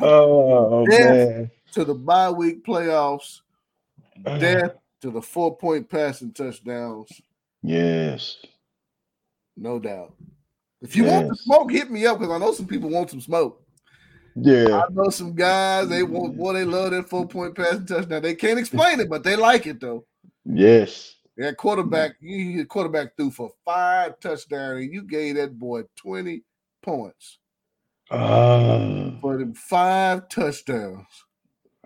[0.00, 0.98] Oh Yeah.
[0.98, 1.50] man.
[1.72, 3.40] To the bye week playoffs,
[4.24, 4.38] uh.
[4.38, 4.72] death
[5.02, 7.10] to the four point passing touchdowns,
[7.62, 8.36] Yes.
[9.56, 10.14] no doubt.
[10.80, 13.20] If you want the smoke, hit me up because I know some people want some
[13.20, 13.62] smoke.
[14.34, 14.82] Yeah.
[14.82, 18.22] I know some guys they want boy, they love that four point passing touchdown.
[18.22, 20.04] They can't explain it, but they like it though.
[20.44, 21.14] Yes.
[21.36, 26.42] That quarterback, you quarterback threw for five touchdowns, and you gave that boy 20
[26.82, 27.38] points
[28.10, 31.06] Oh, for them five touchdowns.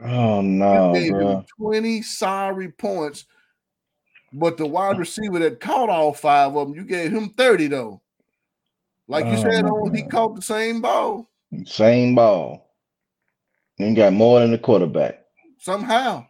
[0.03, 3.25] oh no, gave him 20 sorry points,
[4.33, 8.03] but the wide receiver that caught all five of them, you gave him 30 though.
[9.09, 11.29] Like you Oh, said, oh, he caught the same ball
[11.65, 12.71] Same ball.
[13.79, 15.25] And got more than the quarterback.
[15.59, 16.27] somehow.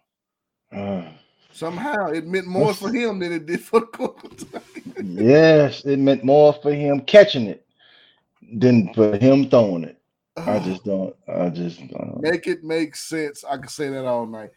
[0.73, 1.03] Uh,
[1.53, 4.63] Somehow it meant more for him than it did for the quarterback.
[5.05, 7.67] yes, it meant more for him catching it
[8.53, 10.01] than for him throwing it.
[10.37, 11.15] I just don't.
[11.29, 12.21] I just don't.
[12.21, 13.45] make it make sense.
[13.45, 14.51] I can say that all night.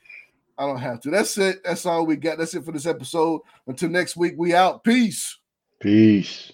[0.58, 1.10] I don't have to.
[1.10, 1.64] That's it.
[1.64, 2.38] That's all we got.
[2.38, 3.42] That's it for this episode.
[3.68, 4.84] Until next week, we out.
[4.84, 5.38] Peace.
[5.80, 6.52] Peace.